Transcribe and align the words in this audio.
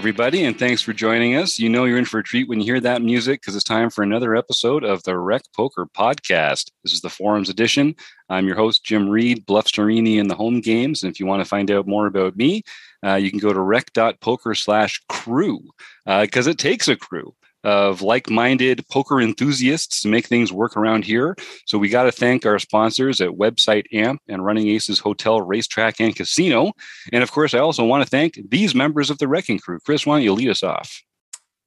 everybody, 0.00 0.44
and 0.44 0.58
thanks 0.58 0.80
for 0.80 0.94
joining 0.94 1.36
us. 1.36 1.58
You 1.58 1.68
know 1.68 1.84
you're 1.84 1.98
in 1.98 2.06
for 2.06 2.20
a 2.20 2.24
treat 2.24 2.48
when 2.48 2.58
you 2.58 2.64
hear 2.64 2.80
that 2.80 3.02
music 3.02 3.42
because 3.42 3.54
it's 3.54 3.62
time 3.62 3.90
for 3.90 4.02
another 4.02 4.34
episode 4.34 4.82
of 4.82 5.02
the 5.02 5.18
Rec 5.18 5.42
Poker 5.54 5.84
Podcast. 5.84 6.70
This 6.82 6.94
is 6.94 7.02
the 7.02 7.10
Forums 7.10 7.50
edition. 7.50 7.94
I'm 8.30 8.46
your 8.46 8.56
host, 8.56 8.82
Jim 8.82 9.10
Reed, 9.10 9.44
Bluff 9.44 9.66
Storini 9.66 10.16
in 10.16 10.26
the 10.26 10.34
home 10.34 10.62
games. 10.62 11.02
And 11.02 11.12
if 11.12 11.20
you 11.20 11.26
want 11.26 11.42
to 11.42 11.48
find 11.48 11.70
out 11.70 11.86
more 11.86 12.06
about 12.06 12.34
me, 12.34 12.62
uh, 13.04 13.16
you 13.16 13.28
can 13.28 13.40
go 13.40 13.52
to 13.52 13.60
rec.poker 13.60 14.54
slash 14.54 15.02
crew 15.10 15.60
because 16.06 16.46
uh, 16.46 16.52
it 16.52 16.56
takes 16.56 16.88
a 16.88 16.96
crew 16.96 17.34
of 17.64 18.02
like-minded 18.02 18.86
poker 18.88 19.20
enthusiasts 19.20 20.02
to 20.02 20.08
make 20.08 20.26
things 20.26 20.52
work 20.52 20.76
around 20.76 21.04
here. 21.04 21.36
So 21.66 21.78
we 21.78 21.88
got 21.88 22.04
to 22.04 22.12
thank 22.12 22.46
our 22.46 22.58
sponsors 22.58 23.20
at 23.20 23.30
Website 23.30 23.86
Amp 23.92 24.22
and 24.28 24.44
Running 24.44 24.68
Aces 24.68 24.98
Hotel, 24.98 25.42
Racetrack, 25.42 26.00
and 26.00 26.14
Casino. 26.16 26.72
And 27.12 27.22
of 27.22 27.30
course, 27.32 27.54
I 27.54 27.58
also 27.58 27.84
want 27.84 28.02
to 28.02 28.08
thank 28.08 28.38
these 28.50 28.74
members 28.74 29.10
of 29.10 29.18
the 29.18 29.28
Wrecking 29.28 29.58
Crew. 29.58 29.78
Chris, 29.84 30.06
why 30.06 30.16
don't 30.16 30.22
you 30.22 30.32
lead 30.32 30.48
us 30.48 30.62
off? 30.62 31.02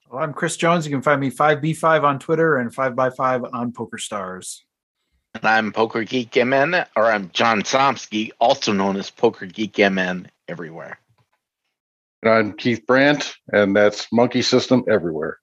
Well, 0.09 0.23
I'm 0.23 0.33
Chris 0.33 0.57
Jones. 0.57 0.85
You 0.85 0.91
can 0.91 1.01
find 1.01 1.19
me 1.19 1.31
5B5 1.31 2.03
on 2.03 2.19
Twitter 2.19 2.57
and 2.57 2.73
5x5 2.73 3.53
on 3.53 3.71
Poker 3.71 3.97
Stars. 3.97 4.63
And 5.35 5.45
I'm 5.45 5.71
Poker 5.71 6.03
Geek 6.03 6.35
MN, 6.35 6.85
or 6.95 7.11
I'm 7.11 7.31
John 7.33 7.63
Somsky, 7.63 8.29
also 8.39 8.71
known 8.71 8.97
as 8.97 9.09
Poker 9.09 9.47
Geek 9.47 9.79
MN 9.79 10.29
everywhere. 10.47 10.99
And 12.21 12.31
I'm 12.31 12.53
Keith 12.53 12.85
Brandt, 12.85 13.35
and 13.51 13.75
that's 13.75 14.07
Monkey 14.11 14.43
System 14.43 14.83
everywhere. 14.87 15.39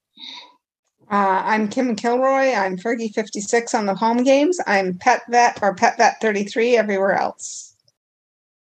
Uh, 1.10 1.42
I'm 1.44 1.66
Kim 1.66 1.96
Kilroy. 1.96 2.52
I'm 2.52 2.76
Fergie56 2.76 3.76
on 3.76 3.86
the 3.86 3.96
home 3.96 4.22
games. 4.22 4.60
I'm 4.68 4.96
Pet 4.96 5.22
Vet 5.28 5.58
or 5.60 5.74
Pet 5.74 5.96
Vet 5.96 6.20
33 6.20 6.76
everywhere 6.76 7.14
else. 7.14 7.74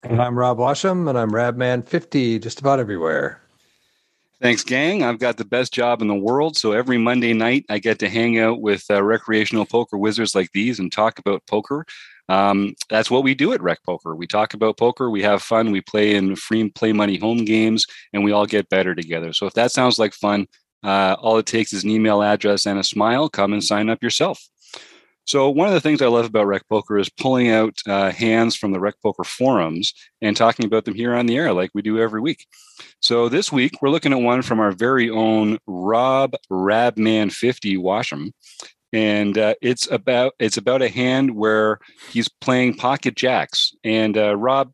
And 0.02 0.20
I'm 0.20 0.36
Rob 0.36 0.58
Washam, 0.58 1.08
and 1.08 1.16
I'm 1.16 1.30
Rabman50 1.30 2.42
just 2.42 2.58
about 2.58 2.80
everywhere. 2.80 3.40
Thanks, 4.42 4.64
gang. 4.64 5.04
I've 5.04 5.20
got 5.20 5.36
the 5.36 5.44
best 5.44 5.72
job 5.72 6.02
in 6.02 6.08
the 6.08 6.14
world. 6.14 6.56
So 6.56 6.72
every 6.72 6.98
Monday 6.98 7.34
night, 7.34 7.66
I 7.70 7.78
get 7.78 8.00
to 8.00 8.08
hang 8.08 8.40
out 8.40 8.60
with 8.60 8.84
uh, 8.90 9.00
recreational 9.04 9.64
poker 9.64 9.96
wizards 9.96 10.34
like 10.34 10.50
these 10.52 10.80
and 10.80 10.90
talk 10.90 11.20
about 11.20 11.46
poker. 11.46 11.86
Um, 12.28 12.74
that's 12.90 13.12
what 13.12 13.22
we 13.22 13.36
do 13.36 13.52
at 13.52 13.62
Rec 13.62 13.78
Poker. 13.84 14.16
We 14.16 14.26
talk 14.26 14.54
about 14.54 14.76
poker, 14.76 15.08
we 15.08 15.22
have 15.22 15.42
fun, 15.42 15.70
we 15.70 15.82
play 15.82 16.14
in 16.14 16.34
free 16.36 16.68
play 16.70 16.92
money 16.92 17.18
home 17.18 17.44
games, 17.44 17.86
and 18.12 18.24
we 18.24 18.32
all 18.32 18.46
get 18.46 18.70
better 18.70 18.94
together. 18.94 19.32
So 19.32 19.46
if 19.46 19.52
that 19.54 19.72
sounds 19.72 19.98
like 19.98 20.14
fun, 20.14 20.48
uh, 20.84 21.16
all 21.18 21.38
it 21.38 21.46
takes 21.46 21.72
is 21.72 21.82
an 21.82 21.90
email 21.90 22.22
address 22.22 22.66
and 22.66 22.78
a 22.78 22.84
smile. 22.84 23.28
Come 23.28 23.52
and 23.52 23.64
sign 23.64 23.88
up 23.88 24.02
yourself. 24.02 24.40
So 25.26 25.48
one 25.48 25.68
of 25.68 25.74
the 25.74 25.80
things 25.80 26.02
I 26.02 26.06
love 26.06 26.26
about 26.26 26.46
Rec 26.46 26.68
Poker 26.68 26.98
is 26.98 27.08
pulling 27.08 27.48
out 27.48 27.78
uh, 27.88 28.10
hands 28.10 28.56
from 28.56 28.72
the 28.72 28.80
Rec 28.80 28.94
Poker 29.02 29.24
forums 29.24 29.94
and 30.20 30.36
talking 30.36 30.66
about 30.66 30.84
them 30.84 30.94
here 30.94 31.14
on 31.14 31.24
the 31.24 31.36
air, 31.36 31.52
like 31.54 31.70
we 31.72 31.80
do 31.80 31.98
every 31.98 32.20
week. 32.20 32.46
So 33.00 33.30
this 33.30 33.50
week 33.50 33.80
we're 33.80 33.88
looking 33.88 34.12
at 34.12 34.20
one 34.20 34.42
from 34.42 34.60
our 34.60 34.72
very 34.72 35.08
own 35.08 35.58
Rob 35.66 36.34
Rabman50 36.52 37.78
Washam, 37.78 38.32
and 38.92 39.38
uh, 39.38 39.54
it's 39.62 39.90
about 39.90 40.34
it's 40.38 40.58
about 40.58 40.82
a 40.82 40.90
hand 40.90 41.34
where 41.34 41.78
he's 42.10 42.28
playing 42.28 42.74
pocket 42.74 43.16
jacks. 43.16 43.72
And 43.82 44.18
uh, 44.18 44.36
Rob, 44.36 44.72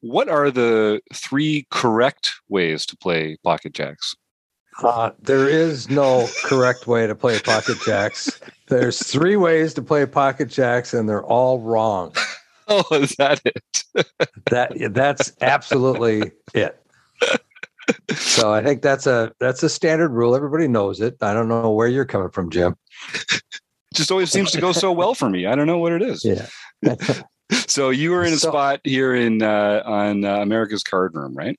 what 0.00 0.28
are 0.28 0.50
the 0.50 1.00
three 1.14 1.68
correct 1.70 2.32
ways 2.48 2.84
to 2.86 2.96
play 2.96 3.36
pocket 3.44 3.72
jacks? 3.72 4.16
Uh, 4.82 5.10
there 5.20 5.48
is 5.48 5.90
no 5.90 6.28
correct 6.44 6.86
way 6.86 7.06
to 7.06 7.14
play 7.14 7.38
pocket 7.40 7.78
jacks. 7.84 8.40
There's 8.68 9.06
three 9.06 9.36
ways 9.36 9.74
to 9.74 9.82
play 9.82 10.06
pocket 10.06 10.48
jacks, 10.48 10.94
and 10.94 11.08
they're 11.08 11.24
all 11.24 11.60
wrong. 11.60 12.14
Oh, 12.68 12.84
is 12.92 13.16
that 13.16 13.40
it? 13.44 14.06
that 14.50 14.94
that's 14.94 15.32
absolutely 15.40 16.30
it. 16.54 16.80
So 18.14 18.52
I 18.52 18.62
think 18.62 18.82
that's 18.82 19.06
a 19.06 19.32
that's 19.40 19.62
a 19.62 19.68
standard 19.68 20.10
rule. 20.10 20.34
Everybody 20.34 20.68
knows 20.68 21.00
it. 21.00 21.16
I 21.20 21.34
don't 21.34 21.48
know 21.48 21.70
where 21.72 21.88
you're 21.88 22.04
coming 22.04 22.30
from, 22.30 22.50
Jim. 22.50 22.76
Just 23.94 24.10
always 24.10 24.30
seems 24.30 24.52
to 24.52 24.60
go 24.60 24.72
so 24.72 24.92
well 24.92 25.14
for 25.14 25.28
me. 25.28 25.46
I 25.46 25.54
don't 25.54 25.66
know 25.66 25.78
what 25.78 25.92
it 25.92 26.02
is. 26.02 26.24
Yeah. 26.24 26.46
so 27.66 27.90
you 27.90 28.12
were 28.12 28.24
in 28.24 28.32
a 28.32 28.38
so, 28.38 28.48
spot 28.48 28.80
here 28.84 29.14
in 29.14 29.42
uh, 29.42 29.82
on 29.84 30.24
uh, 30.24 30.36
America's 30.36 30.82
Card 30.82 31.14
Room, 31.14 31.34
right? 31.34 31.58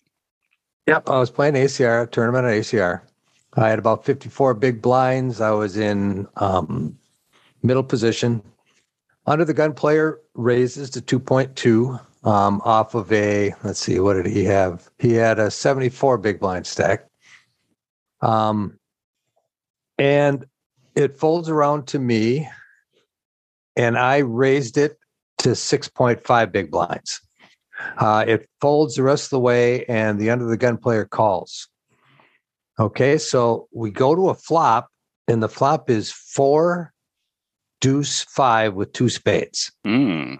Yep, 0.88 1.10
I 1.10 1.20
was 1.20 1.32
playing 1.32 1.54
ACR 1.54 2.12
tournament 2.12 2.46
at 2.46 2.52
ACR. 2.52 3.02
I 3.54 3.70
had 3.70 3.80
about 3.80 4.04
54 4.04 4.54
big 4.56 4.82
blinds. 4.82 5.40
I 5.40 5.52
was 5.52 5.78
in 5.78 6.28
um, 6.38 6.98
middle 7.62 7.84
position. 7.84 8.42
Under 9.26 9.46
the 9.46 9.54
gun 9.54 9.74
player 9.74 10.20
raises 10.34 10.90
to 10.92 11.02
2.2 11.02 12.00
um, 12.26 12.62
off 12.66 12.96
of 12.96 13.12
a, 13.12 13.54
let's 13.64 13.80
see, 13.80 14.00
what 14.00 14.16
did 14.16 14.26
he 14.26 14.44
have? 14.44 14.90
He 15.00 15.14
had 15.14 15.40
a 15.40 15.50
74 15.50 16.18
big 16.18 16.40
blind 16.40 16.68
stack. 16.68 17.06
Um, 18.22 18.78
and 19.98 20.46
it 20.96 21.18
folds 21.18 21.48
around 21.48 21.88
to 21.88 22.00
me, 22.00 22.50
and 23.76 23.98
I 23.98 24.18
raised 24.20 24.78
it 24.78 24.98
to 25.40 25.50
6.5 25.50 26.52
big 26.52 26.72
blinds. 26.72 27.22
Uh, 27.98 28.26
it 28.28 28.50
folds 28.62 28.96
the 28.96 29.04
rest 29.04 29.26
of 29.26 29.30
the 29.32 29.40
way, 29.40 29.86
and 29.86 30.20
the 30.20 30.30
under 30.30 30.46
the 30.46 30.58
gun 30.58 30.78
player 30.78 31.06
calls. 31.06 31.68
Okay, 32.80 33.18
so 33.18 33.68
we 33.72 33.92
go 33.92 34.16
to 34.16 34.30
a 34.30 34.36
flop, 34.36 34.90
and 35.28 35.44
the 35.44 35.50
flop 35.50 35.90
is 35.90 36.12
four, 36.12 36.92
deuce, 37.82 38.24
five 38.24 38.74
with 38.74 38.94
two 38.94 39.10
spades. 39.10 39.72
Mm. 39.86 40.40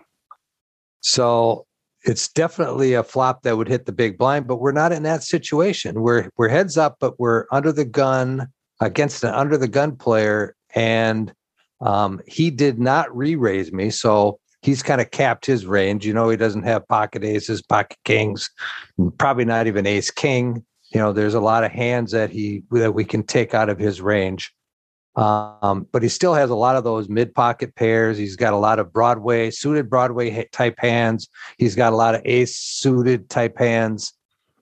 So 1.02 1.66
it's 2.04 2.28
definitely 2.28 2.94
a 2.94 3.04
flop 3.04 3.44
that 3.44 3.58
would 3.58 3.68
hit 3.68 3.86
the 3.86 3.92
big 3.92 4.18
blind, 4.18 4.48
but 4.48 4.58
we're 4.58 4.72
not 4.72 4.92
in 4.92 5.04
that 5.04 5.24
situation. 5.24 6.02
We're 6.02 6.30
we're 6.38 6.50
heads 6.50 6.78
up, 6.78 6.98
but 7.00 7.20
we're 7.20 7.46
under 7.52 7.72
the 7.72 7.86
gun 7.86 8.48
against 8.82 9.24
an 9.24 9.34
under 9.34 9.58
the 9.58 9.68
gun 9.68 9.96
player, 9.96 10.56
and 10.74 11.34
um, 11.82 12.22
he 12.28 12.50
did 12.50 12.80
not 12.80 13.16
re-raise 13.16 13.72
me, 13.72 13.90
so 13.90 14.40
he's 14.64 14.82
kind 14.82 15.02
of 15.02 15.12
capped 15.12 15.46
his 15.46 15.66
range. 15.66 16.06
You 16.06 16.14
know, 16.14 16.30
he 16.30 16.38
doesn't 16.38 16.64
have 16.64 16.88
pocket 16.88 17.24
aces, 17.24 17.62
pocket 17.62 17.98
kings, 18.06 18.50
probably 19.18 19.46
not 19.46 19.68
even 19.68 19.86
ace 19.86 20.10
king. 20.10 20.66
You 20.92 21.00
know, 21.00 21.12
there's 21.12 21.34
a 21.34 21.40
lot 21.40 21.64
of 21.64 21.72
hands 21.72 22.12
that 22.12 22.30
he 22.30 22.64
that 22.72 22.94
we 22.94 23.04
can 23.04 23.24
take 23.24 23.54
out 23.54 23.70
of 23.70 23.78
his 23.78 24.02
range. 24.02 24.54
Um, 25.16 25.88
but 25.92 26.02
he 26.02 26.10
still 26.10 26.34
has 26.34 26.50
a 26.50 26.56
lot 26.56 26.76
of 26.76 26.84
those 26.84 27.08
mid 27.08 27.36
pocket 27.36 27.76
pairs. 27.76 28.18
He's 28.18 28.36
got 28.36 28.54
a 28.54 28.58
lot 28.58 28.80
of 28.80 28.92
Broadway 28.92 29.52
suited 29.52 29.90
Broadway 29.90 30.48
type 30.52 30.76
hands. 30.80 31.30
He's 31.58 31.76
got 31.76 31.94
a 31.94 31.96
lot 31.96 32.16
of 32.16 32.22
ace 32.26 32.58
suited 32.58 33.30
type 33.30 33.58
hands. 33.58 34.14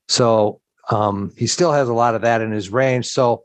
So 0.10 0.60
um, 0.90 1.32
he 1.38 1.48
still 1.48 1.72
has 1.72 1.88
a 1.88 1.94
lot 1.94 2.16
of 2.16 2.22
that 2.22 2.42
in 2.42 2.52
his 2.52 2.70
range. 2.70 3.08
So 3.08 3.44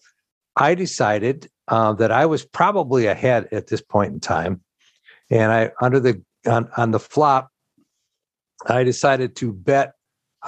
I 0.56 0.74
decided 0.74 1.48
uh, 1.68 1.92
that 1.94 2.10
I 2.10 2.26
was 2.26 2.44
probably 2.44 3.06
ahead 3.06 3.48
at 3.52 3.68
this 3.68 3.80
point 3.80 4.12
in 4.12 4.20
time, 4.20 4.62
and 5.30 5.52
I 5.52 5.70
under 5.80 6.00
the 6.00 6.22
on, 6.46 6.68
on 6.76 6.90
the 6.90 7.00
flop, 7.00 7.50
I 8.66 8.84
decided 8.84 9.36
to 9.36 9.52
bet 9.52 9.92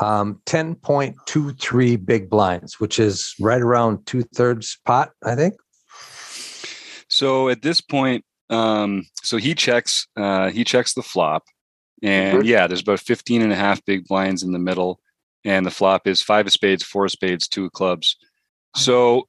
um, 0.01 0.41
10.23 0.47 2.07
big 2.07 2.31
blinds, 2.31 2.81
which 2.81 2.99
is 2.99 3.35
right 3.41 3.61
around 3.61 4.07
two 4.07 4.23
thirds 4.23 4.79
pot, 4.85 5.11
I 5.25 5.35
think. 5.35 5.55
So 7.09 7.49
at 7.49 7.63
this 7.63 7.81
point, 7.81 8.25
um, 8.51 9.07
so 9.23 9.37
he 9.37 9.55
checks, 9.55 10.07
uh, 10.17 10.51
he 10.51 10.65
checks 10.65 10.95
the 10.95 11.03
flop 11.03 11.45
and 12.03 12.39
mm-hmm. 12.39 12.47
yeah, 12.47 12.67
there's 12.67 12.81
about 12.81 13.01
15 13.01 13.43
and 13.43 13.53
a 13.53 13.57
half 13.57 13.85
big 13.85 14.07
blinds 14.07 14.43
in 14.43 14.53
the 14.53 14.59
middle. 14.59 15.01
And 15.45 15.65
the 15.65 15.71
flop 15.71 16.07
is 16.07 16.23
five 16.23 16.47
of 16.47 16.53
spades, 16.53 16.83
four 16.83 17.05
of 17.05 17.11
spades, 17.11 17.49
two 17.49 17.67
of 17.67 17.73
clubs. 17.73 18.17
So 18.77 19.29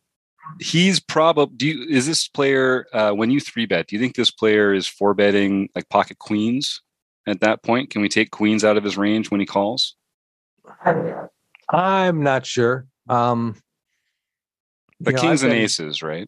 he's 0.59 0.99
probably 0.99 1.55
do 1.55 1.67
you 1.67 1.87
is 1.89 2.07
this 2.07 2.27
player 2.27 2.85
uh, 2.93 3.11
when 3.11 3.29
you 3.29 3.39
three 3.39 3.65
bet 3.65 3.87
do 3.87 3.95
you 3.95 4.01
think 4.01 4.15
this 4.15 4.31
player 4.31 4.73
is 4.73 4.87
four 4.87 5.13
betting 5.13 5.69
like 5.75 5.87
pocket 5.89 6.17
queens 6.19 6.81
at 7.27 7.41
that 7.41 7.63
point? 7.63 7.89
Can 7.89 8.01
we 8.01 8.09
take 8.09 8.31
queens 8.31 8.63
out 8.63 8.77
of 8.77 8.83
his 8.83 8.97
range 8.97 9.31
when 9.31 9.39
he 9.39 9.45
calls? 9.45 9.95
I'm 11.69 12.23
not 12.23 12.45
sure. 12.45 12.85
Um 13.07 13.55
but 14.99 15.15
kings 15.15 15.43
know, 15.43 15.49
and 15.49 15.57
aces 15.57 16.01
right? 16.01 16.27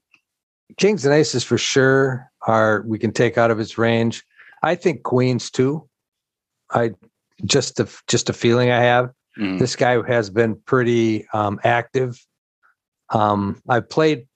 Kings 0.77 1.06
and 1.06 1.13
aces 1.13 1.44
for 1.44 1.57
sure 1.57 2.31
are 2.47 2.83
we 2.85 2.97
can 2.97 3.12
take 3.12 3.38
out 3.38 3.51
of 3.51 3.57
his 3.57 3.77
range. 3.77 4.23
I 4.63 4.75
think 4.75 5.03
queens 5.03 5.51
too. 5.51 5.88
I 6.71 6.91
just 7.44 7.79
a 7.79 7.89
just 8.07 8.29
a 8.29 8.33
feeling 8.33 8.71
i 8.71 8.81
have. 8.81 9.12
Mm. 9.39 9.59
this 9.59 9.77
guy 9.77 10.01
has 10.07 10.29
been 10.29 10.56
pretty 10.65 11.25
um 11.33 11.59
active 11.63 12.21
um, 13.11 13.61
I 13.69 13.79
played 13.79 14.27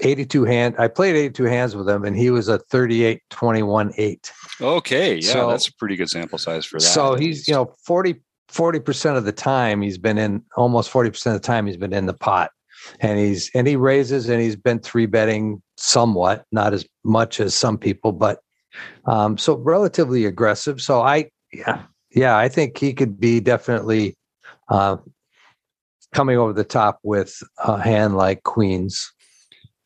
82 0.00 0.44
hand. 0.44 0.74
I 0.78 0.88
played 0.88 1.16
82 1.16 1.44
hands 1.44 1.76
with 1.76 1.88
him, 1.88 2.04
and 2.04 2.16
he 2.16 2.30
was 2.30 2.48
a 2.48 2.58
38, 2.58 3.22
21, 3.30 3.92
8. 3.96 4.32
Okay, 4.60 5.16
yeah, 5.16 5.32
so, 5.32 5.50
that's 5.50 5.68
a 5.68 5.74
pretty 5.74 5.96
good 5.96 6.10
sample 6.10 6.38
size 6.38 6.64
for 6.64 6.78
that. 6.78 6.84
So 6.84 7.14
he's 7.14 7.48
you 7.48 7.54
know 7.54 7.74
40 7.84 8.20
percent 8.80 9.16
of 9.16 9.24
the 9.24 9.32
time 9.32 9.82
he's 9.82 9.98
been 9.98 10.18
in 10.18 10.42
almost 10.56 10.90
40 10.90 11.10
percent 11.10 11.36
of 11.36 11.42
the 11.42 11.46
time 11.46 11.66
he's 11.66 11.76
been 11.76 11.92
in 11.92 12.06
the 12.06 12.14
pot, 12.14 12.50
and 13.00 13.18
he's 13.18 13.50
and 13.54 13.66
he 13.66 13.76
raises 13.76 14.28
and 14.28 14.40
he's 14.40 14.56
been 14.56 14.78
three 14.78 15.06
betting 15.06 15.62
somewhat, 15.76 16.44
not 16.52 16.72
as 16.72 16.86
much 17.04 17.40
as 17.40 17.54
some 17.54 17.78
people, 17.78 18.12
but 18.12 18.40
um, 19.06 19.38
so 19.38 19.56
relatively 19.56 20.24
aggressive. 20.24 20.80
So 20.80 21.02
I 21.02 21.30
yeah 21.52 21.82
yeah 22.10 22.36
I 22.36 22.48
think 22.48 22.78
he 22.78 22.92
could 22.92 23.18
be 23.18 23.40
definitely 23.40 24.14
uh, 24.68 24.96
coming 26.16 26.38
over 26.38 26.54
the 26.54 26.64
top 26.64 26.98
with 27.02 27.42
a 27.58 27.78
hand 27.78 28.16
like 28.16 28.42
queens. 28.42 29.12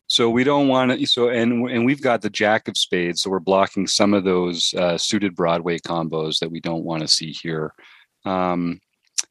So 0.07 0.31
we 0.31 0.45
don't 0.45 0.69
want 0.69 0.93
to. 0.93 1.07
So 1.07 1.29
and 1.29 1.69
and 1.69 1.85
we've 1.85 2.03
got 2.03 2.23
the 2.23 2.31
Jack 2.31 2.69
of 2.69 2.77
Spades, 2.77 3.23
so 3.23 3.31
we're 3.31 3.41
blocking 3.41 3.87
some 3.87 4.15
of 4.15 4.25
those 4.25 4.73
uh, 4.75 4.97
suited 4.97 5.37
Broadway 5.37 5.79
combos 5.79 6.39
that 6.39 6.51
we 6.51 6.61
don't 6.61 6.85
want 6.85 7.03
to 7.03 7.09
see 7.09 7.33
here. 7.33 7.75
Um, 8.25 8.81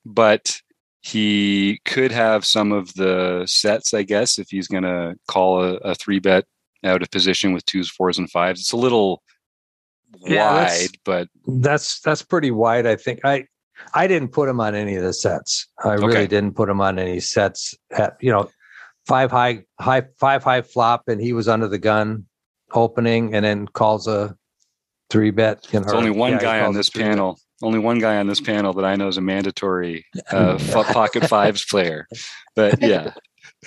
but 0.06 0.62
he 1.02 1.80
could 1.86 2.12
have 2.12 2.46
some 2.46 2.72
of 2.72 2.94
the 2.94 3.44
sets, 3.46 3.94
I 3.94 4.04
guess, 4.04 4.38
if 4.38 4.50
he's 4.50 4.68
going 4.68 4.84
to 4.84 5.16
call 5.28 5.64
a, 5.64 5.76
a, 5.78 5.96
three 5.96 6.20
bet 6.20 6.46
out 6.84 7.02
of 7.02 7.10
position 7.12 7.54
with 7.54 7.66
twos, 7.66 7.90
fours, 7.90 8.18
and 8.18 8.30
fives. 8.30 8.60
It's 8.60 8.74
a 8.74 8.78
little 8.78 9.22
yeah, 10.20 10.66
wide, 10.66 10.90
but 11.06 11.28
that's 11.46 12.00
that's 12.02 12.22
pretty 12.22 12.52
wide. 12.52 12.86
I 12.86 12.96
think 12.96 13.20
I 13.24 13.46
I 13.94 14.08
didn't 14.08 14.30
put 14.30 14.50
him 14.50 14.60
on 14.60 14.76
any 14.76 14.96
of 14.96 15.04
the 15.04 15.14
sets. 15.14 15.68
I 15.84 15.94
okay. 15.94 16.06
really 16.06 16.28
didn't 16.28 16.56
put 16.56 16.70
him 16.70 16.82
on 16.82 17.00
any 17.00 17.20
sets. 17.20 17.76
At, 17.92 18.18
you 18.22 18.32
know, 18.32 18.50
five 19.08 19.32
high, 19.32 19.64
high, 19.80 20.04
five 20.18 20.44
high 20.44 20.62
flop, 20.62 21.08
and 21.08 21.22
he 21.22 21.34
was 21.34 21.48
under 21.48 21.68
the 21.68 21.80
gun 21.80 22.26
opening, 22.74 23.34
and 23.34 23.44
then 23.46 23.68
calls 23.68 24.08
a 24.08 24.36
three 25.10 25.32
bet. 25.32 25.68
You 25.72 25.80
know, 25.80 25.86
There's 25.86 25.98
only 25.98 26.12
one 26.12 26.34
yeah, 26.34 26.40
guy 26.40 26.60
on 26.62 26.74
this 26.74 26.90
panel. 26.90 27.34
Bet. 27.34 27.42
Only 27.62 27.80
one 27.80 28.00
guy 28.00 28.18
on 28.18 28.28
this 28.28 28.40
panel 28.40 28.72
that 28.74 28.86
I 28.86 28.96
know 28.96 29.10
is 29.10 29.18
a 29.18 29.22
mandatory 29.22 30.06
uh, 30.32 30.58
pocket 30.94 31.28
fives 31.28 31.66
player. 31.66 32.08
But 32.56 32.82
yeah. 32.82 33.14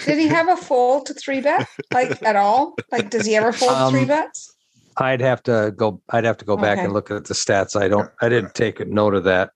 Did 0.07 0.19
he 0.19 0.29
have 0.29 0.49
a 0.49 0.57
fold 0.57 1.07
to 1.07 1.15
three 1.15 1.43
bet 1.43 1.69
like 1.93 2.23
at 2.23 2.37
all? 2.37 2.75
Like, 2.91 3.11
does 3.11 3.27
he 3.27 3.37
ever 3.37 3.53
fold 3.53 3.73
um, 3.73 3.93
three 3.93 4.07
bets? 4.07 4.55
I'd 4.97 5.21
have 5.21 5.43
to 5.45 5.73
go. 5.77 6.01
I'd 6.11 6.25
have 6.25 6.39
to 6.39 6.45
go 6.45 6.57
back 6.57 6.79
and 6.79 6.93
look 6.93 7.11
at 7.11 7.27
the 7.27 7.35
stats. 7.35 7.81
I 7.81 7.89
don't. 7.89 8.11
I 8.21 8.29
didn't 8.29 8.55
take 8.55 8.81
a 8.81 8.85
note 8.85 9.15
of 9.15 9.25
that. 9.25 9.51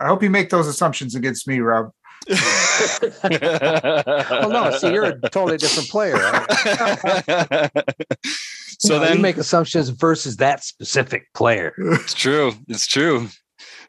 I 0.00 0.06
hope 0.06 0.22
you 0.22 0.30
make 0.30 0.50
those 0.50 0.66
assumptions 0.68 1.14
against 1.14 1.48
me, 1.48 1.60
Rob. 1.60 1.90
well, 2.28 2.40
no. 4.50 4.76
See, 4.78 4.92
you're 4.92 5.04
a 5.04 5.20
totally 5.30 5.56
different 5.56 5.88
player. 5.88 6.16
so 8.78 8.94
you 8.94 9.00
know, 9.00 9.00
then 9.00 9.16
you 9.16 9.22
make 9.22 9.38
assumptions 9.38 9.88
versus 9.88 10.36
that 10.36 10.62
specific 10.62 11.26
player. 11.34 11.72
It's 11.78 12.14
true. 12.14 12.52
It's 12.68 12.86
true. 12.86 13.28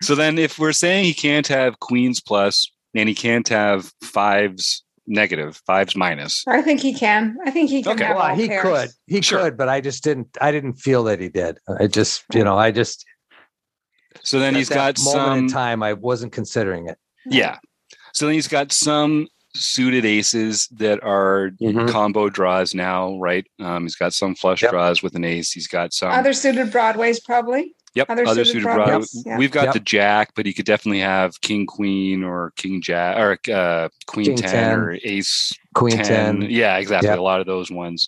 So 0.01 0.15
then, 0.15 0.37
if 0.37 0.57
we're 0.57 0.71
saying 0.71 1.03
he 1.03 1.13
can't 1.13 1.47
have 1.47 1.79
queens 1.79 2.21
plus 2.21 2.65
and 2.95 3.09
he 3.09 3.15
can't 3.15 3.47
have 3.49 3.91
fives 4.01 4.83
negative, 5.05 5.61
fives 5.67 5.95
minus, 5.95 6.45
I 6.47 6.61
think 6.61 6.79
he 6.79 6.93
can. 6.93 7.37
I 7.45 7.51
think 7.51 7.69
he 7.69 7.83
can. 7.83 7.93
Okay, 7.93 8.13
well, 8.13 8.35
he 8.35 8.47
pairs. 8.47 8.63
could. 8.63 8.89
He 9.07 9.21
sure. 9.21 9.41
could, 9.41 9.57
but 9.57 9.67
I 9.67 9.81
just 9.81 10.03
didn't. 10.03 10.37
I 10.39 10.51
didn't 10.51 10.75
feel 10.75 11.03
that 11.05 11.19
he 11.19 11.27
did. 11.27 11.57
I 11.79 11.87
just, 11.87 12.23
you 12.33 12.43
know, 12.43 12.57
I 12.57 12.71
just. 12.71 13.05
So 14.23 14.39
then 14.39 14.55
he's 14.55 14.69
got 14.69 14.99
moment 14.99 15.15
some 15.15 15.37
in 15.39 15.47
time. 15.47 15.83
I 15.83 15.93
wasn't 15.93 16.31
considering 16.31 16.87
it. 16.87 16.97
Yeah. 17.25 17.57
So 18.13 18.25
then 18.25 18.35
he's 18.35 18.47
got 18.47 18.71
some 18.71 19.27
suited 19.55 20.05
aces 20.05 20.67
that 20.67 21.03
are 21.03 21.51
mm-hmm. 21.61 21.87
combo 21.87 22.29
draws 22.29 22.73
now, 22.73 23.17
right? 23.19 23.45
Um, 23.59 23.83
he's 23.83 23.95
got 23.95 24.13
some 24.13 24.35
flush 24.35 24.61
yep. 24.61 24.71
draws 24.71 25.01
with 25.01 25.15
an 25.15 25.23
ace. 25.23 25.51
He's 25.51 25.67
got 25.67 25.93
some 25.93 26.11
other 26.11 26.33
suited 26.33 26.71
broadways, 26.71 27.19
probably. 27.19 27.75
Yep, 27.95 28.09
other, 28.09 28.27
other 28.27 28.45
suited, 28.45 28.63
suited 28.63 29.25
Yeah. 29.25 29.37
We've 29.37 29.51
got 29.51 29.65
yep. 29.65 29.73
the 29.73 29.79
jack, 29.79 30.31
but 30.35 30.45
he 30.45 30.53
could 30.53 30.65
definitely 30.65 30.99
have 30.99 31.41
king 31.41 31.65
queen 31.65 32.23
or 32.23 32.53
king 32.55 32.81
jack 32.81 33.17
or 33.17 33.37
uh, 33.51 33.89
queen 34.05 34.27
king 34.27 34.37
10, 34.37 34.49
10, 34.51 34.79
or 34.79 34.97
ace 35.03 35.51
queen 35.73 35.97
10. 35.97 36.05
10. 36.41 36.41
Yeah, 36.51 36.77
exactly. 36.77 37.09
Yep. 37.09 37.17
A 37.17 37.21
lot 37.21 37.39
of 37.39 37.47
those 37.47 37.71
ones. 37.71 38.07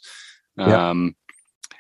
Um, 0.57 1.15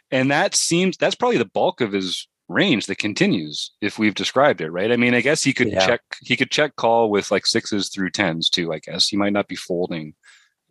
and 0.09 0.31
that 0.31 0.55
seems 0.55 0.97
that's 0.97 1.15
probably 1.15 1.37
the 1.37 1.45
bulk 1.45 1.81
of 1.81 1.91
his 1.91 2.27
range 2.51 2.85
that 2.87 2.97
continues 2.97 3.71
if 3.81 3.97
we've 3.97 4.13
described 4.13 4.61
it 4.61 4.71
right. 4.71 4.91
I 4.91 4.97
mean, 4.97 5.13
I 5.13 5.21
guess 5.21 5.43
he 5.43 5.53
could 5.53 5.71
yeah. 5.71 5.85
check 5.85 6.01
he 6.21 6.37
could 6.37 6.51
check 6.51 6.75
call 6.75 7.09
with 7.09 7.31
like 7.31 7.45
sixes 7.45 7.89
through 7.89 8.11
tens 8.11 8.49
too. 8.49 8.73
I 8.73 8.79
guess 8.79 9.07
he 9.07 9.17
might 9.17 9.33
not 9.33 9.47
be 9.47 9.55
folding, 9.55 10.13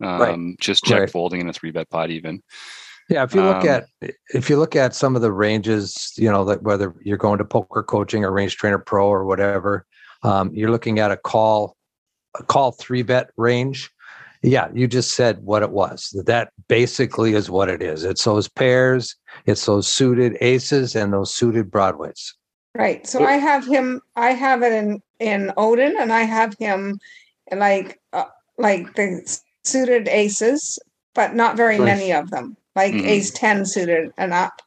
um, 0.02 0.20
right. 0.20 0.60
just 0.60 0.84
check 0.84 1.00
right. 1.00 1.10
folding 1.10 1.40
in 1.40 1.48
a 1.48 1.52
three 1.52 1.70
bet 1.70 1.90
pot 1.90 2.10
even. 2.10 2.42
Yeah, 3.08 3.24
if 3.24 3.34
you 3.34 3.42
look 3.42 3.64
um, 3.64 3.68
at 3.68 3.86
if 4.32 4.48
you 4.48 4.56
look 4.56 4.76
at 4.76 4.94
some 4.94 5.16
of 5.16 5.22
the 5.22 5.32
ranges, 5.32 6.12
you 6.16 6.30
know, 6.30 6.44
that 6.44 6.62
whether 6.62 6.94
you're 7.02 7.18
going 7.18 7.38
to 7.38 7.44
poker 7.44 7.82
coaching 7.82 8.24
or 8.24 8.30
range 8.30 8.56
trainer 8.56 8.78
pro 8.78 9.08
or 9.08 9.24
whatever, 9.24 9.84
um, 10.22 10.52
you're 10.54 10.70
looking 10.70 11.00
at 11.00 11.10
a 11.10 11.16
call 11.16 11.76
a 12.38 12.44
call 12.44 12.70
three 12.70 13.02
bet 13.02 13.30
range. 13.36 13.90
Yeah, 14.42 14.68
you 14.72 14.86
just 14.86 15.12
said 15.12 15.42
what 15.42 15.62
it 15.62 15.70
was. 15.70 16.16
That 16.24 16.52
basically 16.68 17.34
is 17.34 17.50
what 17.50 17.68
it 17.68 17.82
is. 17.82 18.04
It's 18.04 18.24
those 18.24 18.48
pairs, 18.48 19.16
it's 19.46 19.66
those 19.66 19.86
suited 19.86 20.36
aces 20.40 20.96
and 20.96 21.12
those 21.12 21.34
suited 21.34 21.70
broadways. 21.70 22.34
Right. 22.74 23.06
So 23.06 23.24
I 23.24 23.32
have 23.32 23.66
him. 23.66 24.00
I 24.16 24.30
have 24.30 24.62
it 24.62 24.72
in 24.72 25.02
in 25.18 25.52
Odin, 25.56 25.96
and 25.98 26.12
I 26.12 26.22
have 26.22 26.56
him 26.58 27.00
like 27.52 28.00
uh, 28.12 28.24
like 28.58 28.94
the 28.94 29.40
suited 29.64 30.08
aces, 30.08 30.78
but 31.14 31.34
not 31.34 31.56
very 31.56 31.78
nice. 31.78 31.86
many 31.86 32.12
of 32.12 32.30
them 32.30 32.56
like 32.76 32.94
mm-hmm. 32.94 33.06
ace 33.06 33.30
10 33.30 33.66
suited 33.66 34.12
and 34.16 34.32
up. 34.32 34.62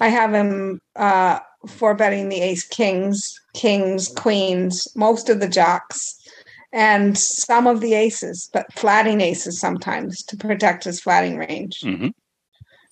I 0.00 0.08
have 0.08 0.32
him 0.34 0.80
uh, 0.96 1.40
for 1.66 1.94
betting 1.94 2.28
the 2.28 2.40
ace 2.40 2.64
kings, 2.64 3.40
kings, 3.54 4.08
queens, 4.08 4.88
most 4.96 5.28
of 5.28 5.40
the 5.40 5.48
jacks, 5.48 6.18
and 6.72 7.16
some 7.16 7.66
of 7.66 7.80
the 7.80 7.94
aces, 7.94 8.48
but 8.52 8.72
flatting 8.72 9.20
aces 9.20 9.60
sometimes 9.60 10.22
to 10.24 10.36
protect 10.36 10.84
his 10.84 11.00
flatting 11.00 11.36
range. 11.36 11.80
Mm-hmm. 11.80 12.08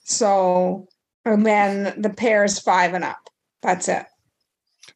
So, 0.04 0.88
and 1.24 1.46
then 1.46 2.00
the 2.00 2.10
pairs 2.10 2.58
five 2.58 2.94
and 2.94 3.04
up. 3.04 3.30
That's 3.62 3.88
it. 3.88 4.06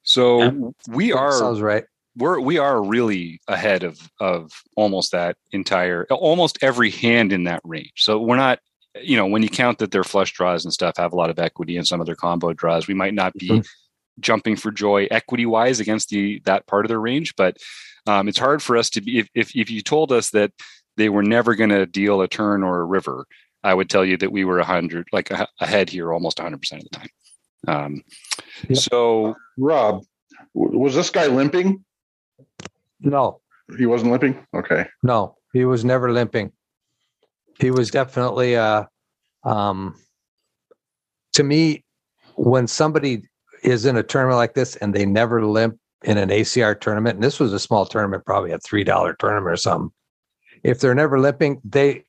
So 0.02 0.75
we 0.88 1.12
are 1.12 1.32
sounds 1.32 1.60
right. 1.60 1.84
We're 2.16 2.40
we 2.40 2.58
are 2.58 2.82
really 2.82 3.40
ahead 3.48 3.82
of 3.82 4.10
of 4.20 4.52
almost 4.76 5.12
that 5.12 5.36
entire 5.52 6.06
almost 6.10 6.58
every 6.62 6.90
hand 6.90 7.32
in 7.32 7.44
that 7.44 7.60
range. 7.64 7.92
So 7.96 8.20
we're 8.20 8.36
not 8.36 8.60
you 9.02 9.16
know, 9.16 9.26
when 9.26 9.42
you 9.42 9.48
count 9.48 9.78
that 9.78 9.90
their 9.90 10.04
flush 10.04 10.32
draws 10.32 10.64
and 10.64 10.72
stuff 10.72 10.96
have 10.96 11.12
a 11.12 11.16
lot 11.16 11.31
of 11.31 11.38
equity 11.38 11.76
and 11.76 11.86
some 11.86 12.00
of 12.00 12.06
their 12.06 12.14
combo 12.14 12.52
draws, 12.52 12.86
we 12.86 12.94
might 12.94 13.14
not 13.14 13.32
be 13.34 13.48
mm-hmm. 13.48 13.60
jumping 14.20 14.56
for 14.56 14.70
joy 14.70 15.08
equity 15.10 15.46
wise 15.46 15.81
against 15.81 16.10
the 16.10 16.40
that 16.44 16.66
part 16.66 16.84
of 16.84 16.88
their 16.88 17.00
range. 17.00 17.34
But 17.36 17.56
um, 18.06 18.29
it's 18.29 18.39
hard 18.39 18.62
for 18.62 18.77
us 18.77 18.91
to 18.91 19.01
be 19.01 19.19
if, 19.19 19.29
if 19.35 19.56
if 19.56 19.71
you 19.71 19.81
told 19.83 20.12
us 20.12 20.31
that 20.31 20.53
they 20.97 21.09
were 21.09 21.23
never 21.23 21.55
going 21.55 21.71
to 21.71 21.87
deal 21.87 22.21
a 22.21 22.29
turn 22.29 22.62
or 22.62 22.81
a 22.81 22.85
river, 22.85 23.27
I 23.62 23.75
would 23.75 23.91
tell 23.91 24.05
you 24.05 24.17
that 24.19 24.33
we 24.33 24.45
were 24.45 24.59
a 24.59 24.65
hundred 24.65 25.06
like 25.12 25.31
ahead 25.61 25.91
here 25.91 26.12
almost 26.12 26.39
hundred 26.39 26.61
percent 26.61 26.83
of 26.85 26.91
the 26.91 26.99
time. 26.99 27.09
Um, 27.67 28.03
yep. 28.69 28.79
So, 28.79 29.35
Rob, 29.56 30.05
was 30.55 30.95
this 30.95 31.11
guy 31.11 31.27
limping? 31.27 31.84
No, 33.01 33.41
he 33.77 33.87
wasn't 33.87 34.13
limping. 34.13 34.46
Okay, 34.55 34.87
no, 35.03 35.37
he 35.53 35.65
was 35.65 35.84
never 35.84 36.13
limping 36.13 36.53
he 37.61 37.70
was 37.70 37.91
definitely 37.91 38.56
uh 38.56 38.84
um 39.44 39.94
to 41.32 41.43
me 41.43 41.84
when 42.37 42.67
somebody 42.67 43.23
is 43.63 43.87
in 43.87 43.96
a 43.96 44.03
tournament 44.03 44.37
like 44.37 44.55
this 44.55 44.77
and 44.77 44.94
they 44.94 45.06
never 45.06 45.44
limp 45.44 45.79
in 46.05 46.19
an 46.19 46.29
ACR 46.29 46.79
tournament, 46.79 47.17
and 47.17 47.25
this 47.25 47.41
was 47.41 47.53
a 47.53 47.58
small 47.58 47.87
tournament, 47.87 48.25
probably 48.25 48.53
a 48.53 48.58
three 48.58 48.84
dollar 48.84 49.15
tournament 49.15 49.53
or 49.53 49.56
something. 49.56 49.91
If 50.63 50.81
they're 50.81 50.94
never 50.94 51.19
limping, 51.19 51.61
they 51.65 52.05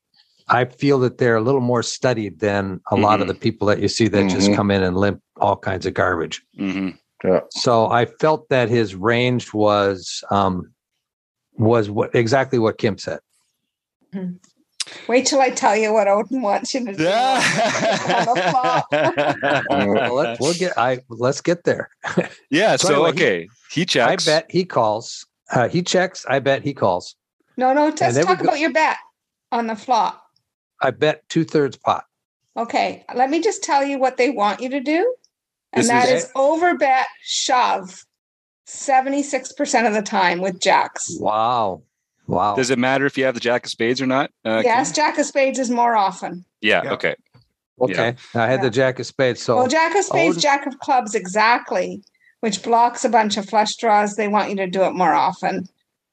I 0.48 0.64
feel 0.66 0.98
that 1.00 1.18
they're 1.18 1.36
a 1.36 1.42
little 1.42 1.60
more 1.60 1.82
studied 1.82 2.38
than 2.38 2.80
a 2.90 2.94
mm-hmm. 2.94 3.02
lot 3.02 3.20
of 3.20 3.26
mm-hmm. 3.26 3.34
the 3.34 3.40
people 3.40 3.66
that 3.68 3.80
you 3.80 3.88
see 3.88 4.08
that 4.08 4.18
mm-hmm. 4.18 4.28
just 4.28 4.54
come 4.54 4.70
in 4.70 4.82
and 4.82 4.96
limp 4.96 5.20
all 5.40 5.56
kinds 5.56 5.86
of 5.86 5.94
garbage. 5.94 6.42
Mm-hmm. 6.58 6.90
Yeah. 7.24 7.40
So 7.50 7.90
I 7.90 8.04
felt 8.04 8.48
that 8.50 8.68
his 8.68 8.94
range 8.94 9.52
was 9.52 10.22
um, 10.30 10.72
was 11.54 11.90
what 11.90 12.14
exactly 12.14 12.58
what 12.58 12.78
Kim 12.78 12.98
said. 12.98 13.20
Wait 15.08 15.26
till 15.26 15.40
I 15.40 15.50
tell 15.50 15.76
you 15.76 15.92
what 15.92 16.08
Odin 16.08 16.42
wants 16.42 16.74
you 16.74 16.84
to 16.86 16.92
do. 16.92 17.04
well, 17.08 18.84
let, 20.14 20.40
we'll 20.40 20.54
get. 20.54 20.78
I 20.78 21.00
let's 21.08 21.40
get 21.40 21.64
there. 21.64 21.90
Yeah. 22.50 22.76
so, 22.76 22.88
so 22.88 22.94
anyway, 22.94 23.10
okay, 23.10 23.48
he, 23.70 23.80
he, 23.80 23.86
checks. 23.86 24.28
I 24.28 24.30
bet 24.30 24.50
he 24.50 24.64
calls. 24.64 25.26
Uh, 25.50 25.68
he 25.68 25.82
checks. 25.82 26.24
I 26.28 26.38
bet 26.38 26.62
he 26.62 26.74
calls. 26.74 27.16
No, 27.56 27.72
no. 27.72 27.86
Let's 27.86 28.24
talk 28.24 28.40
about 28.40 28.60
your 28.60 28.72
bet 28.72 28.98
on 29.50 29.66
the 29.66 29.76
flop. 29.76 30.22
I 30.80 30.90
bet 30.90 31.28
two 31.28 31.44
thirds 31.44 31.76
pot. 31.76 32.04
Okay, 32.56 33.04
let 33.14 33.30
me 33.30 33.42
just 33.42 33.62
tell 33.62 33.84
you 33.84 33.98
what 33.98 34.16
they 34.16 34.30
want 34.30 34.60
you 34.60 34.70
to 34.70 34.80
do, 34.80 35.14
and 35.72 35.82
this 35.82 35.88
that 35.88 36.08
is, 36.08 36.24
is 36.24 36.32
over 36.34 36.76
bet 36.76 37.06
shove. 37.22 38.04
76% 38.66 39.86
of 39.86 39.94
the 39.94 40.02
time 40.02 40.40
with 40.40 40.60
jacks. 40.60 41.16
Wow. 41.20 41.82
Wow. 42.26 42.56
Does 42.56 42.70
it 42.70 42.78
matter 42.78 43.06
if 43.06 43.16
you 43.16 43.24
have 43.24 43.34
the 43.34 43.40
Jack 43.40 43.64
of 43.64 43.70
Spades 43.70 44.00
or 44.00 44.06
not? 44.06 44.30
Uh, 44.44 44.62
yes, 44.64 44.90
Kim? 44.90 44.96
Jack 44.96 45.18
of 45.18 45.26
Spades 45.26 45.58
is 45.58 45.70
more 45.70 45.96
often. 45.96 46.44
Yeah. 46.60 46.82
yeah. 46.84 46.92
Okay. 46.92 47.14
Okay. 47.80 48.16
Yeah. 48.34 48.42
I 48.42 48.46
had 48.46 48.58
yeah. 48.60 48.62
the 48.62 48.70
Jack 48.70 48.98
of 48.98 49.06
Spades. 49.06 49.42
So 49.42 49.56
well, 49.56 49.68
Jack 49.68 49.94
of 49.94 50.04
Spades, 50.04 50.40
Jack 50.40 50.66
of 50.66 50.78
Clubs, 50.78 51.14
exactly, 51.14 52.02
which 52.40 52.62
blocks 52.62 53.04
a 53.04 53.08
bunch 53.08 53.36
of 53.36 53.48
flush 53.48 53.76
draws. 53.76 54.16
They 54.16 54.28
want 54.28 54.50
you 54.50 54.56
to 54.56 54.66
do 54.66 54.82
it 54.82 54.92
more 54.92 55.12
often. 55.12 55.68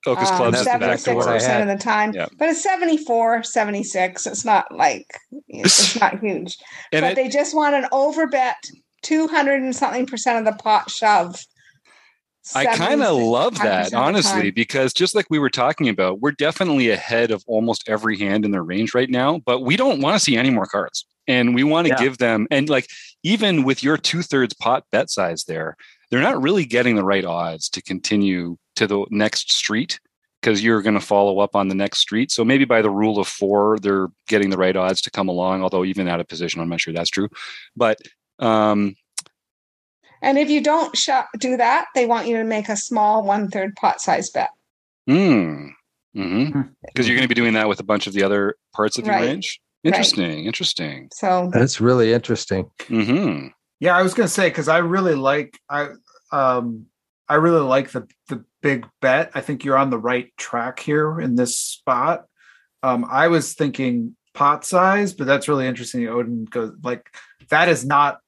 Oh, 0.05 0.15
because 0.15 0.31
clubs 0.31 0.67
um, 0.67 0.81
76% 0.81 1.61
of 1.61 1.67
the 1.67 1.81
time. 1.81 2.13
Yeah. 2.13 2.27
But 2.37 2.49
it's 2.49 2.61
74, 2.61 3.43
76. 3.43 4.27
It's 4.27 4.43
not 4.43 4.69
like, 4.75 5.07
it's 5.47 5.95
not 5.99 6.19
huge. 6.19 6.57
but 6.91 7.03
it, 7.03 7.15
they 7.15 7.29
just 7.29 7.55
want 7.55 7.75
an 7.75 7.87
over 7.93 8.27
bet 8.27 8.57
200 9.03 9.61
and 9.61 9.73
something 9.73 10.05
percent 10.05 10.39
of 10.39 10.53
the 10.53 10.61
pot 10.61 10.91
shove 10.91 11.45
I 12.55 12.65
kind 12.65 13.01
of 13.01 13.15
love 13.15 13.57
that, 13.59 13.93
honestly, 13.93 14.51
because 14.51 14.93
just 14.93 15.15
like 15.15 15.25
we 15.29 15.39
were 15.39 15.49
talking 15.49 15.87
about, 15.87 16.19
we're 16.19 16.31
definitely 16.31 16.89
ahead 16.89 17.31
of 17.31 17.43
almost 17.47 17.87
every 17.87 18.17
hand 18.17 18.43
in 18.43 18.51
their 18.51 18.63
range 18.63 18.93
right 18.93 19.09
now, 19.09 19.39
but 19.45 19.61
we 19.61 19.77
don't 19.77 20.01
want 20.01 20.15
to 20.15 20.19
see 20.19 20.35
any 20.35 20.49
more 20.49 20.65
cards. 20.65 21.05
And 21.25 21.55
we 21.55 21.63
want 21.63 21.87
to 21.87 21.93
Yeah. 21.93 21.99
give 21.99 22.17
them, 22.17 22.47
and 22.51 22.67
like 22.69 22.87
even 23.23 23.63
with 23.63 23.81
your 23.81 23.97
two 23.97 24.21
thirds 24.23 24.53
pot 24.53 24.83
bet 24.91 25.09
size 25.09 25.45
there, 25.45 25.77
they're 26.11 26.19
not 26.19 26.41
really 26.41 26.65
getting 26.65 26.95
the 26.97 27.03
right 27.03 27.23
odds 27.23 27.69
to 27.69 27.81
continue 27.81 28.57
to 28.75 28.87
the 28.87 29.05
next 29.09 29.51
street 29.51 29.99
because 30.41 30.61
you're 30.61 30.81
going 30.81 30.99
to 30.99 31.05
follow 31.05 31.39
up 31.39 31.55
on 31.55 31.69
the 31.69 31.75
next 31.75 31.99
street. 31.99 32.29
So 32.29 32.43
maybe 32.43 32.65
by 32.65 32.81
the 32.81 32.89
rule 32.89 33.19
of 33.19 33.27
four, 33.29 33.79
they're 33.79 34.09
getting 34.27 34.49
the 34.49 34.57
right 34.57 34.75
odds 34.75 35.01
to 35.03 35.11
come 35.11 35.29
along, 35.29 35.63
although 35.63 35.85
even 35.85 36.09
out 36.09 36.19
of 36.19 36.27
position, 36.27 36.59
I'm 36.61 36.67
not 36.67 36.81
sure 36.81 36.93
that's 36.93 37.09
true. 37.09 37.29
But 37.77 37.99
um, 38.39 38.95
And 40.23 40.37
if 40.37 40.49
you 40.49 40.61
don't 40.61 40.95
shop, 40.97 41.29
do 41.37 41.57
that, 41.57 41.87
they 41.93 42.05
want 42.05 42.27
you 42.27 42.37
to 42.37 42.43
make 42.43 42.69
a 42.69 42.77
small 42.77 43.23
one 43.23 43.49
third 43.49 43.75
pot 43.75 44.01
size 44.01 44.29
bet. 44.29 44.49
Mm. 45.09 45.71
hmm 46.15 46.45
Hmm. 46.45 46.61
Because 46.87 47.07
you're 47.07 47.15
going 47.15 47.27
to 47.27 47.35
be 47.35 47.35
doing 47.35 47.53
that 47.53 47.67
with 47.67 47.79
a 47.79 47.83
bunch 47.83 48.07
of 48.07 48.13
the 48.13 48.23
other 48.23 48.55
parts 48.73 48.97
of 48.97 49.05
your 49.05 49.15
Right. 49.15 49.27
range. 49.29 49.59
Interesting. 49.83 50.45
Interesting. 50.45 51.09
So 51.13 51.49
That's 51.53 51.81
really 51.81 52.13
interesting. 52.13 52.71
hmm 52.87 53.47
Yeah, 53.81 53.97
I 53.97 54.01
was 54.01 54.13
gonna 54.13 54.29
say 54.29 54.47
because 54.47 54.69
I 54.69 54.77
really 54.77 55.15
like 55.15 55.59
I 55.69 55.89
um 56.31 56.85
I 57.27 57.35
really 57.35 57.59
like 57.65 57.91
the 57.91 58.07
the 58.29 58.45
big 58.61 58.87
bet. 59.01 59.31
I 59.35 59.41
think 59.41 59.65
you're 59.65 59.77
on 59.77 59.89
the 59.89 59.97
right 59.99 60.31
track 60.37 60.79
here 60.79 61.19
in 61.19 61.35
this 61.35 61.57
spot. 61.57 62.25
Um, 62.81 63.05
I 63.09 63.27
was 63.27 63.55
thinking 63.55 64.15
pot 64.33 64.63
size, 64.63 65.13
but 65.13 65.27
that's 65.27 65.49
really 65.49 65.67
interesting. 65.67 66.07
Odin 66.07 66.45
goes 66.45 66.71
like 66.81 67.13
that 67.49 67.67
is 67.67 67.83
not 67.85 68.19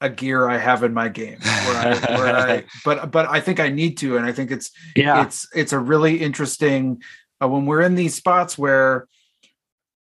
a 0.00 0.08
gear 0.08 0.48
I 0.48 0.58
have 0.58 0.82
in 0.84 0.94
my 0.94 1.08
game. 1.08 1.38
Where 1.40 1.76
I, 1.76 2.18
where 2.18 2.36
I, 2.36 2.64
but 2.84 3.10
but 3.10 3.28
I 3.28 3.40
think 3.40 3.60
I 3.60 3.68
need 3.68 3.98
to, 3.98 4.16
and 4.16 4.24
I 4.24 4.32
think 4.32 4.50
it's 4.50 4.70
Yeah. 4.94 5.22
it's 5.22 5.48
it's 5.54 5.72
a 5.72 5.78
really 5.78 6.16
interesting 6.20 7.02
uh, 7.42 7.48
when 7.48 7.66
we're 7.66 7.82
in 7.82 7.94
these 7.94 8.14
spots 8.14 8.56
where 8.58 9.08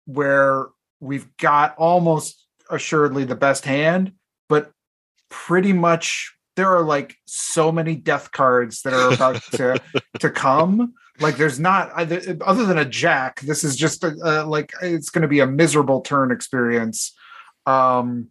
where 0.06 0.66
we've 1.00 1.36
got 1.36 1.74
almost 1.76 2.44
assuredly 2.70 3.24
the 3.24 3.34
best 3.34 3.64
hand 3.64 4.12
but 4.48 4.70
pretty 5.28 5.72
much 5.72 6.34
there 6.56 6.68
are 6.68 6.82
like 6.82 7.16
so 7.26 7.72
many 7.72 7.96
death 7.96 8.30
cards 8.32 8.82
that 8.82 8.92
are 8.92 9.12
about 9.12 9.42
to 9.42 9.80
to 10.18 10.30
come 10.30 10.94
like 11.20 11.36
there's 11.36 11.58
not 11.60 11.90
other 11.92 12.64
than 12.64 12.78
a 12.78 12.84
jack 12.84 13.40
this 13.40 13.64
is 13.64 13.76
just 13.76 14.04
a, 14.04 14.14
uh, 14.24 14.44
like 14.46 14.72
it's 14.82 15.10
going 15.10 15.22
to 15.22 15.28
be 15.28 15.40
a 15.40 15.46
miserable 15.46 16.00
turn 16.00 16.30
experience 16.30 17.12
um 17.66 18.30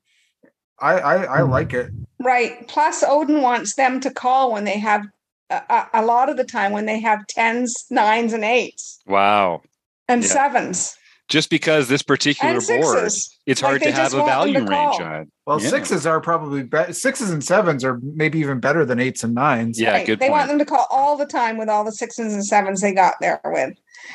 i 0.81 0.93
i, 0.99 1.15
I 1.23 1.39
mm-hmm. 1.41 1.51
like 1.51 1.73
it 1.73 1.91
right. 2.19 2.67
Plus, 2.67 3.01
Odin 3.03 3.41
wants 3.41 3.75
them 3.75 3.99
to 4.01 4.11
call 4.11 4.51
when 4.51 4.65
they 4.65 4.77
have 4.77 5.05
a, 5.49 5.61
a, 5.69 5.89
a 5.93 6.05
lot 6.05 6.29
of 6.29 6.35
the 6.37 6.43
time 6.43 6.73
when 6.73 6.85
they 6.85 6.99
have 6.99 7.25
tens, 7.27 7.85
nines, 7.89 8.33
and 8.33 8.43
eights 8.43 8.99
Wow. 9.07 9.61
and 10.07 10.21
Yeah. 10.21 10.27
sevens 10.29 10.95
Just 11.29 11.49
because 11.49 11.87
this 11.87 12.01
particular 12.01 12.59
board, 12.59 13.05
it's 13.05 13.31
Like 13.47 13.59
hard 13.59 13.81
they 13.81 13.91
to 13.91 13.91
have 13.93 14.13
a 14.13 14.23
value 14.25 14.59
range 14.59 14.69
call. 14.97 15.03
on. 15.03 15.31
well 15.45 15.61
Yeah. 15.61 15.69
sixes 15.69 16.05
are 16.05 16.19
probably 16.19 16.63
better 16.63 16.91
sixes 16.93 17.29
and 17.29 17.43
sevens 17.43 17.83
are 17.85 17.99
maybe 18.03 18.39
even 18.39 18.59
better 18.59 18.83
than 18.85 18.99
eights 18.99 19.23
and 19.23 19.33
nines 19.33 19.79
Yeah, 19.79 19.91
Right. 19.91 20.05
good 20.05 20.19
They 20.19 20.27
point. 20.27 20.39
want 20.39 20.47
them 20.49 20.59
to 20.59 20.65
call 20.65 20.85
all 20.91 21.15
the 21.17 21.25
time 21.25 21.57
with 21.57 21.69
all 21.69 21.83
the 21.83 21.91
sixes 21.93 22.33
and 22.33 22.45
sevens 22.45 22.81
they 22.81 22.93
got 22.93 23.15
there 23.21 23.39
with, 23.45 23.73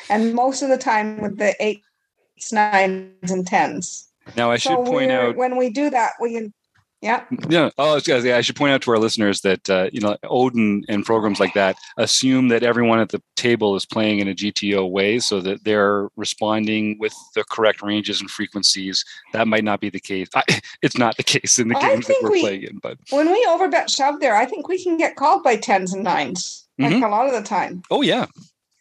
and 0.09 0.33
most 0.35 0.61
of 0.61 0.69
the 0.69 0.77
time 0.77 1.21
with 1.21 1.37
the 1.37 1.55
eights, 1.63 2.51
nines, 2.51 3.31
and 3.31 3.47
tens. 3.47 4.04
Now, 4.35 4.51
I 4.51 4.57
should 4.57 4.85
point 4.85 5.11
out 5.11 5.35
when 5.35 5.57
we 5.57 5.69
do 5.69 5.89
that, 5.89 6.13
we 6.19 6.33
can, 6.33 6.53
yeah, 7.01 7.23
Yeah. 7.49 7.69
Oh, 7.77 7.95
I, 8.07 8.41
should 8.41 8.55
point 8.55 8.73
out 8.73 8.81
to 8.83 8.91
our 8.91 8.97
listeners 8.97 9.41
that 9.41 9.69
uh, 9.69 9.89
you 9.93 10.01
know 10.01 10.17
Odin 10.23 10.83
and 10.89 11.05
programs 11.05 11.39
like 11.39 11.53
that 11.53 11.75
assume 11.97 12.47
that 12.47 12.63
everyone 12.63 12.99
at 12.99 13.09
the 13.09 13.21
table 13.35 13.75
is 13.75 13.85
playing 13.85 14.19
in 14.19 14.27
a 14.27 14.33
GTO 14.33 14.89
way, 14.89 15.19
so 15.19 15.39
that 15.41 15.63
they're 15.65 16.07
responding 16.15 16.97
with 16.99 17.13
the 17.35 17.43
correct 17.51 17.83
ranges 17.83 18.21
and 18.21 18.31
frequencies. 18.31 19.05
That 19.33 19.47
might 19.47 19.63
not 19.63 19.79
be 19.81 19.89
the 19.91 19.99
case. 19.99 20.29
I, 20.33 20.43
it's 20.81 20.97
not 20.97 21.17
the 21.17 21.23
case 21.23 21.59
in 21.59 21.67
the 21.67 21.77
I 21.77 21.81
games 21.81 22.07
that 22.07 22.19
we're 22.23 22.31
we- 22.31 22.41
playing 22.41 22.63
in. 22.63 22.77
But 22.79 22.97
when 23.11 23.31
we 23.31 23.45
overbet 23.47 23.89
shove 23.95 24.19
there, 24.19 24.35
I 24.35 24.45
think 24.45 24.67
we 24.67 24.83
can 24.83 24.97
get 24.97 25.15
called 25.15 25.43
by 25.43 25.57
tens 25.57 25.93
and 25.93 26.03
9s 26.05 26.63
like 26.79 26.91
Mhm. 26.91 27.05
a 27.05 27.09
lot 27.09 27.27
of 27.27 27.33
the 27.33 27.41
time, 27.47 27.83
oh 27.91 28.01
yeah, 28.01 28.25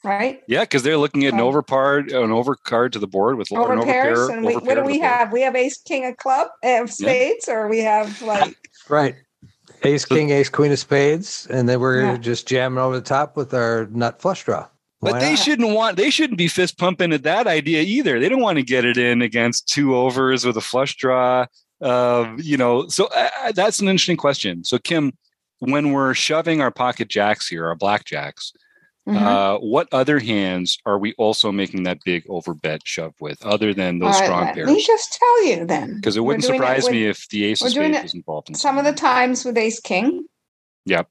right? 0.04 0.42
yeah, 0.46 0.60
because 0.60 0.82
they're 0.82 0.96
looking 0.98 1.24
at 1.24 1.32
an 1.34 1.40
overcard, 1.40 2.12
an 2.14 2.30
overcard 2.30 2.92
to 2.92 2.98
the 2.98 3.06
board 3.06 3.36
with 3.36 3.50
Over 3.52 3.72
an 3.72 3.82
pairs, 3.84 4.18
overpair. 4.18 4.32
and 4.36 4.44
we, 4.46 4.54
what 4.54 4.74
do 4.74 4.82
we 4.84 4.94
the 4.94 4.98
board. 5.00 5.08
have? 5.10 5.32
We 5.32 5.40
have 5.42 5.56
ace, 5.56 5.78
king 5.78 6.04
of 6.06 6.16
club, 6.18 6.48
of 6.62 6.90
spades, 6.90 7.48
or 7.48 7.68
we 7.68 7.80
have 7.80 8.20
like 8.22 8.56
Right. 8.88 9.14
Ace, 9.82 10.04
king, 10.04 10.30
ace, 10.30 10.48
queen 10.48 10.72
of 10.72 10.78
spades. 10.78 11.46
And 11.50 11.68
then 11.68 11.80
we're 11.80 12.02
Yeah. 12.12 12.16
just 12.18 12.46
jamming 12.46 12.78
over 12.78 12.94
the 12.96 13.02
top 13.04 13.36
with 13.36 13.52
our 13.54 13.86
nut 13.90 14.20
flush 14.20 14.44
draw. 14.44 14.66
But 15.00 15.20
they 15.20 15.30
not? 15.30 15.38
shouldn't 15.38 15.74
want. 15.74 15.96
They 15.98 16.08
shouldn't 16.08 16.38
be 16.38 16.48
fist 16.48 16.78
pumping 16.78 17.12
at 17.12 17.24
that 17.24 17.46
idea 17.46 17.82
either. 17.82 18.18
They 18.18 18.28
don't 18.30 18.40
want 18.40 18.56
to 18.56 18.62
get 18.62 18.86
it 18.86 18.96
in 18.96 19.20
against 19.20 19.68
two 19.68 19.94
overs 19.94 20.46
with 20.46 20.56
a 20.56 20.62
flush 20.62 20.96
draw. 20.96 21.44
Uh, 21.82 22.34
you 22.38 22.56
know, 22.56 22.88
so 22.88 23.06
uh, 23.14 23.28
uh, 23.42 23.52
that's 23.52 23.80
an 23.80 23.88
interesting 23.88 24.16
question. 24.16 24.64
So 24.64 24.78
Kim, 24.78 25.12
when 25.58 25.92
we're 25.92 26.14
shoving 26.14 26.62
our 26.62 26.70
pocket 26.70 27.08
jacks 27.08 27.46
here, 27.48 27.66
our 27.66 27.74
black 27.74 28.04
jacks, 29.06 29.18
Mhm. 29.18 29.22
uh, 29.22 29.58
what 29.58 29.88
other 29.92 30.18
hands 30.18 30.78
are 30.86 30.98
we 30.98 31.14
also 31.18 31.52
making 31.52 31.82
that 31.84 31.98
big 32.04 32.24
over 32.28 32.54
bet 32.54 32.80
shove 32.86 33.14
with, 33.20 33.44
other 33.44 33.74
than 33.74 33.98
those 33.98 34.14
All 34.14 34.20
right, 34.20 34.26
strong 34.26 34.44
let 34.46 34.54
pairs? 34.54 34.68
me 34.68 34.82
just 34.84 35.12
tell 35.12 35.46
you 35.46 35.66
then, 35.66 35.96
Because 35.96 36.16
it 36.16 36.20
wouldn't 36.20 36.42
doing 36.44 36.54
it 36.54 36.58
surprise 36.58 36.84
with 36.84 36.92
me 36.92 37.04
if 37.06 37.28
the 37.28 37.44
ace 37.44 37.60
of 37.60 37.66
we're 37.66 37.74
doing 37.74 37.92
spades 37.92 37.98
it 37.98 38.02
was 38.04 38.14
involved 38.14 38.48
in 38.48 38.54
some 38.54 38.78
of 38.78 38.84
the 38.84 38.92
times 38.92 39.44
with 39.44 39.56
ace 39.58 39.80
king. 39.80 40.26
Yep. 40.86 41.08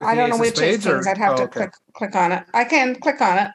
I 0.00 0.14
don't 0.14 0.30
know 0.30 0.36
which 0.38 0.50
ace 0.52 0.56
spades 0.56 0.86
or- 0.86 0.94
kings. 0.94 1.06
I'd 1.06 1.18
have 1.18 1.32
oh, 1.34 1.36
to 1.36 1.42
okay. 1.44 1.52
click 1.60 1.72
click 1.94 2.14
on 2.16 2.32
it. 2.32 2.44
I 2.52 2.64
can 2.64 2.94
click 2.96 3.20
on 3.20 3.38
it. 3.38 3.50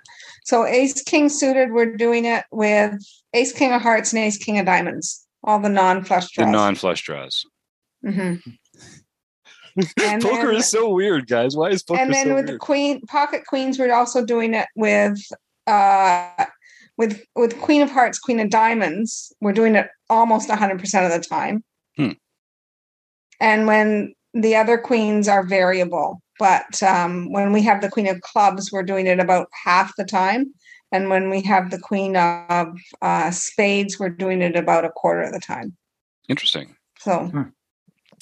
So 0.45 0.65
ace 0.65 1.01
king 1.03 1.29
suited, 1.29 1.71
we're 1.71 1.95
doing 1.95 2.25
it 2.25 2.45
with 2.51 2.95
ace 3.33 3.53
king 3.53 3.71
of 3.71 3.81
hearts 3.81 4.13
and 4.13 4.21
ace 4.23 4.37
king 4.37 4.57
of 4.57 4.65
diamonds. 4.65 5.25
All 5.43 5.59
the 5.59 5.69
non-flush 5.69 6.31
draws. 6.31 6.47
the 6.47 6.51
non-flush 6.51 7.01
draws. 7.03 7.45
Mhm. 8.05 8.41
And 10.01 10.21
poker 10.21 10.47
then- 10.47 10.55
is 10.55 10.69
so 10.69 10.89
weird, 10.89 11.27
guys. 11.27 11.55
Why 11.55 11.69
is 11.69 11.83
poker 11.83 11.99
and 11.99 12.13
then 12.13 12.27
so 12.27 12.35
with 12.35 12.45
weird? 12.45 12.55
the 12.55 12.59
queen 12.59 13.01
pocket 13.01 13.45
queens, 13.47 13.79
we're 13.79 13.93
also 13.93 14.25
doing 14.25 14.53
it 14.53 14.67
with 14.75 15.19
uh 15.67 16.45
with 16.97 17.23
with 17.35 17.59
queen 17.61 17.81
of 17.81 17.89
hearts, 17.89 18.19
queen 18.19 18.39
of 18.39 18.49
diamonds. 18.49 19.33
We're 19.41 19.53
doing 19.53 19.75
it 19.75 19.87
almost 20.09 20.49
100% 20.49 21.05
of 21.05 21.11
the 21.11 21.27
time. 21.27 21.63
Hmm. 21.95 22.11
And 23.39 23.67
when 23.67 24.13
the 24.33 24.55
other 24.55 24.77
queens 24.77 25.27
are 25.27 25.43
variable, 25.43 26.21
but 26.39 26.81
um, 26.83 27.31
when 27.31 27.53
we 27.53 27.61
have 27.63 27.81
the 27.81 27.89
queen 27.89 28.07
of 28.07 28.21
clubs, 28.21 28.71
we're 28.71 28.83
doing 28.83 29.07
it 29.07 29.19
about 29.19 29.47
half 29.63 29.95
the 29.97 30.05
time. 30.05 30.53
And 30.91 31.09
when 31.09 31.29
we 31.29 31.41
have 31.43 31.69
the 31.69 31.79
queen 31.79 32.15
of 32.15 32.67
uh, 33.01 33.31
spades, 33.31 33.99
we're 33.99 34.09
doing 34.09 34.41
it 34.41 34.55
about 34.55 34.85
a 34.85 34.89
quarter 34.89 35.21
of 35.21 35.33
the 35.33 35.39
time. 35.39 35.75
Interesting. 36.27 36.75
So, 36.99 37.31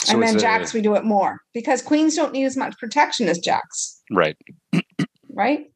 So 0.08 0.14
and 0.14 0.24
then 0.24 0.38
a- 0.38 0.40
jacks, 0.40 0.74
we 0.74 0.80
do 0.82 0.96
it 0.96 1.04
more 1.04 1.42
because 1.54 1.82
queens 1.82 2.16
don't 2.16 2.32
need 2.32 2.46
as 2.46 2.56
much 2.56 2.78
protection 2.78 3.28
as 3.28 3.40
jacks 3.40 4.02
right. 4.10 4.38
right? 5.30 5.70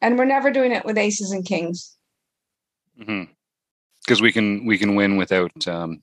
And 0.00 0.16
we're 0.16 0.26
never 0.26 0.52
doing 0.52 0.70
it 0.70 0.84
with 0.84 0.96
aces 0.96 1.32
and 1.32 1.44
kings. 1.44 1.96
Because 2.96 4.22
we 4.22 4.30
can 4.30 4.64
we 4.64 4.78
can 4.78 4.94
win 4.94 5.16
without 5.16 5.66
um, 5.66 6.02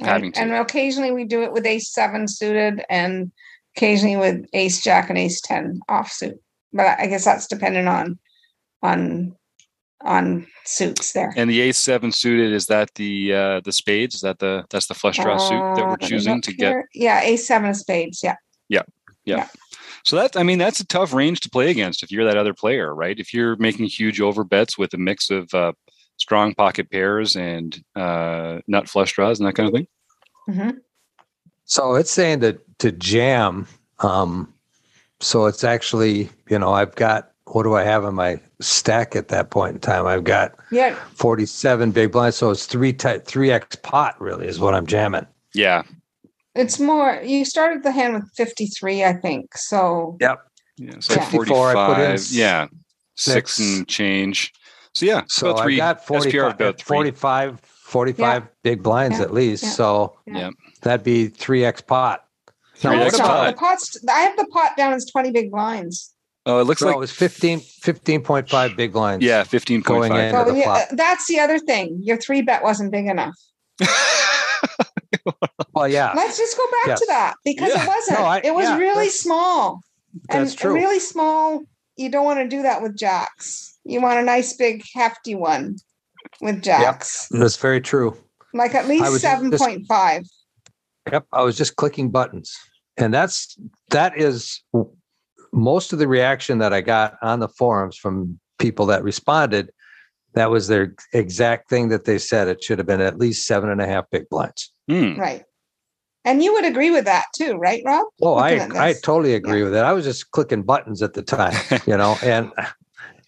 right? 0.00 0.08
Having 0.08 0.32
to. 0.32 0.40
And 0.40 0.52
occasionally 0.52 1.12
we 1.12 1.24
do 1.24 1.44
it 1.44 1.52
with 1.52 1.64
ace 1.64 1.94
seven 1.94 2.26
suited 2.26 2.82
and 2.90 3.30
occasionally 3.76 4.16
with 4.16 4.44
ace 4.52 4.82
jack 4.82 5.10
and 5.10 5.18
ace 5.18 5.40
10 5.42 5.80
offsuit. 5.88 6.38
But 6.72 6.86
I 6.86 7.04
I 7.04 7.06
guess 7.06 7.24
that's 7.24 7.46
dependent 7.46 7.86
on 7.86 8.18
on 8.82 9.36
on 10.04 10.46
suits 10.64 11.12
there. 11.12 11.32
And 11.36 11.50
the 11.50 11.60
ace 11.60 11.78
seven 11.78 12.12
suited 12.12 12.52
is 12.52 12.66
that 12.66 12.94
the 12.94 13.34
uh, 13.34 13.60
the 13.60 13.72
spades? 13.72 14.14
Is 14.14 14.20
that 14.22 14.38
the 14.38 14.64
that's 14.70 14.86
the 14.86 14.94
flush 14.94 15.18
draw 15.18 15.36
suit 15.36 15.60
that 15.76 15.84
Uh, 15.84 15.88
we're 15.88 15.96
choosing 15.96 16.34
look 16.34 16.42
to 16.44 16.52
get? 16.52 16.76
Yeah, 16.94 17.20
ace 17.22 17.46
seven 17.46 17.70
of 17.70 17.76
spades. 17.76 18.22
Yeah. 18.22 18.36
Yeah. 18.68 18.82
Yeah. 19.24 19.36
Yeah. 19.36 19.48
So 20.04 20.16
that 20.16 20.36
I 20.36 20.42
mean 20.42 20.58
that's 20.58 20.80
a 20.80 20.86
tough 20.86 21.12
range 21.12 21.40
to 21.40 21.50
play 21.50 21.70
against 21.70 22.02
if 22.02 22.10
you're 22.10 22.24
that 22.24 22.36
other 22.36 22.54
player, 22.54 22.94
right? 22.94 23.18
If 23.18 23.32
you're 23.32 23.56
making 23.56 23.86
huge 23.86 24.20
over 24.20 24.44
bets 24.44 24.76
with 24.76 24.94
a 24.94 24.98
mix 24.98 25.30
of 25.30 25.52
uh, 25.54 25.72
strong 26.16 26.54
pocket 26.54 26.90
pairs 26.90 27.36
and 27.36 27.82
uh, 27.96 28.60
nut 28.66 28.88
flush 28.88 29.12
draws 29.12 29.38
and 29.40 29.46
that 29.46 29.54
kind 29.54 29.68
of 29.68 29.74
thing. 29.74 29.86
hmm 30.48 30.78
So 31.64 31.94
it's 31.94 32.10
saying 32.10 32.40
to 32.40 32.58
to 32.78 32.92
jam. 32.92 33.66
Um, 34.00 34.52
so 35.20 35.46
it's 35.46 35.62
actually, 35.62 36.30
you 36.50 36.58
know, 36.58 36.72
I've 36.72 36.96
got 36.96 37.31
what 37.52 37.64
do 37.64 37.74
I 37.74 37.84
have 37.84 38.04
in 38.04 38.14
my 38.14 38.40
stack 38.60 39.14
at 39.14 39.28
that 39.28 39.50
point 39.50 39.74
in 39.74 39.80
time? 39.80 40.06
I've 40.06 40.24
got 40.24 40.54
Yeah. 40.70 40.94
47 41.16 41.90
big 41.92 42.10
blinds. 42.12 42.36
So 42.36 42.50
it's 42.50 42.64
three 42.66 42.92
type 42.94 43.26
three 43.26 43.50
X 43.50 43.76
pot 43.76 44.18
really 44.20 44.46
is 44.48 44.58
what 44.58 44.74
I'm 44.74 44.86
jamming. 44.86 45.26
Yeah, 45.54 45.82
It's 46.54 46.78
more 46.80 47.20
you 47.22 47.44
started 47.44 47.82
the 47.82 47.92
hand 47.92 48.14
with 48.14 48.24
53, 48.36 49.04
I 49.04 49.12
think. 49.12 49.56
So 49.56 50.16
yeah. 50.20 50.36
So 51.00 51.14
Yeah. 51.14 51.24
54, 51.26 51.70
I 51.70 51.74
put 51.74 51.98
in 52.00 52.16
45, 52.18 52.32
yeah, 52.32 52.66
six 53.16 53.54
six. 53.54 53.58
and 53.60 53.86
change. 53.88 54.52
So 54.94 55.06
yeah, 55.06 55.22
So 55.28 55.50
about 55.50 55.62
three. 55.64 55.74
I 55.80 55.92
got 55.94 56.06
45, 56.06 56.32
SPR 56.32 56.50
about 56.54 56.78
three. 56.78 56.84
45, 56.96 57.60
45 57.62 58.48
big 58.62 58.82
blinds 58.82 59.18
Yeah. 59.18 59.24
at 59.24 59.32
least. 59.34 59.62
Yeah. 59.62 59.70
So 59.70 60.16
Yeah. 60.26 60.50
that'd 60.82 61.04
be 61.04 61.28
3X 61.28 61.82
pot. 61.86 62.24
No, 62.84 62.90
Three 62.90 62.98
what 62.98 63.06
X 63.08 63.18
No, 63.18 63.24
about- 63.26 63.54
the 63.54 63.58
pot's 63.60 63.96
I 64.08 64.20
have 64.20 64.36
the 64.38 64.46
pot 64.46 64.76
down 64.76 64.92
as 64.94 65.04
20 65.06 65.30
big 65.30 65.50
blinds. 65.50 66.11
Oh, 66.44 66.58
it 66.60 66.64
looks 66.64 66.80
So 66.80 66.86
like 66.86 66.96
it 66.96 66.98
was 66.98 67.12
15, 67.12 67.60
15.5 67.60 68.76
big 68.76 68.94
lines. 68.96 69.22
yeah, 69.22 69.44
fifteen 69.44 69.80
point 69.82 70.10
Going 70.10 70.24
Into 70.26 70.44
So 70.44 70.50
the 70.52 70.58
yeah, 70.58 70.64
flop. 70.64 70.88
that's 70.92 71.26
the 71.28 71.38
other 71.38 71.58
thing. 71.58 71.98
Your 72.02 72.16
three 72.16 72.42
bet 72.42 72.62
wasn't 72.64 72.90
big 72.92 73.06
enough. 73.06 73.34
Well, 75.74 75.88
yeah. 75.88 76.12
Let's 76.14 76.36
just 76.36 76.56
go 76.56 76.64
back 76.70 76.86
Yes. 76.88 77.00
to 77.00 77.06
that 77.08 77.34
because 77.44 77.70
Yeah. 77.74 77.82
it 77.84 77.86
wasn't. 77.88 78.18
No, 78.18 78.24
I- 78.26 78.40
it 78.44 78.54
was 78.54 78.64
yeah, 78.64 78.76
really 78.76 78.94
that's- 79.06 79.20
small. 79.20 79.80
And 80.28 80.42
That's 80.46 80.54
true. 80.54 80.74
really 80.74 81.00
small, 81.00 81.62
you 81.96 82.10
don't 82.10 82.24
want 82.26 82.40
to 82.40 82.48
do 82.48 82.62
that 82.62 82.82
with 82.82 82.96
jacks. 82.96 83.78
You 83.84 84.00
want 84.02 84.18
a 84.18 84.22
nice 84.22 84.52
big 84.54 84.82
hefty 84.94 85.34
one 85.34 85.76
with 86.42 86.62
jacks. 86.62 87.28
That's 87.30 87.56
very 87.56 87.80
true. 87.80 88.16
Like 88.52 88.74
at 88.74 88.86
least 88.88 89.04
7.5. 89.24 90.26
Yep, 91.10 91.26
I 91.32 91.42
was 91.42 91.56
just 91.56 91.76
clicking 91.76 92.10
buttons, 92.10 92.54
and 92.98 93.12
that's 93.14 93.56
that 93.90 94.16
is 94.18 94.62
most 95.52 95.92
of 95.92 95.98
the 95.98 96.08
reaction 96.08 96.58
that 96.58 96.72
I 96.72 96.80
got 96.80 97.16
on 97.22 97.40
the 97.40 97.48
forums 97.48 97.96
from 97.96 98.38
people 98.58 98.86
that 98.86 99.02
responded. 99.02 99.70
That 100.34 100.50
was 100.50 100.68
their 100.68 100.94
exact 101.12 101.68
thing 101.68 101.90
that 101.90 102.04
they 102.04 102.16
said. 102.18 102.48
It 102.48 102.64
should 102.64 102.78
have 102.78 102.86
been 102.86 103.02
at 103.02 103.18
least 103.18 103.46
seven 103.46 103.68
and 103.68 103.82
a 103.82 103.86
half 103.86 104.08
big 104.10 104.28
blinds. 104.30 104.72
Hmm. 104.88 105.18
Right. 105.18 105.44
And 106.24 106.42
you 106.42 106.52
would 106.54 106.64
agree 106.64 106.90
with 106.90 107.04
that 107.04 107.26
too, 107.36 107.56
right, 107.56 107.82
Rob? 107.84 108.06
Oh, 108.22 108.34
I 108.34 108.54
Looking 108.54 108.76
at 108.76 108.82
I 108.82 108.92
totally 108.94 109.34
agree 109.34 109.62
with 109.62 109.72
that. 109.72 109.84
I 109.84 109.92
was 109.92 110.04
just 110.04 110.30
clicking 110.30 110.62
buttons 110.62 111.02
at 111.02 111.14
the 111.14 111.22
time, 111.22 111.54
you 111.86 111.96
know, 111.96 112.16
and 112.22 112.50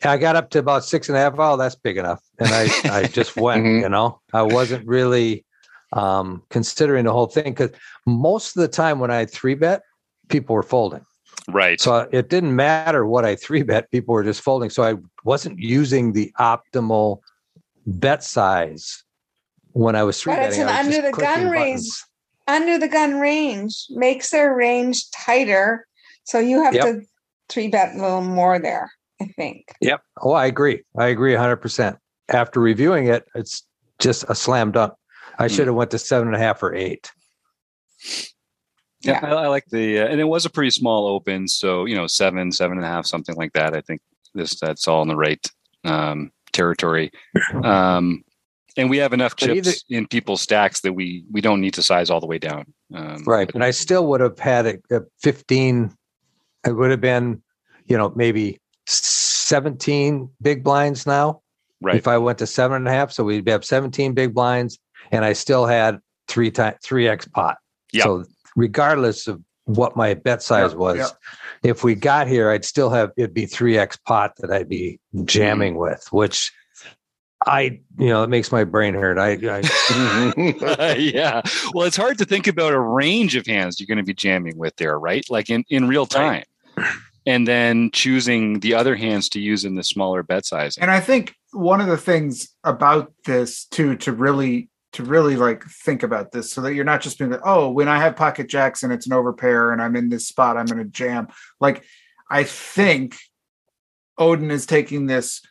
I 0.05 0.17
got 0.17 0.37
up 0.37 0.51
to 0.51 0.61
about 0.61 0.85
six 0.85 1.09
and 1.09 1.19
a 1.19 1.21
half. 1.21 1.35
Oh, 1.37 1.57
that's 1.57 1.75
big 1.75 1.97
enough, 1.97 2.23
and 2.39 2.49
I 2.51 2.69
I 2.85 3.05
just 3.05 3.37
went. 3.37 3.65
Mhm. 3.65 3.81
You 3.81 3.89
know, 3.89 4.21
I 4.33 4.43
wasn't 4.43 4.87
really 4.87 5.45
um, 5.93 6.43
considering 6.51 7.05
the 7.05 7.13
whole 7.13 7.27
thing 7.27 7.53
because 7.53 7.71
most 8.07 8.57
of 8.57 8.61
the 8.61 8.69
time 8.69 9.01
when 9.01 9.11
I 9.11 9.27
three 9.27 9.55
bet, 9.55 9.83
people 10.29 10.55
were 10.55 10.63
folding. 10.63 11.05
Right. 11.49 11.81
So 11.81 12.09
it 12.11 12.29
didn't 12.31 12.57
matter 12.57 13.05
what 13.07 13.25
I 13.25 13.37
three 13.37 13.63
bet; 13.63 13.91
people 13.91 14.15
were 14.15 14.25
just 14.25 14.41
folding. 14.41 14.71
So 14.71 14.83
I 14.83 14.95
wasn't 15.25 15.59
using 15.59 16.13
the 16.13 16.33
optimal 16.41 17.21
bet 17.87 18.23
size 18.25 19.05
when 19.73 19.95
I 19.97 20.03
was 20.05 20.21
three 20.21 20.35
But 20.35 20.43
it's 20.45 20.59
an 20.59 20.69
under 20.69 21.03
the 21.03 21.13
gun 21.13 21.51
range. 21.51 21.55
buttons. 21.55 22.05
Under 22.47 22.79
the 22.79 22.89
gun 22.89 23.21
range 23.21 23.87
makes 23.91 24.31
their 24.31 24.55
range 24.55 25.11
tighter. 25.11 25.87
So 26.25 26.39
you 26.39 26.63
have 26.63 26.75
Yep. 26.75 26.85
to 26.85 27.03
three 27.49 27.69
bet 27.69 27.95
a 27.95 27.99
little 28.01 28.21
more 28.23 28.59
there, 28.59 28.91
I 29.21 29.27
think. 29.37 29.67
Yep. 29.81 30.01
Oh, 30.23 30.33
I 30.33 30.47
agree. 30.47 30.83
I 30.99 31.07
agree 31.07 31.35
100%. 31.35 31.99
After 32.31 32.61
reviewing 32.61 33.07
it, 33.07 33.27
it's 33.35 33.67
just 33.99 34.25
a 34.29 34.35
slam 34.35 34.73
dunk. 34.73 34.93
I 35.39 35.49
Hmm. 35.49 35.55
should 35.55 35.67
have 35.67 35.77
went 35.77 35.91
to 35.91 35.99
seven 35.99 36.29
and 36.29 36.37
a 36.37 36.39
half 36.39 36.63
or 36.63 36.75
eight. 36.75 37.11
Yeah, 39.05 39.21
I, 39.23 39.45
I 39.45 39.47
like 39.49 39.67
the, 39.67 40.01
uh, 40.01 40.07
and 40.07 40.21
it 40.21 40.25
was 40.25 40.47
a 40.47 40.51
pretty 40.51 40.71
small 40.71 41.07
open, 41.07 41.49
so 41.49 41.85
you 41.85 41.95
know, 41.95 42.07
seven, 42.07 42.53
seven 42.53 42.79
and 42.79 42.87
a 42.87 42.89
half, 42.89 43.07
something 43.07 43.37
like 43.37 43.53
that. 43.53 43.75
I 43.75 43.81
think 43.81 44.01
this 44.35 44.59
that's 44.59 44.89
all 44.89 45.03
in 45.03 45.09
the 45.09 45.17
right 45.17 45.47
um, 45.85 46.31
territory. 46.53 47.11
Um, 47.63 48.25
and 48.77 48.91
we 48.91 48.99
have 48.99 49.13
enough 49.13 49.37
But 49.39 49.47
chips 49.47 49.69
either- 49.69 49.99
in 49.99 50.07
people's 50.09 50.43
stacks 50.43 50.81
that 50.81 50.93
we 50.95 51.25
we 51.31 51.41
don't 51.41 51.61
need 51.61 51.75
to 51.75 51.83
size 51.83 52.11
all 52.11 52.21
the 52.21 52.27
way 52.27 52.39
down. 52.39 52.73
Um, 52.93 53.23
Right. 53.25 53.51
And 53.55 53.63
I 53.63 53.71
still 53.71 54.07
would 54.09 54.21
have 54.21 54.39
had 54.39 54.67
a, 54.67 54.79
a 54.91 55.01
15. 55.23 55.95
It 56.67 56.73
would 56.73 56.91
have 56.91 57.01
been, 57.01 57.43
you 57.87 57.97
know, 57.97 58.13
maybe 58.17 58.59
17 58.87 60.29
big 60.43 60.65
blinds 60.65 61.07
now 61.07 61.41
right. 61.81 61.97
if 61.97 62.09
I 62.09 62.19
went 62.19 62.39
to 62.39 62.47
seven 62.47 62.79
and 62.79 62.89
a 62.89 62.91
half. 62.91 63.13
So 63.13 63.25
we'd 63.25 63.49
have 63.49 63.65
17 63.65 64.15
big 64.15 64.35
blinds 64.35 64.79
and 65.13 65.25
I 65.25 65.35
still 65.35 65.67
had 65.67 65.99
three 66.29 66.51
times, 66.51 66.77
three 66.83 67.07
X 67.09 67.29
pot. 67.29 67.59
Yep. 67.93 68.03
So 68.03 68.25
regardless 68.57 69.27
of 69.27 69.41
what 69.65 69.97
my 69.97 70.15
bet 70.15 70.43
size 70.43 70.73
Yep, 70.73 70.79
was, 70.79 70.97
yep. 70.99 71.11
if 71.63 71.85
we 71.85 71.95
got 71.95 72.27
here, 72.29 72.51
I'd 72.51 72.65
still 72.65 72.91
have 72.91 73.11
it'd 73.17 73.35
be 73.35 73.47
three 73.47 73.79
X 73.79 73.97
pot 73.97 74.35
that 74.39 74.51
I'd 74.51 74.69
be 74.69 75.01
jamming 75.25 75.75
mm. 75.75 75.81
with, 75.81 76.07
which 76.13 76.53
I, 77.47 77.81
you 77.99 78.09
know, 78.09 78.23
it 78.23 78.31
makes 78.31 78.51
my 78.51 78.65
brain 78.65 78.95
hurt. 78.95 79.19
I, 79.19 79.33
I 79.43 80.95
yeah. 80.99 81.43
Well, 81.73 81.87
it's 81.87 81.97
hard 81.97 82.19
to 82.19 82.25
think 82.25 82.47
about 82.47 82.73
a 82.73 82.81
range 82.81 83.37
of 83.37 83.47
hands 83.47 83.79
you're 83.79 83.87
going 83.87 83.99
to 83.99 84.05
be 84.05 84.15
jamming 84.15 84.57
with 84.57 84.77
there, 84.77 84.99
right? 84.99 85.25
Like 85.29 85.51
in, 85.51 85.65
in 85.69 85.89
real 85.89 86.07
time. 86.07 86.45
And 87.27 87.49
then 87.49 87.91
choosing 87.93 88.61
the 88.61 88.75
other 88.75 88.97
hands 88.97 89.31
to 89.31 89.41
use 89.41 89.65
in 89.65 89.77
the 89.77 89.83
smaller 89.83 90.23
bet 90.23 90.45
size. 90.45 90.77
And 90.77 90.91
I 90.91 91.01
think 91.01 91.35
one 91.53 91.81
of 91.81 91.87
the 91.87 91.97
things 91.97 92.49
about 92.65 93.13
this 93.25 93.65
too 93.67 93.97
to 93.97 94.13
really 94.13 94.69
to 94.95 95.05
really 95.05 95.37
like 95.37 95.65
think 95.65 96.03
about 96.03 96.33
this 96.33 96.53
so 96.53 96.61
that 96.63 96.75
you're 96.75 96.85
not 96.85 97.01
just 97.01 97.19
being 97.19 97.31
like, 97.31 97.41
oh, 97.45 97.71
when 97.71 97.89
I 97.89 97.99
have 97.99 98.17
pocket 98.17 98.49
jacks 98.49 98.83
and 98.83 98.93
it's 98.93 99.07
an 99.07 99.13
overpair 99.13 99.73
and 99.73 99.83
I'm 99.83 99.97
in 99.97 100.09
this 100.09 100.27
spot, 100.27 100.57
I'm 100.57 100.67
gonna 100.67 100.85
jam. 100.85 101.29
Like 101.61 101.85
I 102.31 102.45
think 102.45 103.17
Odin 104.19 104.51
is 104.51 104.67
taking 104.67 105.07
this 105.07 105.43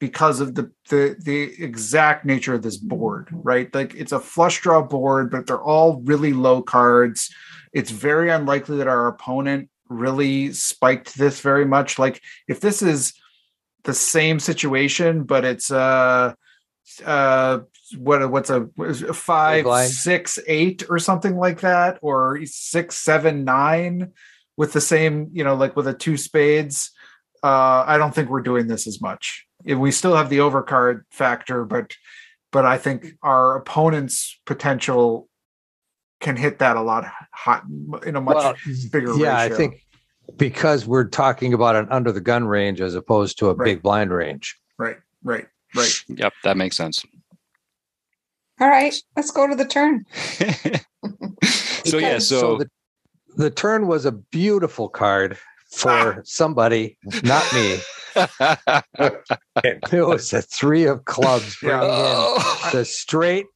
because 0.00 0.40
of 0.40 0.54
the 0.54 0.72
the 0.88 1.16
the 1.18 1.62
exact 1.62 2.24
nature 2.24 2.54
of 2.54 2.62
this 2.62 2.76
board, 2.76 3.28
right? 3.32 3.72
Like 3.74 3.94
it's 3.94 4.12
a 4.12 4.18
flush 4.18 4.60
draw 4.60 4.82
board, 4.82 5.30
but 5.30 5.46
they're 5.46 5.62
all 5.62 6.00
really 6.02 6.32
low 6.32 6.62
cards. 6.62 7.32
It's 7.72 7.90
very 7.90 8.30
unlikely 8.30 8.78
that 8.78 8.88
our 8.88 9.06
opponent 9.06 9.70
really 9.88 10.52
spiked 10.52 11.16
this 11.16 11.40
very 11.40 11.64
much. 11.64 11.98
Like 11.98 12.20
if 12.48 12.60
this 12.60 12.82
is 12.82 13.12
the 13.84 13.94
same 13.94 14.40
situation, 14.40 15.24
but 15.24 15.44
it's 15.44 15.70
uh 15.70 16.34
uh 17.04 17.60
what 17.98 18.30
what's 18.30 18.50
a, 18.50 18.60
what 18.76 18.90
is 18.90 19.02
it, 19.02 19.14
five, 19.14 19.66
six, 19.88 20.38
eight, 20.46 20.84
or 20.88 20.98
something 20.98 21.36
like 21.36 21.60
that, 21.60 21.98
or 22.02 22.38
six, 22.44 22.96
seven, 22.96 23.44
nine, 23.44 24.12
with 24.56 24.72
the 24.72 24.80
same, 24.80 25.28
you 25.32 25.42
know, 25.44 25.54
like 25.54 25.76
with 25.76 25.88
a 25.88 25.94
two 25.94 26.16
spades. 26.16 26.92
Uh, 27.42 27.84
I 27.86 27.96
don't 27.98 28.14
think 28.14 28.28
we're 28.28 28.42
doing 28.42 28.66
this 28.66 28.86
as 28.86 29.00
much. 29.00 29.46
We 29.64 29.90
still 29.90 30.14
have 30.14 30.28
the 30.30 30.38
overcard 30.38 31.02
factor, 31.10 31.64
but 31.64 31.94
but 32.52 32.64
I 32.66 32.78
think 32.78 33.14
our 33.22 33.56
opponent's 33.56 34.38
potential 34.44 35.28
can 36.20 36.36
hit 36.36 36.58
that 36.58 36.76
a 36.76 36.82
lot 36.82 37.10
hot 37.32 37.64
in 38.04 38.16
a 38.16 38.20
much 38.20 38.36
well, 38.36 38.54
bigger 38.92 39.16
yeah, 39.16 39.38
I 39.38 39.48
think 39.48 39.86
because 40.36 40.86
we're 40.86 41.08
talking 41.08 41.54
about 41.54 41.76
an 41.76 41.88
under 41.90 42.12
the 42.12 42.20
gun 42.20 42.46
range 42.46 42.80
as 42.80 42.94
opposed 42.94 43.38
to 43.38 43.48
a 43.48 43.54
Right. 43.54 43.64
big 43.64 43.82
blind 43.82 44.12
range. 44.12 44.58
right, 44.78 44.98
right, 45.24 45.46
right. 45.74 45.92
Yep, 46.08 46.32
that 46.44 46.56
makes 46.56 46.76
sense. 46.76 47.04
All 48.60 48.68
right, 48.68 48.94
let's 49.16 49.30
go 49.30 49.46
to 49.46 49.54
the 49.54 49.64
turn. 49.64 50.04
so 50.12 51.98
yeah, 51.98 52.14
Because- 52.14 52.28
so, 52.28 52.58
the, 52.58 52.70
the 53.36 53.50
turn 53.50 53.86
was 53.86 54.04
a 54.04 54.12
beautiful 54.12 54.88
card 54.88 55.38
for 55.72 55.90
ah. 56.18 56.20
somebody, 56.24 56.98
not 57.22 57.44
me. 57.54 57.78
It 59.62 60.06
was 60.06 60.32
a 60.32 60.42
three 60.42 60.84
of 60.84 61.04
clubs 61.04 61.56
Yeah. 61.62 61.78
bringing 61.78 61.96
Oh. 61.96 62.68
in 62.72 62.78
the 62.78 62.84
straight 62.84 63.46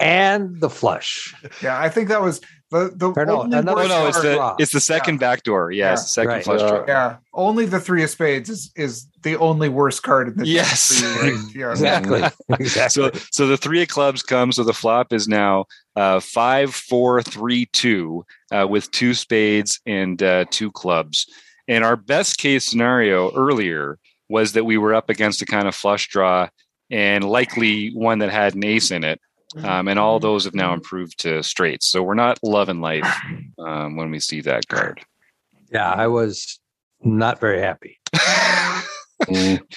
and 0.00 0.60
the 0.60 0.70
flush. 0.70 1.34
Yeah, 1.62 1.78
I 1.78 1.88
think 1.88 2.08
that 2.08 2.22
was 2.22 2.40
the 2.70 2.92
the 2.94 3.10
Or 3.16 3.24
no, 3.26 3.40
only 3.42 3.58
another- 3.58 3.76
worst 3.76 3.88
no, 3.88 4.06
it's 4.06 4.16
card- 4.16 4.26
the 4.28 4.34
draw. 4.34 4.56
it's 4.58 4.72
the 4.72 4.80
second 4.80 5.18
back 5.18 5.42
door. 5.42 5.70
Yeah, 5.72 5.92
it's 5.94 6.02
the 6.02 6.08
second 6.08 6.30
Right. 6.32 6.44
flush 6.44 6.60
Yeah. 6.60 6.68
draw. 6.68 6.84
Yeah, 6.86 7.16
only 7.34 7.64
the 7.66 7.80
three 7.80 8.02
of 8.02 8.10
spades 8.10 8.48
is 8.50 8.70
is 8.76 9.06
the 9.22 9.36
only 9.36 9.68
worst 9.68 10.02
card 10.02 10.28
in 10.28 10.36
the 10.36 10.46
Yes. 10.46 11.00
for 11.00 11.22
right? 11.22 11.34
Yeah. 11.54 11.70
Exactly. 11.70 12.22
Exactly. 12.60 13.10
So 13.12 13.20
so 13.32 13.46
the 13.46 13.56
three 13.56 13.82
of 13.82 13.88
clubs 13.88 14.22
comes. 14.22 14.56
So 14.56 14.64
the 14.64 14.74
flop 14.74 15.12
is 15.12 15.26
now 15.28 15.64
uh, 15.96 16.20
five, 16.20 16.74
four, 16.74 17.22
three, 17.22 17.66
two, 17.72 18.24
uh, 18.52 18.66
with 18.68 18.90
two 18.92 19.14
spades 19.14 19.80
and 19.86 20.22
uh, 20.22 20.44
two 20.50 20.70
clubs. 20.70 21.26
And 21.66 21.84
our 21.84 21.96
best 21.96 22.38
case 22.38 22.64
scenario 22.64 23.32
earlier 23.34 23.98
was 24.28 24.52
that 24.52 24.64
we 24.64 24.78
were 24.78 24.94
up 24.94 25.10
against 25.10 25.42
a 25.42 25.46
kind 25.46 25.66
of 25.66 25.74
flush 25.74 26.08
draw 26.08 26.48
and 26.90 27.24
likely 27.24 27.90
one 27.94 28.20
that 28.20 28.30
had 28.30 28.54
an 28.54 28.64
ace 28.64 28.90
in 28.90 29.02
it. 29.04 29.20
Um, 29.62 29.88
and 29.88 29.98
all 29.98 30.20
those 30.20 30.44
have 30.44 30.54
now 30.54 30.74
improved 30.74 31.18
to 31.20 31.42
straights. 31.42 31.86
So 31.86 32.02
we're 32.02 32.14
not 32.14 32.38
loving 32.42 32.80
life 32.80 33.06
um, 33.58 33.96
when 33.96 34.10
we 34.10 34.20
see 34.20 34.40
that 34.42 34.68
card. 34.68 35.00
yeah, 35.72 35.90
I 35.90 36.06
was 36.06 36.60
not 37.02 37.40
very 37.40 37.60
happy. 37.60 37.98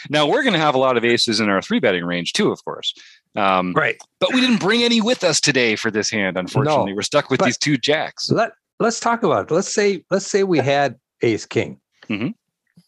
Now 0.10 0.28
we're 0.28 0.44
going 0.44 0.54
to 0.54 0.60
have 0.60 0.76
a 0.76 0.78
lot 0.78 0.98
of 0.98 1.04
aces 1.04 1.40
in 1.40 1.50
our 1.50 1.62
three 1.64 1.80
betting 1.80 2.06
range 2.06 2.34
too, 2.34 2.52
of 2.52 2.64
course. 2.64 2.94
Um, 3.36 3.74
Right. 3.74 3.98
but 4.20 4.34
we 4.34 4.40
didn't 4.40 4.60
bring 4.60 4.84
any 4.84 5.02
with 5.02 5.24
us 5.24 5.42
today 5.42 5.76
for 5.76 5.90
this 5.90 6.10
hand. 6.12 6.38
Unfortunately, 6.38 6.92
No, 6.92 6.96
we're 6.96 7.02
stuck 7.02 7.30
with 7.32 7.42
these 7.42 7.58
two 7.58 7.78
jacks. 7.78 8.30
Let 8.30 8.52
let's 8.80 9.00
talk 9.00 9.24
about 9.24 9.50
it. 9.50 9.54
Let's 9.54 9.74
say 9.74 10.04
let's 10.12 10.28
say 10.28 10.44
we 10.44 10.60
had 10.60 10.96
ace 11.24 11.46
king, 11.48 11.80
Mhm. 12.08 12.34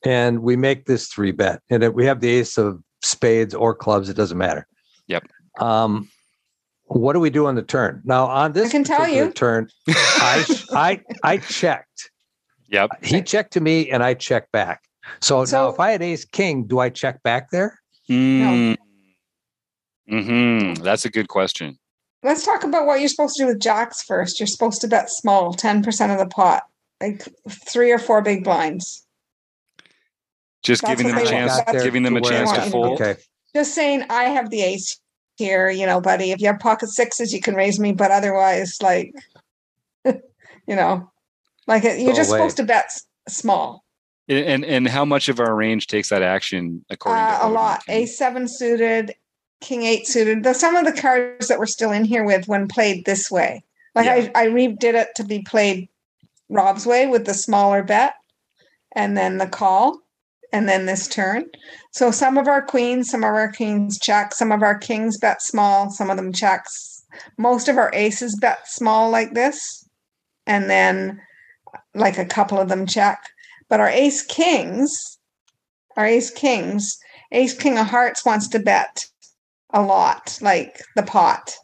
and 0.06 0.40
we 0.44 0.56
make 0.56 0.86
this 0.86 1.08
three 1.08 1.32
bet, 1.32 1.62
and 1.72 1.88
we 1.96 2.06
have 2.06 2.20
the 2.20 2.30
ace 2.30 2.58
of 2.60 2.82
spades 3.02 3.56
or 3.56 3.74
clubs. 3.74 4.08
It 4.10 4.16
doesn't 4.16 4.38
matter. 4.38 4.68
Yep. 5.08 5.24
Um, 5.60 6.10
what 6.94 7.14
do 7.14 7.20
we 7.20 7.30
do 7.30 7.46
on 7.46 7.56
the 7.56 7.62
turn? 7.64 8.02
Now 8.06 8.26
on 8.28 8.54
this 8.54 8.70
I 8.70 8.72
can 8.72 8.84
tell 8.84 9.08
you. 9.08 9.32
turn, 9.32 9.70
I 9.88 10.46
I 10.72 11.02
I 11.24 11.38
checked. 11.38 12.10
Yep. 12.70 13.04
He 13.04 13.22
checked 13.22 13.54
to 13.54 13.62
me, 13.62 13.90
and 13.92 14.04
I 14.04 14.14
checked 14.16 14.52
back. 14.52 14.84
So, 15.22 15.46
So- 15.46 15.58
now, 15.66 15.70
if 15.74 15.80
I 15.80 15.92
had 15.92 16.02
ace 16.02 16.26
king, 16.26 16.66
do 16.66 16.80
I 16.80 16.90
check 16.90 17.22
back 17.24 17.52
there? 17.52 17.80
Mm. 18.10 18.76
hmm 20.10 20.74
That's 20.76 21.06
a 21.06 21.10
good 21.10 21.28
question. 21.28 21.78
let's 22.24 22.46
talk 22.46 22.64
about 22.64 22.86
what 22.86 23.00
you're 23.00 23.10
supposed 23.10 23.36
to 23.38 23.44
do 23.44 23.48
with 23.48 23.60
jacks 23.60 24.02
first. 24.04 24.40
You're 24.40 24.48
supposed 24.48 24.82
to 24.82 24.88
bet 24.88 25.10
small, 25.10 25.54
10% 25.54 26.12
of 26.12 26.18
the 26.20 26.26
pot, 26.28 26.64
like 27.02 27.28
three 27.50 27.92
or 27.92 28.00
four 28.00 28.22
big 28.22 28.44
blinds. 28.44 29.06
Just 30.64 30.82
That's 30.82 30.92
giving 31.02 31.08
them 31.08 31.16
what 31.18 31.26
a 31.28 31.30
they 31.30 31.46
want. 31.46 31.66
chance, 31.68 31.84
giving 31.84 32.04
them 32.04 32.16
a 32.18 32.22
chance 32.22 32.52
to 32.54 32.62
fold. 32.72 33.02
Okay. 33.02 33.20
Just 33.56 33.76
saying, 33.76 34.04
I 34.10 34.26
have 34.26 34.50
the 34.50 34.62
ace 34.62 35.00
here, 35.38 35.70
you 35.70 35.86
know, 35.86 36.00
buddy. 36.02 36.32
If 36.32 36.40
you 36.42 36.48
have 36.48 36.60
pocket 36.60 36.90
sixes, 36.90 37.34
you 37.34 37.42
can 37.42 37.56
raise 37.56 37.80
me, 37.80 37.92
but 37.92 38.12
otherwise, 38.12 38.78
like, 38.82 39.14
you 40.06 40.76
know, 40.76 41.12
like 41.68 41.84
it- 41.84 42.00
you're 42.00 42.12
Go 42.12 42.16
just 42.18 42.30
away. 42.30 42.40
supposed 42.40 42.58
to 42.58 42.64
bet 42.64 42.86
s- 42.86 43.06
small. 43.28 43.84
And 44.30 44.64
and 44.64 44.88
how 44.88 45.04
much 45.04 45.28
of 45.28 45.42
our 45.42 45.54
range 45.54 45.88
takes 45.88 46.08
that 46.10 46.22
action 46.24 46.86
according 46.90 47.26
to 47.26 47.44
Uh, 47.44 47.48
a 47.48 47.50
lot. 47.50 47.82
A 47.90 48.06
seven 48.06 48.48
suited, 48.48 49.14
king 49.60 49.84
eight 49.84 50.08
suited. 50.08 50.44
The, 50.44 50.54
some 50.54 50.78
of 50.78 50.86
the 50.86 51.00
cards 51.00 51.50
that 51.50 51.60
we're 51.60 51.66
still 51.66 51.92
in 51.92 52.06
here 52.06 52.24
with 52.24 52.48
when 52.48 52.70
played 52.70 53.04
this 53.06 53.30
way. 53.30 53.64
Like 53.96 54.06
Yeah. 54.06 54.30
I, 54.34 54.44
I 54.44 54.48
redid 54.48 54.94
it 54.94 55.10
to 55.18 55.26
be 55.26 55.42
played 55.42 55.90
Rob's 56.50 56.86
way 56.86 57.06
with 57.06 57.26
the 57.26 57.34
smaller 57.34 57.84
bet 57.84 58.14
and 58.96 59.18
then 59.18 59.40
the 59.40 59.48
call 59.48 60.00
and 60.54 60.70
then 60.70 60.86
this 60.86 61.08
turn. 61.08 61.46
So 61.92 62.12
some 62.12 62.38
of 62.38 62.48
our 62.48 62.62
queens, 62.62 63.10
some 63.10 63.24
of 63.24 63.30
our 63.34 63.52
kings 63.52 64.00
check, 64.00 64.34
some 64.34 64.52
of 64.52 64.62
our 64.62 64.78
kings 64.78 65.18
bet 65.18 65.42
small, 65.42 65.90
some 65.90 66.10
of 66.10 66.16
them 66.16 66.32
checks. 66.32 67.04
Most 67.38 67.68
of 67.68 67.78
our 67.78 67.92
aces 67.94 68.38
bet 68.40 68.68
small 68.68 69.10
like 69.10 69.34
this. 69.34 69.86
And 70.48 70.70
then 70.70 71.20
like 71.96 72.18
a 72.18 72.26
couple 72.26 72.60
of 72.60 72.70
them 72.70 72.86
check. 72.86 73.20
But 73.68 73.80
our 73.80 73.90
ace 73.90 74.24
kings, 74.24 75.18
our 75.98 76.06
ace 76.06 76.30
kings, 76.30 76.98
ace 77.32 77.54
king 77.58 77.78
of 77.80 77.88
hearts 77.88 78.24
wants 78.26 78.48
to 78.50 78.60
bet 78.60 79.06
a 79.74 79.82
lot, 79.82 80.38
like 80.42 80.82
the 80.96 81.04
pot. 81.04 81.56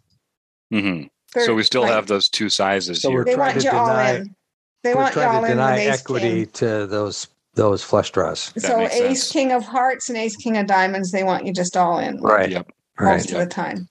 Mm-hmm. 0.73 1.07
So 1.41 1.53
we 1.53 1.61
still 1.63 1.81
like, 1.83 1.91
have 1.91 2.07
those 2.07 2.27
two 2.27 2.49
sizes 2.49 3.03
So 3.03 3.09
here. 3.09 3.19
we're 3.19 3.25
they 3.25 3.35
trying 3.35 3.53
want 3.55 3.61
to 3.61 3.67
you 3.67 3.77
all 3.77 3.87
deny- 3.87 4.15
in. 4.15 4.35
They 4.81 4.93
We're 4.93 5.01
want 5.01 5.13
trying 5.13 5.41
to 5.43 5.47
deny 5.49 5.79
equity 5.81 6.45
king. 6.45 6.51
to 6.53 6.87
those 6.87 7.27
those 7.55 7.83
flush 7.83 8.11
draws. 8.11 8.51
That 8.53 8.61
So 8.63 8.79
ace 8.81 8.97
sense. 9.21 9.31
king 9.31 9.51
of 9.51 9.65
hearts 9.65 10.09
and 10.09 10.17
ace 10.17 10.35
king 10.35 10.57
of 10.57 10.67
diamonds, 10.67 11.11
they 11.11 11.23
want 11.23 11.45
you 11.45 11.53
just 11.53 11.75
all 11.75 11.99
in. 11.99 12.21
Right. 12.21 12.49
Yep. 12.51 12.71
Right. 12.99 13.13
Most 13.17 13.31
of 13.31 13.39
the 13.39 13.45
time. 13.47 13.87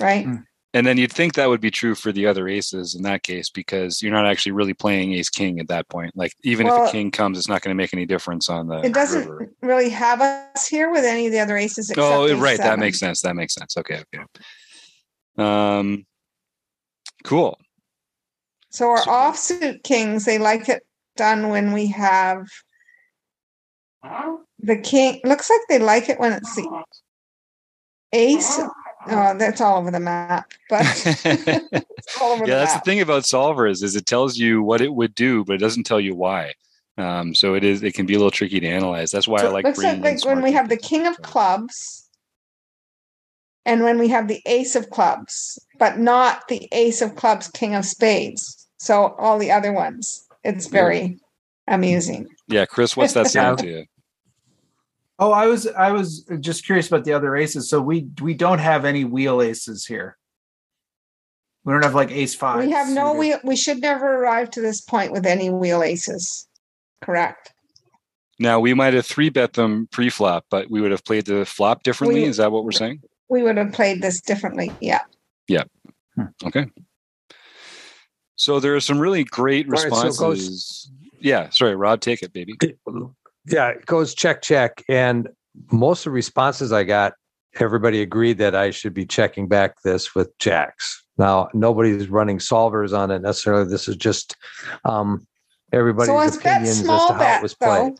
Right? 0.00 0.26
Mm. 0.26 0.44
And 0.74 0.86
then 0.86 0.96
you'd 0.96 1.12
think 1.12 1.34
that 1.34 1.50
would 1.50 1.60
be 1.60 1.70
true 1.70 1.94
for 1.94 2.12
the 2.12 2.26
other 2.26 2.48
aces 2.48 2.94
in 2.94 3.02
that 3.02 3.22
case 3.22 3.50
because 3.50 4.00
you're 4.00 4.12
not 4.12 4.24
actually 4.24 4.52
really 4.52 4.72
playing 4.72 5.12
ace 5.12 5.28
king 5.28 5.60
at 5.60 5.68
that 5.68 5.86
point. 5.90 6.16
Like 6.16 6.32
even 6.44 6.66
if 6.66 6.72
a 6.72 6.90
king 6.90 7.10
comes, 7.10 7.36
it's 7.36 7.48
not 7.48 7.60
going 7.60 7.76
to 7.76 7.80
make 7.82 7.92
any 7.92 8.06
difference 8.06 8.48
on 8.48 8.68
the 8.68 8.78
It 8.78 8.94
doesn't 8.94 9.28
river. 9.28 9.50
really 9.60 9.90
have 9.90 10.22
us 10.22 10.66
here 10.66 10.90
with 10.90 11.04
any 11.04 11.26
of 11.26 11.32
the 11.32 11.40
other 11.40 11.58
aces 11.58 11.90
except 11.90 12.02
Oh, 12.06 12.26
ace 12.26 12.38
right. 12.38 12.56
That 12.56 12.78
makes 12.78 12.98
sense. 12.98 13.20
That 13.20 13.36
makes 13.36 13.52
sense. 13.52 13.76
Okay. 13.76 14.02
Okay. 14.14 14.24
Um, 15.36 16.06
cool. 17.24 17.58
So 18.70 18.88
our 18.90 19.02
So- 19.02 19.10
offsuit 19.10 19.82
kings, 19.82 20.24
they 20.24 20.38
like 20.38 20.70
it 20.70 20.82
done 21.16 21.50
when 21.50 21.72
we 21.72 21.88
have 21.88 22.46
the 24.58 24.76
king. 24.76 25.20
Looks 25.24 25.50
like 25.50 25.60
they 25.68 25.78
like 25.78 26.08
it 26.08 26.18
when 26.18 26.32
it's 26.32 26.54
the 26.54 26.84
ace. 28.12 28.60
Oh, 29.08 29.36
that's 29.36 29.60
all 29.60 29.78
over 29.78 29.90
the 29.90 29.98
map, 29.98 30.52
but 30.70 30.84
yeah, 31.24 31.58
all 32.20 32.34
over 32.34 32.46
the 32.46 32.52
that's 32.52 32.74
the 32.74 32.80
thing 32.84 33.00
about 33.00 33.24
solvers 33.24 33.82
is 33.82 33.96
it 33.96 34.06
tells 34.06 34.36
you 34.36 34.62
what 34.62 34.80
it 34.80 34.94
would 34.94 35.12
do, 35.14 35.44
but 35.44 35.54
it 35.54 35.58
doesn't 35.58 35.84
tell 35.84 36.00
you 36.00 36.14
why. 36.14 36.52
Um, 36.98 37.34
so 37.34 37.54
it 37.54 37.64
is 37.64 37.82
it 37.82 37.94
can 37.94 38.06
be 38.06 38.14
a 38.14 38.18
little 38.18 38.30
tricky 38.30 38.60
to 38.60 38.66
analyze. 38.66 39.10
That's 39.10 39.26
why 39.26 39.42
I 39.42 39.48
like 39.48 39.64
looks 39.64 39.78
like, 39.78 40.00
like 40.00 40.24
when 40.24 40.40
we 40.40 40.52
have 40.52 40.68
the 40.68 40.76
king 40.76 41.08
of 41.08 41.20
clubs 41.22 42.08
and 43.64 43.82
when 43.82 43.98
we 43.98 44.08
have 44.08 44.28
the 44.28 44.40
ace 44.46 44.76
of 44.76 44.90
clubs, 44.90 45.58
but 45.78 45.98
not 45.98 46.46
the 46.48 46.68
ace 46.72 47.02
of 47.02 47.16
clubs, 47.16 47.48
king 47.48 47.74
of 47.74 47.84
spades. 47.84 48.68
So 48.78 49.14
all 49.18 49.38
the 49.38 49.50
other 49.50 49.72
ones. 49.72 50.26
It's 50.44 50.66
very 50.66 51.18
amusing. 51.68 52.28
Yeah, 52.48 52.66
Chris, 52.66 52.96
what's 52.96 53.12
that 53.14 53.26
sound 53.30 53.60
to 53.60 53.66
you? 53.66 53.84
Oh, 55.22 55.30
I 55.30 55.46
was 55.46 55.68
I 55.68 55.92
was 55.92 56.28
just 56.40 56.66
curious 56.66 56.88
about 56.88 57.04
the 57.04 57.12
other 57.12 57.36
aces. 57.36 57.70
So 57.70 57.80
we 57.80 58.08
we 58.20 58.34
don't 58.34 58.58
have 58.58 58.84
any 58.84 59.04
wheel 59.04 59.40
aces 59.40 59.86
here. 59.86 60.18
We 61.64 61.72
don't 61.72 61.84
have 61.84 61.94
like 61.94 62.10
ace 62.10 62.34
five. 62.34 62.58
we 62.58 62.72
have 62.72 62.88
no 62.88 63.12
suited. 63.12 63.18
wheel. 63.20 63.38
We 63.44 63.54
should 63.54 63.80
never 63.80 64.16
arrive 64.16 64.50
to 64.50 64.60
this 64.60 64.80
point 64.80 65.12
with 65.12 65.24
any 65.24 65.48
wheel 65.48 65.84
aces. 65.84 66.48
Correct. 67.02 67.52
Now 68.40 68.58
we 68.58 68.74
might 68.74 68.94
have 68.94 69.06
three 69.06 69.28
bet 69.28 69.52
them 69.52 69.86
pre-flop, 69.92 70.46
but 70.50 70.68
we 70.72 70.80
would 70.80 70.90
have 70.90 71.04
played 71.04 71.26
the 71.26 71.44
flop 71.46 71.84
differently. 71.84 72.22
We- 72.22 72.26
Is 72.26 72.38
that 72.38 72.50
what 72.50 72.64
we're 72.64 72.72
saying? 72.72 73.02
We 73.28 73.44
would 73.44 73.58
have 73.58 73.72
played 73.72 74.02
this 74.02 74.20
differently. 74.20 74.72
Yeah. 74.80 75.02
Yeah. 75.46 75.62
Hmm. 76.16 76.24
Okay. 76.44 76.66
So 78.34 78.58
there 78.58 78.74
are 78.74 78.80
some 78.80 78.98
really 78.98 79.22
great 79.22 79.66
All 79.66 79.72
right, 79.72 79.82
so 79.92 80.02
responses. 80.04 80.90
yeah, 81.20 81.48
sorry, 81.50 81.76
Rob, 81.76 82.00
take 82.00 82.22
it, 82.22 82.32
baby. 82.32 82.54
Yeah, 83.46 83.68
it 83.68 83.86
goes 83.86 84.14
check, 84.14 84.42
check. 84.42 84.82
And 84.88 85.28
most 85.70 86.00
of 86.00 86.04
the 86.10 86.14
responses 86.14 86.72
I 86.72 86.84
got, 86.84 87.14
everybody 87.60 88.00
agreed 88.00 88.38
that 88.38 88.54
I 88.54 88.70
should 88.70 88.94
be 88.94 89.04
checking 89.04 89.48
back 89.48 89.82
this 89.82 90.14
with 90.14 90.36
jacks. 90.38 91.04
Now, 91.18 91.48
nobody's 91.52 92.08
running 92.08 92.38
solvers 92.38 92.96
on 92.96 93.10
it 93.10 93.20
necessarily. 93.20 93.68
This 93.68 93.88
is 93.88 93.96
just 93.96 94.36
um, 94.84 95.26
everybody's 95.72 96.08
so 96.08 96.18
as 96.18 96.36
bet 96.38 96.62
as 96.62 96.82
to 96.82 96.86
how 96.88 97.18
bet 97.18 97.40
it 97.40 97.42
was 97.42 97.54
played. 97.54 97.92
though, 97.92 97.96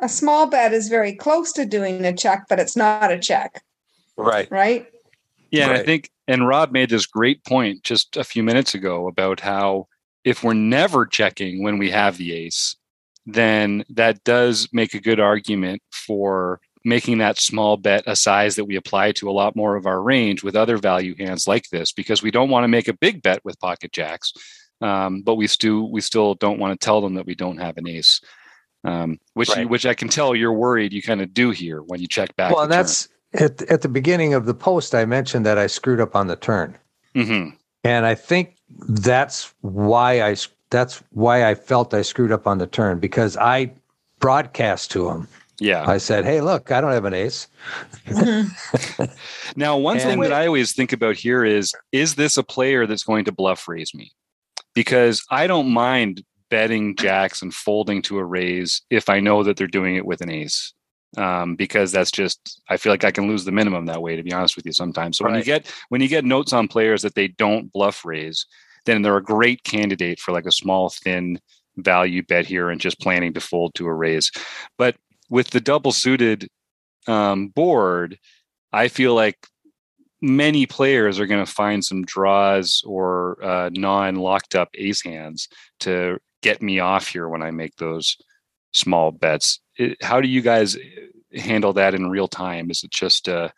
a 0.00 0.08
small 0.08 0.46
bet 0.48 0.72
is 0.72 0.88
very 0.88 1.14
close 1.14 1.52
to 1.52 1.64
doing 1.64 2.04
a 2.04 2.12
check, 2.16 2.46
but 2.48 2.58
it's 2.58 2.76
not 2.76 3.12
a 3.12 3.18
check, 3.18 3.62
Right. 4.16 4.50
right? 4.50 4.86
Yeah, 5.50 5.64
and 5.70 5.72
I 5.72 5.82
think, 5.82 6.10
and 6.28 6.46
Rob 6.46 6.70
made 6.72 6.90
this 6.90 7.06
great 7.06 7.44
point 7.44 7.82
just 7.82 8.16
a 8.16 8.24
few 8.24 8.42
minutes 8.42 8.74
ago 8.74 9.08
about 9.08 9.40
how 9.40 9.88
if 10.24 10.44
we're 10.44 10.54
never 10.54 11.06
checking 11.06 11.62
when 11.62 11.76
we 11.78 11.90
have 11.90 12.16
the 12.18 12.32
ace, 12.32 12.76
then 13.34 13.84
that 13.90 14.22
does 14.24 14.68
make 14.72 14.94
a 14.94 15.00
good 15.00 15.20
argument 15.20 15.82
for 15.90 16.60
making 16.84 17.18
that 17.18 17.38
small 17.38 17.76
bet 17.76 18.02
a 18.06 18.16
size 18.16 18.56
that 18.56 18.64
we 18.64 18.76
apply 18.76 19.12
to 19.12 19.28
a 19.28 19.32
lot 19.32 19.54
more 19.54 19.76
of 19.76 19.86
our 19.86 20.02
range 20.02 20.42
with 20.42 20.56
other 20.56 20.78
value 20.78 21.14
hands 21.18 21.46
like 21.46 21.68
this, 21.70 21.92
because 21.92 22.22
we 22.22 22.30
don't 22.30 22.48
want 22.48 22.64
to 22.64 22.68
make 22.68 22.88
a 22.88 22.94
big 22.94 23.22
bet 23.22 23.44
with 23.44 23.60
pocket 23.60 23.92
jacks, 23.92 24.32
um, 24.80 25.22
but 25.22 25.34
we 25.34 25.46
still 25.46 25.90
we 25.90 26.00
still 26.00 26.34
don't 26.34 26.58
want 26.58 26.78
to 26.78 26.84
tell 26.84 27.00
them 27.00 27.14
that 27.14 27.26
we 27.26 27.34
don't 27.34 27.58
have 27.58 27.76
an 27.76 27.88
ace. 27.88 28.20
Um, 28.82 29.18
which 29.34 29.50
Right. 29.50 29.68
which 29.68 29.84
I 29.84 29.92
can 29.92 30.08
tell 30.08 30.34
you're 30.34 30.54
worried 30.54 30.94
you 30.94 31.02
kind 31.02 31.20
of 31.20 31.34
do 31.34 31.50
here 31.50 31.82
when 31.82 32.00
you 32.00 32.08
check 32.08 32.34
back. 32.36 32.54
Well, 32.54 32.62
and 32.62 32.72
that's 32.72 33.08
at, 33.34 33.60
at 33.62 33.82
the 33.82 33.88
beginning 33.90 34.32
of 34.32 34.46
the 34.46 34.54
post, 34.54 34.94
I 34.94 35.04
mentioned 35.04 35.44
that 35.44 35.58
I 35.58 35.66
screwed 35.66 36.00
up 36.00 36.16
on 36.16 36.28
the 36.28 36.36
turn. 36.36 36.78
hmm 37.14 37.50
And 37.84 38.06
I 38.06 38.14
think 38.14 38.56
that's 38.88 39.52
why 39.60 40.22
I 40.22 40.34
that's 40.70 41.02
why 41.10 41.44
I 41.48 41.54
felt 41.54 41.92
I 41.94 42.02
screwed 42.02 42.32
up 42.32 42.46
on 42.46 42.58
the 42.58 42.66
turn 42.66 42.98
because 43.00 43.36
I 43.36 43.72
broadcast 44.20 44.90
to 44.92 45.08
him. 45.10 45.28
yeah. 45.58 45.84
I 45.88 45.98
said, 45.98 46.24
"Hey, 46.24 46.40
look, 46.40 46.70
I 46.72 46.80
don't 46.80 46.92
have 46.92 47.04
an 47.04 47.14
ace." 47.14 47.48
Now, 49.56 49.76
one 49.76 49.98
thing 49.98 50.12
And- 50.14 50.22
that 50.22 50.32
I 50.32 50.46
always 50.46 50.72
think 50.74 50.92
about 50.92 51.16
here 51.16 51.44
is 51.44 51.72
is 51.92 52.14
this 52.14 52.36
a 52.36 52.42
player 52.42 52.86
that's 52.86 53.02
going 53.02 53.24
to 53.26 53.32
bluff 53.32 53.68
raise 53.68 53.94
me? 53.94 54.12
Because 54.74 55.22
I 55.30 55.46
don't 55.46 55.68
mind 55.72 56.22
betting 56.50 56.96
jacks 56.96 57.42
and 57.42 57.52
folding 57.54 58.02
to 58.02 58.18
a 58.18 58.24
raise 58.24 58.82
if 58.90 59.08
I 59.08 59.20
know 59.20 59.42
that 59.42 59.56
they're 59.56 59.66
doing 59.66 59.96
it 59.96 60.06
with 60.06 60.20
an 60.20 60.30
ace. 60.30 60.72
Um, 61.16 61.56
because 61.56 61.90
that's 61.90 62.12
just 62.12 62.62
I 62.68 62.76
feel 62.76 62.92
like 62.92 63.02
I 63.02 63.10
can 63.10 63.26
lose 63.26 63.44
the 63.44 63.50
minimum 63.50 63.86
that 63.86 64.00
way, 64.00 64.14
to 64.14 64.22
be 64.22 64.32
honest 64.32 64.54
with 64.54 64.64
you, 64.64 64.72
sometimes. 64.72 65.18
So 65.18 65.24
when 65.24 65.34
you 65.34 65.42
get 65.42 65.66
when 65.88 66.00
you 66.00 66.06
get 66.08 66.24
notes 66.24 66.52
on 66.52 66.68
players 66.68 67.02
that 67.02 67.16
they 67.16 67.26
don't 67.28 67.72
bluff 67.72 68.04
raise, 68.04 68.46
then 68.86 69.02
they're 69.02 69.16
a 69.16 69.22
great 69.22 69.62
candidate 69.64 70.20
for 70.20 70.32
like 70.32 70.46
a 70.46 70.52
small, 70.52 70.90
thin 70.90 71.38
value 71.76 72.22
bet 72.22 72.46
here 72.46 72.70
and 72.70 72.80
just 72.80 73.00
planning 73.00 73.32
to 73.34 73.40
fold 73.40 73.74
to 73.74 73.86
a 73.86 73.94
raise. 73.94 74.30
But 74.78 74.96
with 75.28 75.50
the 75.50 75.60
double 75.60 75.92
suited 75.92 76.48
um, 77.06 77.48
board, 77.48 78.18
I 78.72 78.88
feel 78.88 79.14
like 79.14 79.38
many 80.20 80.66
players 80.66 81.18
are 81.18 81.26
going 81.26 81.44
to 81.44 81.50
find 81.50 81.84
some 81.84 82.04
draws 82.04 82.82
or 82.86 83.42
uh, 83.42 83.70
non 83.72 84.16
locked 84.16 84.54
up 84.54 84.68
ace 84.74 85.02
hands 85.02 85.48
to 85.80 86.18
get 86.42 86.62
me 86.62 86.78
off 86.80 87.08
here 87.08 87.28
when 87.28 87.42
I 87.42 87.50
make 87.50 87.76
those 87.76 88.16
small 88.72 89.10
bets. 89.10 89.60
It, 89.76 90.02
how 90.02 90.20
do 90.20 90.28
you 90.28 90.42
guys 90.42 90.76
handle 91.34 91.72
that 91.74 91.94
in 91.94 92.10
real 92.10 92.28
time? 92.28 92.70
Is 92.70 92.82
it 92.84 92.90
just, 92.90 93.28
uh, 93.28 93.48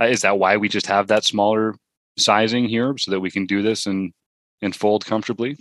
is 0.00 0.22
that 0.22 0.38
why 0.38 0.56
we 0.56 0.68
just 0.68 0.86
have 0.86 1.08
that 1.08 1.24
smaller 1.24 1.74
sizing 2.16 2.68
here 2.68 2.96
so 2.98 3.10
that 3.10 3.20
we 3.20 3.30
can 3.30 3.46
do 3.46 3.62
this 3.62 3.86
and, 3.86 4.12
and 4.64 4.74
fold 4.74 5.04
comfortably? 5.06 5.56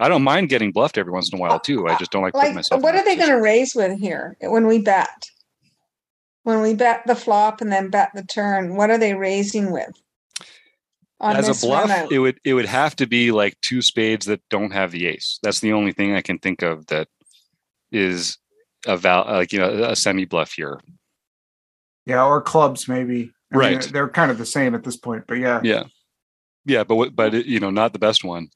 I 0.00 0.08
don't 0.08 0.22
mind 0.22 0.48
getting 0.48 0.72
bluffed 0.72 0.96
every 0.98 1.12
once 1.12 1.32
in 1.32 1.38
a 1.38 1.40
while 1.40 1.58
too. 1.60 1.88
I 1.88 1.96
just 1.98 2.10
don't 2.10 2.22
like 2.22 2.32
putting 2.32 2.54
myself. 2.54 2.82
what 2.82 2.92
that 2.92 3.02
are 3.02 3.04
they 3.04 3.16
going 3.16 3.30
to 3.30 3.40
raise 3.40 3.74
with 3.74 3.98
here 3.98 4.36
when 4.40 4.66
we 4.66 4.78
bet? 4.80 5.28
When 6.44 6.62
we 6.62 6.74
bet 6.74 7.02
the 7.06 7.14
flop 7.16 7.60
and 7.60 7.70
then 7.70 7.90
bet 7.90 8.10
the 8.14 8.22
turn, 8.22 8.76
what 8.76 8.90
are 8.90 8.98
they 8.98 9.14
raising 9.14 9.70
with? 9.70 9.90
On 11.20 11.34
as 11.36 11.48
a 11.48 11.66
bluff 11.66 11.90
run 11.90 12.08
it 12.12 12.20
would 12.20 12.38
it 12.44 12.54
would 12.54 12.66
have 12.66 12.94
to 12.96 13.06
be 13.08 13.32
like 13.32 13.60
two 13.60 13.82
spades 13.82 14.26
that 14.26 14.40
don't 14.50 14.70
have 14.72 14.92
the 14.92 15.06
ace 15.06 15.40
that's 15.42 15.58
the 15.58 15.72
only 15.72 15.90
thing 15.90 16.14
i 16.14 16.20
can 16.20 16.38
think 16.38 16.62
of 16.62 16.86
that 16.86 17.08
is 17.90 18.38
a 18.86 18.96
val 18.96 19.26
uh, 19.26 19.32
like 19.32 19.52
you 19.52 19.58
know 19.58 19.82
a 19.82 19.96
semi 19.96 20.24
bluff 20.26 20.52
here 20.52 20.78
Yeah, 22.06 22.24
or 22.24 22.40
clubs 22.40 22.86
maybe. 22.86 23.32
I 23.52 23.56
mean, 23.56 23.74
Right. 23.78 23.82
they're 23.92 24.08
kind 24.08 24.30
of 24.30 24.38
the 24.38 24.46
same 24.46 24.76
at 24.76 24.84
this 24.84 24.96
point, 24.96 25.24
but 25.26 25.38
yeah. 25.38 25.60
yeah 25.64 25.84
Yeah, 26.68 26.84
but 26.84 27.16
but 27.16 27.32
you 27.46 27.58
know, 27.60 27.70
not 27.70 27.92
the 27.94 27.98
best 27.98 28.22
one, 28.24 28.50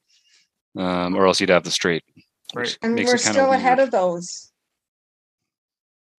um, 0.76 1.16
or 1.16 1.26
else 1.26 1.40
you'd 1.40 1.48
have 1.50 1.64
the 1.64 1.70
straight. 1.70 2.04
Right. 2.54 2.76
And 2.82 2.94
we're 2.94 3.16
still 3.16 3.52
ahead 3.52 3.78
of 3.80 3.90
those. 3.90 4.52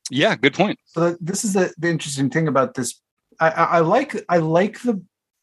Yeah, 0.09 0.35
good 0.35 0.53
point. 0.53 0.79
So 0.87 1.15
this 1.21 1.45
is 1.45 1.53
the, 1.53 1.73
the 1.77 1.89
interesting 1.89 2.29
thing 2.29 2.47
about 2.47 2.73
this. 2.73 2.99
I, 3.39 3.49
I, 3.49 3.63
I 3.63 3.79
like 3.79 4.25
I 4.27 4.37
like 4.37 4.81
the 4.81 5.01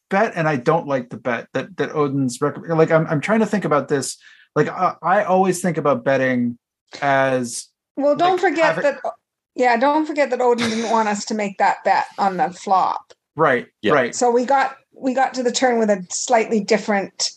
bet, 0.09 0.33
and 0.35 0.47
I 0.47 0.57
don't 0.57 0.87
like 0.87 1.09
the 1.09 1.17
bet 1.17 1.47
that 1.53 1.77
that 1.77 1.95
Odin's 1.95 2.39
rec- 2.41 2.57
like. 2.67 2.91
I'm 2.91 3.07
I'm 3.07 3.21
trying 3.21 3.39
to 3.39 3.45
think 3.45 3.65
about 3.65 3.87
this. 3.87 4.17
Like 4.55 4.67
I, 4.67 4.95
I 5.01 5.23
always 5.23 5.61
think 5.61 5.77
about 5.77 6.03
betting 6.03 6.57
as 7.01 7.69
Well, 7.95 8.15
don't 8.17 8.31
Like, 8.33 8.51
forget 8.51 8.75
have 8.75 8.77
it- 8.79 8.83
that. 9.03 9.13
Yeah, 9.55 9.75
don't 9.77 10.05
forget 10.05 10.29
that 10.29 10.39
Odin 10.41 10.69
didn't 10.69 10.91
want 10.91 11.09
us 11.09 11.25
to 11.25 11.33
make 11.33 11.57
that 11.57 11.77
bet 11.83 12.05
on 12.17 12.37
the 12.37 12.49
flop. 12.51 13.13
right, 13.35 13.67
Yeah. 13.81 13.91
right. 13.93 14.15
So 14.15 14.31
we 14.31 14.45
got 14.45 14.77
we 14.93 15.13
got 15.13 15.33
to 15.35 15.43
the 15.43 15.51
turn 15.51 15.79
with 15.79 15.89
a 15.89 16.05
slightly 16.09 16.59
different. 16.59 17.31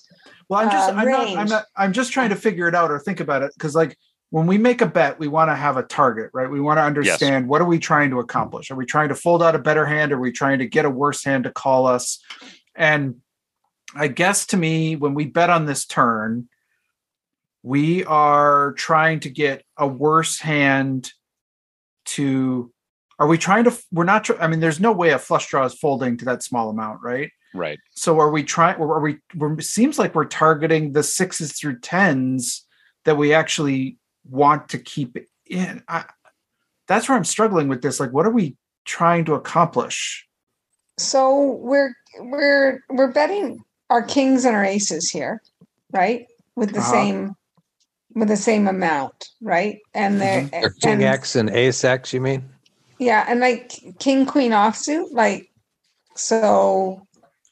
Well, 0.49 0.61
I'm 0.61 0.71
just 0.71 0.91
uh, 0.91 0.95
I'm 0.97 1.11
not 1.11 1.29
I'm 1.37 1.49
not 1.49 1.65
I'm 1.77 1.93
just 1.93 2.13
trying 2.13 2.31
to 2.31 2.37
figure 2.37 2.69
it 2.69 2.75
out 2.75 2.91
or 2.91 2.99
think 2.99 3.21
about 3.21 3.43
it 3.43 3.53
because 3.55 3.75
like 3.75 3.97
when 4.31 4.47
we 4.47 4.59
make 4.59 4.81
a 4.81 4.87
bet, 4.87 5.19
we 5.19 5.29
want 5.29 5.51
to 5.51 5.55
have 5.55 5.77
a 5.77 5.85
target, 5.85 6.31
right? 6.35 6.51
We 6.51 6.61
want 6.61 6.79
to 6.79 6.83
understand 6.83 7.49
what 7.49 7.61
are 7.61 7.67
we 7.67 7.79
trying 7.79 8.11
to 8.11 8.19
accomplish? 8.19 8.71
Are 8.71 8.75
we 8.75 8.85
trying 8.85 9.09
to 9.11 9.15
fold 9.15 9.43
out 9.43 9.55
a 9.55 9.61
better 9.61 9.87
hand? 9.87 10.13
Are 10.13 10.19
we 10.19 10.33
trying 10.33 10.59
to 10.59 10.67
get 10.67 10.85
a 10.85 10.91
worse 10.91 11.23
hand 11.23 11.45
to 11.45 11.53
call 11.53 11.87
us? 11.87 12.19
And 12.75 13.21
I 13.95 14.09
guess 14.09 14.47
to 14.47 14.57
me, 14.57 14.97
when 14.97 15.15
we 15.15 15.27
bet 15.27 15.51
on 15.51 15.67
this 15.67 15.87
turn, 15.87 16.49
we 17.63 18.05
are 18.05 18.73
trying 18.73 19.21
to 19.21 19.31
get 19.31 19.65
a 19.77 19.87
worse 19.87 20.39
hand 20.39 21.13
to 22.05 22.71
are 23.19 23.27
we 23.27 23.39
trying 23.39 23.65
to 23.65 23.73
we're 23.91 24.05
not 24.05 24.29
i 24.43 24.47
mean 24.47 24.61
there's 24.61 24.81
no 24.81 24.93
way 24.93 25.11
a 25.11 25.19
flush 25.19 25.49
draw 25.49 25.65
is 25.65 25.73
folding 25.75 26.19
to 26.19 26.27
that 26.27 26.43
small 26.43 26.69
amount 26.69 27.01
right 27.03 27.31
Right. 27.55 27.79
so 27.95 28.19
are 28.19 28.31
we 28.31 28.43
trying? 28.43 28.77
Are 28.81 29.01
we? 29.01 29.19
We're, 29.37 29.61
seems 29.61 29.99
like 29.99 30.15
we're 30.15 30.25
targeting 30.25 30.93
the 30.93 31.03
sixes 31.05 31.53
through 31.53 31.79
tens 31.81 32.65
that 33.05 33.17
we 33.17 33.33
actually 33.33 33.97
want 34.29 34.69
to 34.71 34.79
keep 34.79 35.17
in. 35.47 35.83
I, 35.89 36.05
that's 36.89 37.09
where 37.09 37.17
I'm 37.17 37.25
struggling 37.25 37.69
with 37.69 37.81
this. 37.83 38.01
Like, 38.01 38.13
what 38.13 38.27
are 38.27 38.31
we 38.31 38.57
trying 38.85 39.25
to 39.27 39.35
accomplish? 39.35 40.27
So 40.99 41.53
we're 41.61 41.95
we're 42.19 42.81
we're 42.91 43.13
betting 43.13 43.63
our 43.91 44.03
kings 44.03 44.45
and 44.45 44.55
our 44.57 44.65
aces 44.65 45.09
here, 45.11 45.41
right? 45.93 46.27
With 46.57 46.73
the 46.73 46.81
Uh-huh. 46.81 46.91
same 46.93 47.37
with 48.17 48.29
the 48.29 48.37
same 48.37 48.67
amount, 48.69 49.31
right? 49.41 49.79
And 49.95 50.21
they're 50.21 50.49
Or 50.55 50.71
King 50.71 50.93
and- 50.95 51.03
X 51.05 51.35
and 51.37 51.51
Ace 51.51 51.85
X, 51.85 52.13
you 52.13 52.21
mean? 52.21 52.49
Yeah, 52.99 53.25
and 53.29 53.41
like 53.41 53.73
king 53.99 54.25
queen 54.27 54.53
offsuit, 54.53 55.13
like 55.13 55.51
so 56.15 57.07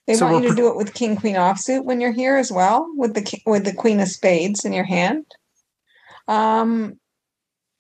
they 0.06 0.14
So 0.14 0.30
want 0.30 0.42
you 0.44 0.50
to 0.50 0.54
pr- 0.54 0.60
do 0.60 0.68
it 0.68 0.76
with 0.76 0.94
king 0.94 1.16
queen 1.16 1.36
offsuit 1.36 1.84
when 1.84 2.00
you're 2.00 2.12
here 2.12 2.36
as 2.36 2.50
well 2.50 2.86
with 2.96 3.14
the 3.14 3.40
with 3.46 3.64
the 3.64 3.72
queen 3.74 4.00
of 4.00 4.08
spades 4.08 4.64
in 4.64 4.72
your 4.72 4.84
hand. 4.84 5.26
Um 6.28 6.98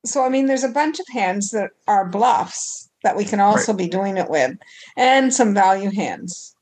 so 0.04 0.24
I 0.24 0.28
mean 0.28 0.46
there's 0.46 0.64
a 0.64 0.68
bunch 0.68 0.98
of 1.00 1.06
hands 1.12 1.50
that 1.50 1.70
are 1.86 2.08
bluffs 2.08 2.90
that 3.04 3.16
we 3.16 3.24
can 3.24 3.40
also 3.40 3.72
be 3.72 3.88
doing 3.88 4.16
it 4.16 4.30
with 4.30 4.56
and 4.96 5.32
some 5.34 5.54
value 5.54 5.90
hands. 5.90 6.54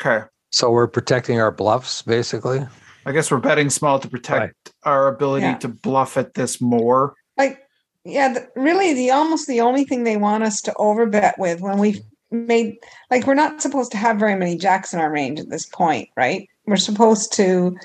Okay, 0.00 0.24
So 0.50 0.70
we're 0.70 0.88
protecting 0.88 1.40
our 1.40 1.52
bluffs, 1.52 2.02
basically. 2.02 2.66
I 3.06 3.12
guess 3.12 3.30
we're 3.30 3.38
betting 3.38 3.70
small 3.70 3.98
to 4.00 4.08
protect 4.08 4.72
our 4.84 5.08
ability 5.08 5.46
Yeah. 5.46 5.58
to 5.58 5.68
bluff 5.68 6.16
at 6.16 6.34
this 6.34 6.60
more. 6.60 7.14
Like 7.38 7.60
yeah, 8.04 8.32
the, 8.32 8.48
really 8.60 8.94
the 8.94 9.10
almost 9.12 9.46
the 9.46 9.60
only 9.60 9.84
thing 9.84 10.02
they 10.04 10.16
want 10.16 10.42
us 10.44 10.60
to 10.62 10.72
overbet 10.72 11.38
with 11.38 11.60
when 11.60 11.78
we've 11.78 12.00
made 12.32 12.78
like 13.10 13.26
we're 13.26 13.34
not 13.34 13.60
supposed 13.62 13.92
to 13.92 13.98
have 13.98 14.18
very 14.18 14.34
many 14.34 14.56
jacks 14.56 14.92
in 14.92 15.00
our 15.00 15.10
range 15.10 15.38
at 15.40 15.50
this 15.50 15.66
point, 15.66 16.08
right? 16.16 16.48
We're 16.66 16.76
supposed 16.76 17.32
to 17.34 17.76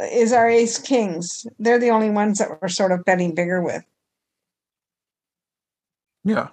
is 0.00 0.32
our 0.32 0.48
ace 0.48 0.78
kings. 0.78 1.46
They're 1.58 1.78
the 1.80 1.90
only 1.90 2.10
ones 2.10 2.38
that 2.38 2.62
we're 2.62 2.68
sort 2.68 2.92
of 2.92 3.04
betting 3.04 3.34
bigger 3.34 3.62
with. 3.62 3.84
Yeah, 6.24 6.48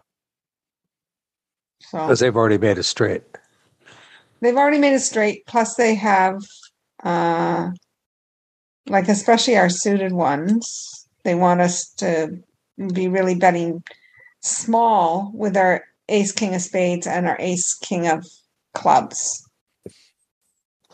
So 1.81 1.99
Because 1.99 2.19
they've 2.19 2.35
already 2.35 2.57
made 2.57 2.77
a 2.77 2.83
straight. 2.83 3.23
they've 4.41 4.57
already 4.57 4.79
made 4.79 4.93
a 4.93 4.99
straight. 4.99 5.45
Plus 5.45 5.75
they 5.75 5.95
have 5.95 6.41
uh 7.03 7.71
like 8.87 9.07
especially 9.07 9.55
our 9.55 9.69
suited 9.69 10.11
ones. 10.11 11.07
They 11.23 11.35
want 11.35 11.61
us 11.61 11.89
to 11.97 12.39
be 12.93 13.07
really 13.07 13.35
betting 13.35 13.83
small 14.41 15.31
with 15.33 15.55
our 15.55 15.83
ace 16.11 16.31
king 16.31 16.53
of 16.55 16.61
spades 16.61 17.07
and 17.07 17.27
our 17.27 17.37
ace 17.39 17.73
king 17.75 18.07
of 18.07 18.25
clubs. 18.75 19.43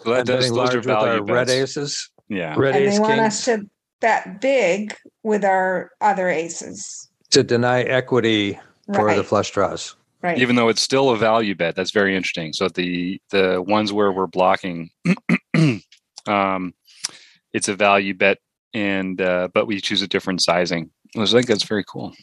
So 0.03 0.11
that 0.11 0.19
And 0.19 0.27
does 0.27 0.35
betting 0.45 0.55
those 0.55 0.69
are 0.69 0.73
large 0.73 0.85
with 0.85 0.89
our 0.95 1.05
value 1.05 1.33
red 1.33 1.49
aces, 1.49 2.09
Yeah. 2.29 2.53
red 2.57 2.75
and 2.75 2.85
ace 2.85 2.93
they 2.93 2.99
want 2.99 3.13
kings 3.15 3.25
us 3.27 3.45
to 3.45 3.69
bet 3.99 4.39
big 4.41 4.95
with 5.23 5.43
our 5.43 5.91
other 6.01 6.29
aces. 6.29 7.09
to 7.31 7.43
deny 7.43 7.81
equity 7.81 8.57
for 8.93 9.05
Right. 9.05 9.15
the 9.17 9.23
flush 9.23 9.51
draws. 9.51 9.95
right. 10.21 10.37
Even 10.39 10.55
though 10.55 10.69
it's 10.69 10.81
still 10.81 11.09
a 11.09 11.17
value 11.17 11.53
bet, 11.55 11.75
that's 11.75 11.91
very 11.91 12.15
interesting. 12.15 12.53
So 12.53 12.69
the 12.69 13.19
the 13.31 13.61
ones 13.61 13.91
where 13.91 14.11
we're 14.11 14.27
blocking, 14.27 14.89
um, 16.27 16.73
it's 17.53 17.67
a 17.67 17.75
value 17.75 18.13
bet, 18.13 18.37
and 18.73 19.19
uh, 19.21 19.49
but 19.53 19.67
we 19.67 19.81
choose 19.81 20.01
a 20.01 20.07
different 20.07 20.41
sizing. 20.41 20.89
I 21.17 21.25
think 21.25 21.47
that's 21.47 21.63
very 21.63 21.83
cool. 21.83 22.13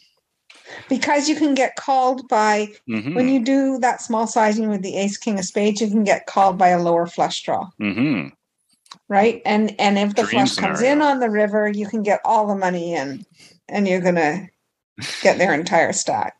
Because 0.89 1.27
you 1.29 1.35
can 1.35 1.53
get 1.53 1.75
called 1.75 2.27
by 2.27 2.71
hmm 2.87 3.13
when 3.15 3.29
you 3.29 3.43
do 3.43 3.79
that 3.79 4.01
small 4.01 4.27
sizing 4.27 4.69
with 4.69 4.81
the 4.81 4.97
ace 4.97 5.17
king 5.17 5.39
of 5.39 5.45
spades, 5.45 5.79
you 5.79 5.87
can 5.87 6.03
get 6.03 6.25
called 6.25 6.57
by 6.57 6.69
a 6.69 6.81
lower 6.81 7.07
flush 7.07 7.43
draw. 7.43 7.69
hmm 7.77 8.27
right? 9.09 9.41
And 9.45 9.75
and 9.79 9.97
if 9.97 10.15
the 10.15 10.23
Dream 10.23 10.47
flush 10.47 10.55
comes 10.57 10.81
in 10.81 11.01
on 11.01 11.19
the 11.19 11.29
river, 11.29 11.69
you 11.69 11.87
can 11.87 12.03
get 12.03 12.21
all 12.25 12.47
the 12.47 12.55
money 12.55 12.93
in, 12.93 13.25
and 13.69 13.87
you're 13.87 14.01
gonna 14.01 14.49
get 15.21 15.37
their 15.37 15.53
entire 15.53 15.93
stack. 15.93 16.35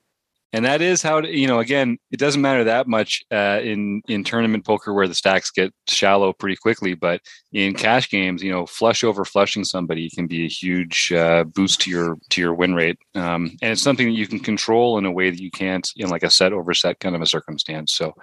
And 0.56 0.64
that 0.66 0.82
is 0.82 1.02
how 1.02 1.20
to, 1.22 1.28
you 1.30 1.48
know 1.48 1.60
again 1.60 1.98
it 2.12 2.18
doesn't 2.20 2.42
matter 2.42 2.64
that 2.64 2.88
much 2.88 3.24
uh, 3.32 3.60
in 3.62 4.02
in 4.08 4.24
tournament 4.24 4.64
poker 4.66 4.94
where 4.94 5.08
the 5.08 5.14
stacks 5.14 5.52
get 5.52 5.74
shallow 5.88 6.32
pretty 6.34 6.56
quickly 6.56 6.94
but 6.96 7.20
in 7.52 7.74
cash 7.74 8.10
games 8.10 8.42
you 8.42 8.52
know 8.52 8.66
flush 8.66 9.04
over 9.04 9.26
flushing 9.26 9.64
somebody 9.66 10.10
can 10.10 10.28
be 10.28 10.46
a 10.46 10.50
huge 10.50 11.12
uh, 11.12 11.44
boost 11.44 11.82
to 11.82 11.90
your 11.90 12.18
to 12.30 12.42
your 12.42 12.54
win 12.54 12.74
rate. 12.74 12.98
Um, 13.16 13.42
and 13.62 13.72
it's 13.74 13.82
something 13.82 14.08
that 14.08 14.14
you 14.22 14.28
can 14.28 14.40
control 14.40 14.98
in 14.98 15.06
a 15.06 15.12
way 15.12 15.30
that 15.30 15.42
you 15.42 15.52
can't 15.52 15.88
in 15.98 16.10
like 16.10 16.24
a 16.24 16.30
set 16.30 16.54
over 16.54 16.74
set 16.74 17.00
kind 17.00 17.16
of 17.16 17.22
a 17.22 17.26
circumstance. 17.28 17.94
So 17.94 18.14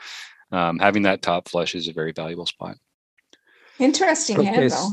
um, 0.52 0.78
having 0.78 1.02
that 1.04 1.22
top 1.22 1.48
flush 1.48 1.74
is 1.74 1.88
a 1.88 1.92
very 1.92 2.12
valuable 2.12 2.46
spot. 2.46 2.76
Interesting 3.78 4.38
Okay, 4.38 4.46
hand 4.48 4.70
though. 4.70 4.90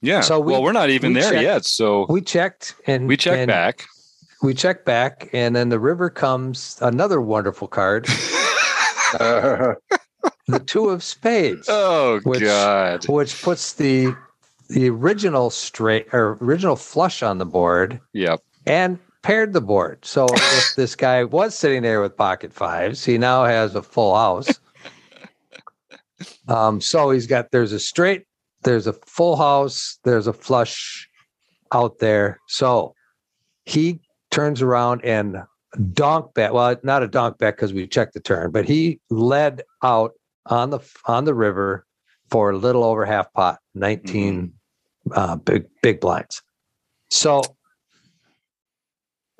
yeah 0.00 0.20
So 0.20 0.40
we- 0.40 0.52
well 0.52 0.62
we're 0.62 0.72
not 0.72 0.90
even 0.90 1.12
we 1.12 1.20
there 1.20 1.30
checked- 1.32 1.42
yet 1.42 1.64
so 1.64 2.06
We 2.08 2.20
checked 2.22 2.74
and 2.86 3.06
we 3.06 3.16
check 3.16 3.38
and 3.38 3.48
back 3.48 3.84
We 4.42 4.54
check 4.54 4.84
back, 4.84 5.28
and 5.32 5.54
then 5.54 5.68
the 5.68 5.78
river 5.78 6.10
comes 6.10 6.78
another 6.80 7.20
wonderful 7.20 7.68
card, 7.68 8.08
Uh, 9.20 9.74
the 10.48 10.58
two 10.58 10.88
of 10.88 11.02
spades, 11.02 11.66
oh 11.68 12.18
Which- 12.24 12.40
god 12.40 13.06
which 13.08 13.40
puts 13.42 13.74
the 13.74 14.14
the 14.68 14.88
original 14.88 15.50
straight 15.50 16.06
or 16.12 16.38
original 16.40 16.76
flush 16.76 17.22
on 17.22 17.36
the 17.38 17.44
board 17.44 18.00
yep 18.14 18.40
and 18.66 18.98
paired 19.22 19.52
the 19.52 19.60
board. 19.60 20.04
So 20.04 20.26
if 20.30 20.74
this 20.76 20.96
guy 20.96 21.24
was 21.24 21.54
sitting 21.56 21.82
there 21.82 22.00
with 22.00 22.16
pocket 22.16 22.52
fives, 22.52 23.04
he 23.04 23.18
now 23.18 23.44
has 23.44 23.74
a 23.74 23.82
full 23.82 24.14
house. 24.14 24.48
Um, 26.48 26.80
so 26.80 27.10
he's 27.10 27.26
got 27.26 27.50
there's 27.50 27.72
a 27.72 27.80
straight, 27.80 28.26
there's 28.62 28.86
a 28.86 28.92
full 28.92 29.36
house, 29.36 29.98
there's 30.04 30.26
a 30.28 30.32
flush 30.32 31.08
out 31.72 31.98
there. 31.98 32.38
So 32.46 32.94
he 33.64 34.00
turns 34.32 34.60
around 34.60 35.04
and 35.04 35.36
donk 35.92 36.34
bet. 36.34 36.52
Well, 36.52 36.76
not 36.82 37.02
a 37.02 37.08
donk 37.08 37.38
bet 37.38 37.56
because 37.56 37.72
we 37.72 37.86
checked 37.86 38.14
the 38.14 38.20
turn, 38.20 38.50
but 38.50 38.66
he 38.66 39.00
led 39.10 39.62
out 39.84 40.12
on 40.46 40.70
the 40.70 40.80
on 41.06 41.24
the 41.24 41.34
river 41.34 41.86
for 42.30 42.50
a 42.50 42.56
little 42.56 42.82
over 42.82 43.04
half 43.04 43.32
pot, 43.32 43.58
19 43.74 44.52
uh, 45.12 45.36
big 45.36 45.66
big 45.82 46.00
blinds. 46.00 46.42
So 47.10 47.42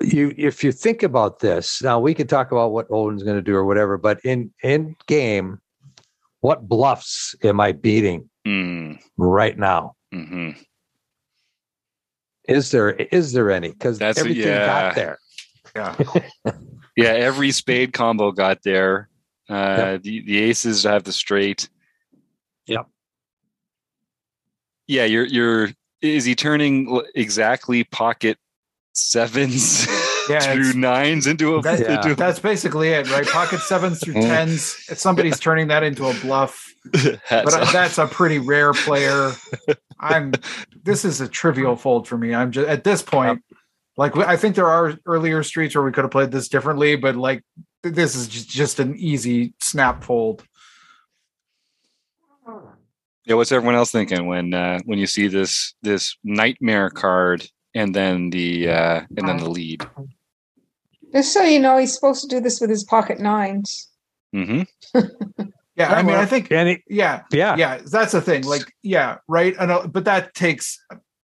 you 0.03 0.33
if 0.37 0.63
you 0.63 0.71
think 0.71 1.01
about 1.01 1.39
this 1.39 1.81
now 1.81 1.99
we 1.99 2.13
can 2.13 2.27
talk 2.27 2.51
about 2.51 2.71
what 2.71 2.85
odin's 2.89 3.23
going 3.23 3.37
to 3.37 3.41
do 3.41 3.55
or 3.55 3.65
whatever 3.65 3.97
but 3.97 4.19
in 4.25 4.51
in 4.63 4.95
game 5.07 5.59
what 6.41 6.67
bluffs 6.67 7.35
am 7.43 7.59
i 7.59 7.71
beating 7.71 8.29
mm, 8.45 8.99
right 9.17 9.57
now 9.57 9.95
hmm 10.11 10.51
is 12.47 12.71
there 12.71 12.89
is 12.91 13.31
there 13.33 13.51
any 13.51 13.69
because 13.71 13.99
That's- 13.99 14.17
everything 14.17 14.47
yeah. 14.47 14.65
got 14.65 14.95
there 14.95 15.19
yeah. 15.75 15.95
Yeah, 16.95 17.07
every 17.07 17.49
spade 17.49 17.91
combo 17.91 18.31
got 18.31 18.61
there. 18.61 19.09
Uh, 19.49 19.53
Yep. 19.93 20.01
the, 20.03 20.21
the 20.21 20.37
aces 20.43 20.83
have 20.83 21.03
the 21.03 21.11
straight. 21.11 21.67
Yep. 22.67 22.85
Yeah, 24.85 25.05
you're 25.05 25.25
you're 25.25 25.69
is 26.01 26.23
he 26.25 26.35
turning 26.35 27.01
exactly 27.15 27.83
pocket 27.85 28.37
sevens? 28.93 29.87
Yeah, 30.29 30.39
threw 30.53 30.73
nines 30.73 31.27
into 31.27 31.55
a 31.55 31.61
That- 31.61 31.79
Yeah. 31.79 31.95
into 31.95 32.15
That's 32.15 32.39
basically 32.39 32.89
it, 32.89 33.09
right? 33.11 33.25
Pocket 33.27 33.59
sevens 33.59 33.99
through 34.03 34.13
Mm. 34.15 34.21
tens. 34.27 34.85
If 34.89 34.97
somebody's 34.99 35.39
turning 35.39 35.67
that 35.67 35.83
into 35.83 36.05
a 36.07 36.13
bluff, 36.21 36.73
hats 36.93 37.21
but 37.45 37.53
off. 37.53 37.73
that's 37.73 37.97
a 37.97 38.07
pretty 38.07 38.39
rare 38.39 38.73
player. 38.73 39.31
I'm. 39.99 40.33
This 40.83 41.05
is 41.05 41.21
a 41.21 41.27
trivial 41.27 41.75
fold 41.75 42.07
for 42.07 42.17
me. 42.17 42.33
I'm 42.33 42.51
just 42.51 42.67
at 42.67 42.83
this 42.83 43.01
point. 43.01 43.43
Like 43.97 44.17
I 44.17 44.35
think 44.37 44.55
there 44.55 44.67
are 44.69 44.95
earlier 45.05 45.43
streets 45.43 45.75
where 45.75 45.83
we 45.83 45.91
could 45.91 46.03
have 46.03 46.11
played 46.11 46.31
this 46.31 46.47
differently, 46.49 46.95
but 46.95 47.15
like 47.15 47.43
this 47.83 48.15
is 48.15 48.27
just, 48.27 48.49
just 48.49 48.79
an 48.79 48.95
easy 48.97 49.53
snap 49.59 50.03
fold. 50.03 50.43
Yeah, 53.25 53.35
what's 53.35 53.51
everyone 53.51 53.75
else 53.75 53.91
thinking 53.91 54.25
when 54.25 54.53
uh, 54.53 54.79
when 54.85 54.99
you 54.99 55.07
see 55.07 55.27
this 55.27 55.73
this 55.81 56.17
nightmare 56.23 56.89
card 56.89 57.47
and 57.73 57.95
then 57.95 58.29
the 58.31 58.69
uh, 58.69 59.01
and 59.15 59.27
then 59.27 59.37
the 59.37 59.49
lead? 59.49 59.85
Just 61.13 61.33
so 61.33 61.43
you 61.43 61.59
know, 61.59 61.77
he's 61.77 61.93
supposed 61.93 62.21
to 62.21 62.27
do 62.27 62.39
this 62.39 62.59
with 62.59 62.69
his 62.69 62.83
pocket 62.83 63.19
nines. 63.19 63.89
hmm 64.33 64.63
Yeah, 65.75 65.91
I 65.91 66.03
mean, 66.03 66.13
I 66.15 66.25
think 66.27 66.51
And 66.51 66.69
it, 66.69 66.81
yeah, 66.87 67.23
yeah, 67.31 67.55
yeah, 67.55 67.79
that's 67.83 68.11
the 68.11 68.21
thing. 68.21 68.43
Like, 68.43 68.71
yeah, 68.83 69.17
right. 69.27 69.55
I 69.59 69.65
know, 69.65 69.87
but 69.87 70.05
that 70.05 70.35
takes 70.35 70.79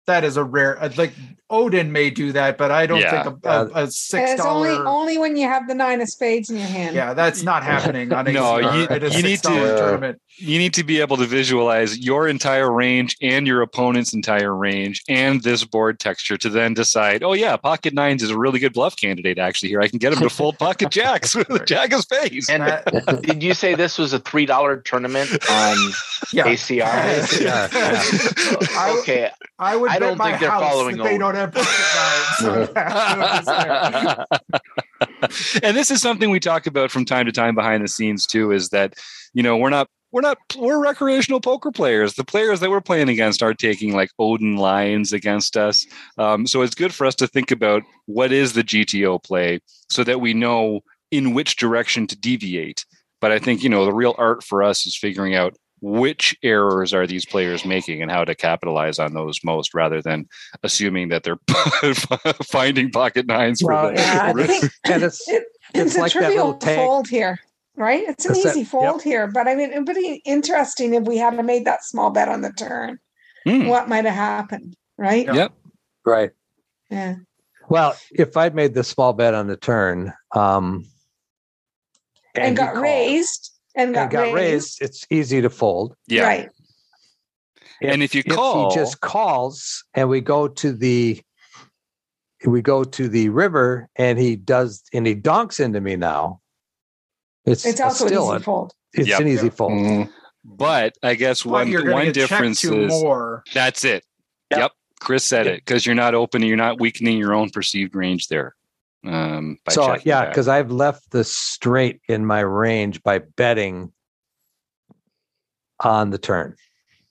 that 0.07 0.23
is 0.23 0.37
a 0.37 0.43
rare. 0.43 0.81
uh, 0.81 0.89
Like 0.97 1.13
Odin 1.51 1.91
may 1.91 2.09
do 2.09 2.31
that, 2.31 2.57
but 2.57 2.71
I 2.71 2.87
don't 2.87 2.99
Yeah. 2.99 3.23
think 3.25 3.37
a, 3.45 3.47
a, 3.47 3.83
a 3.83 3.91
six 3.91 4.31
it's 4.31 4.41
only 4.41 4.71
only 4.71 5.19
when 5.19 5.37
you 5.37 5.47
have 5.47 5.67
the 5.67 5.75
nine 5.75 6.01
of 6.01 6.09
spades 6.09 6.49
in 6.49 6.57
your 6.57 6.65
hand. 6.65 6.95
Yeah, 6.95 7.13
that's 7.13 7.43
not 7.43 7.61
happening 7.63 8.11
on 8.11 8.25
a 8.27 8.31
No, 8.33 8.57
you- 8.57 8.87
a 8.89 8.95
you 8.95 9.21
need 9.21 9.37
six 9.37 9.41
dollar 9.43 9.67
to- 9.75 9.77
tournament. 9.77 10.21
You 10.41 10.57
need 10.57 10.73
to 10.75 10.83
be 10.85 11.01
able 11.01 11.17
to 11.17 11.25
visualize 11.25 11.97
your 11.99 12.27
entire 12.27 12.71
range 12.71 13.17
and 13.21 13.45
your 13.45 13.61
opponent's 13.61 14.13
entire 14.13 14.55
range 14.55 15.03
and 15.09 15.43
this 15.43 15.65
board 15.65 15.99
texture 15.99 16.37
to 16.37 16.49
then 16.49 16.73
decide, 16.73 17.23
oh 17.23 17.33
yeah, 17.33 17.57
pocket 17.57 17.93
nines 17.93 18.23
is 18.23 18.29
a 18.29 18.37
really 18.37 18.57
good 18.59 18.71
bluff 18.73 18.95
candidate. 18.95 19.37
Actually, 19.37 19.69
here 19.69 19.81
I 19.81 19.87
can 19.89 19.99
get 19.99 20.13
him 20.13 20.19
to 20.19 20.29
fold 20.29 20.57
pocket 20.59 20.91
jacks 20.91 21.35
with 21.35 21.49
a 21.49 21.65
jack 21.65 21.91
of 21.91 22.01
spades. 22.01 22.49
And 22.49 22.63
That- 22.63 23.07
uh, 23.09 23.13
did 23.21 23.43
you 23.43 23.53
say 23.53 23.75
this 23.75 23.97
was 23.97 24.13
a 24.13 24.19
three 24.19 24.45
dollar 24.45 24.77
tournament 24.77 25.29
on 25.49 25.77
yeah, 26.31 26.45
ACR? 26.45 27.41
Yeah, 27.41 27.67
I, 28.77 28.97
Okay, 28.99 29.29
I 29.59 29.75
would. 29.75 29.91
I 29.91 29.99
don't 29.99 30.17
my 30.17 30.29
think 30.29 30.41
they're 30.41 30.49
following 30.51 30.97
that 30.97 31.03
they 31.03 31.09
over. 31.11 31.19
don't 31.19 31.35
have 31.35 31.51
pocket 31.53 31.67
nines. 31.95 32.37
So 32.39 32.65
that 32.73 34.25
was 34.29 34.29
there. 35.19 35.59
and 35.63 35.75
this 35.75 35.91
is 35.91 36.01
something 36.01 36.29
we 36.29 36.39
talk 36.39 36.65
about 36.67 36.91
from 36.91 37.05
time 37.05 37.25
to 37.25 37.31
time 37.31 37.55
behind 37.55 37.83
the 37.83 37.87
scenes 37.87 38.25
too 38.25 38.51
is 38.51 38.69
that 38.69 38.93
you 39.33 39.43
know 39.43 39.57
we're 39.57 39.69
not 39.69 39.87
we're 40.11 40.21
not 40.21 40.37
we're 40.57 40.81
recreational 40.81 41.39
poker 41.39 41.71
players. 41.71 42.15
The 42.15 42.23
players 42.23 42.59
that 42.59 42.69
we're 42.69 42.81
playing 42.81 43.09
against 43.09 43.43
are 43.43 43.53
taking 43.53 43.93
like 43.93 44.09
odin 44.17 44.57
lines 44.57 45.13
against 45.13 45.55
us. 45.55 45.85
Um, 46.17 46.47
so 46.47 46.61
it's 46.61 46.75
good 46.75 46.93
for 46.93 47.05
us 47.05 47.15
to 47.15 47.27
think 47.27 47.51
about 47.51 47.83
what 48.05 48.31
is 48.31 48.53
the 48.53 48.63
gto 48.63 49.21
play 49.21 49.59
so 49.89 50.03
that 50.03 50.21
we 50.21 50.33
know 50.33 50.81
in 51.11 51.33
which 51.33 51.55
direction 51.55 52.07
to 52.07 52.17
deviate. 52.17 52.85
But 53.21 53.31
i 53.31 53.39
think 53.39 53.63
you 53.63 53.69
know 53.69 53.85
the 53.85 53.93
real 53.93 54.15
art 54.17 54.43
for 54.43 54.63
us 54.63 54.85
is 54.85 54.95
figuring 54.95 55.35
out 55.35 55.55
which 55.81 56.35
errors 56.43 56.93
are 56.93 57.07
these 57.07 57.25
players 57.25 57.65
making 57.65 58.01
and 58.01 58.11
how 58.11 58.25
to 58.25 58.35
capitalize 58.35 58.99
on 58.99 59.13
those 59.13 59.39
most 59.43 59.73
rather 59.73 60.01
than 60.01 60.27
assuming 60.63 61.09
that 61.09 61.23
they're 61.23 61.39
finding 62.43 62.91
pocket 62.91 63.25
nines 63.27 63.61
for 63.61 63.71
Well, 63.73 63.87
the, 63.89 63.95
Yeah, 63.95 64.33
I 64.35 64.43
think 64.47 64.71
and 64.85 65.03
it's 65.03 65.27
it, 65.29 65.43
it's, 65.73 65.95
it's 65.95 65.95
a 65.95 65.99
like 65.99 66.13
that 66.13 66.19
trivial 66.19 66.45
little 66.47 66.59
tank. 66.59 66.77
fold 66.77 67.07
here, 67.07 67.39
right? 67.79 68.03
It's 68.07 68.25
an 68.25 68.31
It's 68.33 68.43
that- 68.43 68.49
easy 68.51 68.63
fold 68.65 69.01
here, 69.01 69.25
but 69.27 69.47
I 69.47 69.55
mean, 69.55 69.71
it 69.71 69.79
would 69.83 69.95
be 69.95 70.21
interesting 70.25 70.93
if 70.93 71.03
we 71.03 71.17
hadn't 71.17 71.43
made 71.45 71.65
that 71.65 71.83
small 71.83 72.11
bet 72.11 72.29
on 72.29 72.41
the 72.41 72.51
turn. 72.51 72.99
Hmm. 73.47 73.67
What 73.67 73.87
might 73.89 74.05
have 74.05 74.13
happened, 74.13 74.75
right? 74.97 75.25
Yeah. 75.25 75.33
Yep. 75.33 75.53
right. 76.05 76.31
Yeah. 76.91 77.15
Well, 77.69 77.95
if 78.11 78.35
I'd 78.35 78.53
made 78.53 78.73
the 78.73 78.83
small 78.83 79.13
bet 79.13 79.33
on 79.33 79.47
the 79.47 79.55
turn, 79.57 80.11
um, 80.35 80.85
And, 82.35 82.49
he 82.49 82.53
got 82.55 82.73
called, 82.73 82.83
raised 82.83 83.51
and 83.75 83.93
got, 83.93 84.01
and 84.03 84.11
got 84.11 84.21
raised. 84.21 84.35
raised, 84.35 84.81
it's 84.81 85.05
easy 85.09 85.41
to 85.41 85.49
fold. 85.49 85.95
Yeah. 86.07 86.23
Right. 86.23 86.49
And 87.81 88.03
if 88.03 88.13
you 88.13 88.23
if 88.25 88.33
call- 88.35 88.69
he 88.71 88.75
just 88.75 88.99
calls 88.99 89.85
and 89.93 90.09
we 90.09 90.19
go 90.19 90.47
to 90.49 90.73
the 90.73 91.21
we 92.45 92.61
go 92.61 92.83
to 92.85 93.07
the 93.09 93.29
river 93.29 93.87
and 93.97 94.17
he 94.19 94.35
does 94.35 94.81
and 94.93 95.05
he 95.07 95.13
donks 95.15 95.59
into 95.59 95.79
me 95.81 95.95
now. 95.95 96.41
It's, 97.49 97.65
It's 97.65 97.81
also 97.81 98.05
an 98.05 98.09
still 98.09 98.27
easy 98.29 98.35
a- 98.35 98.39
fold. 98.39 98.73
it's 98.93 99.07
Yep. 99.07 99.19
an 99.21 99.27
easy 99.27 99.49
fold. 99.49 99.71
Mhm. 99.73 100.09
But 100.43 100.95
I 101.03 101.15
guess 101.15 101.43
But 101.43 101.51
one 101.51 101.71
one 101.71 101.73
to 101.73 101.83
get 101.83 101.93
checked 101.93 102.13
difference 102.13 102.63
is 102.63 102.89
more. 102.89 103.43
that's 103.53 103.83
it. 103.83 104.03
Yep. 104.51 104.59
Yep. 104.59 104.71
Chris 105.01 105.23
said 105.23 105.45
Yep. 105.45 105.55
it 105.55 105.65
because 105.65 105.85
you're 105.85 105.95
not 105.95 106.15
opening, 106.15 106.47
you're 106.47 106.57
not 106.57 106.79
weakening 106.79 107.17
your 107.17 107.33
own 107.33 107.49
perceived 107.49 107.95
range 107.95 108.27
there. 108.27 108.55
Um, 109.05 109.57
by 109.65 109.71
So 109.73 109.97
yeah, 110.03 110.25
because 110.27 110.47
I've 110.47 110.71
left 110.71 111.11
the 111.11 111.23
straight 111.23 112.01
in 112.09 112.25
my 112.25 112.41
range 112.41 113.01
by 113.03 113.19
betting 113.19 113.93
on 115.83 116.09
the 116.09 116.17
turn. 116.17 116.55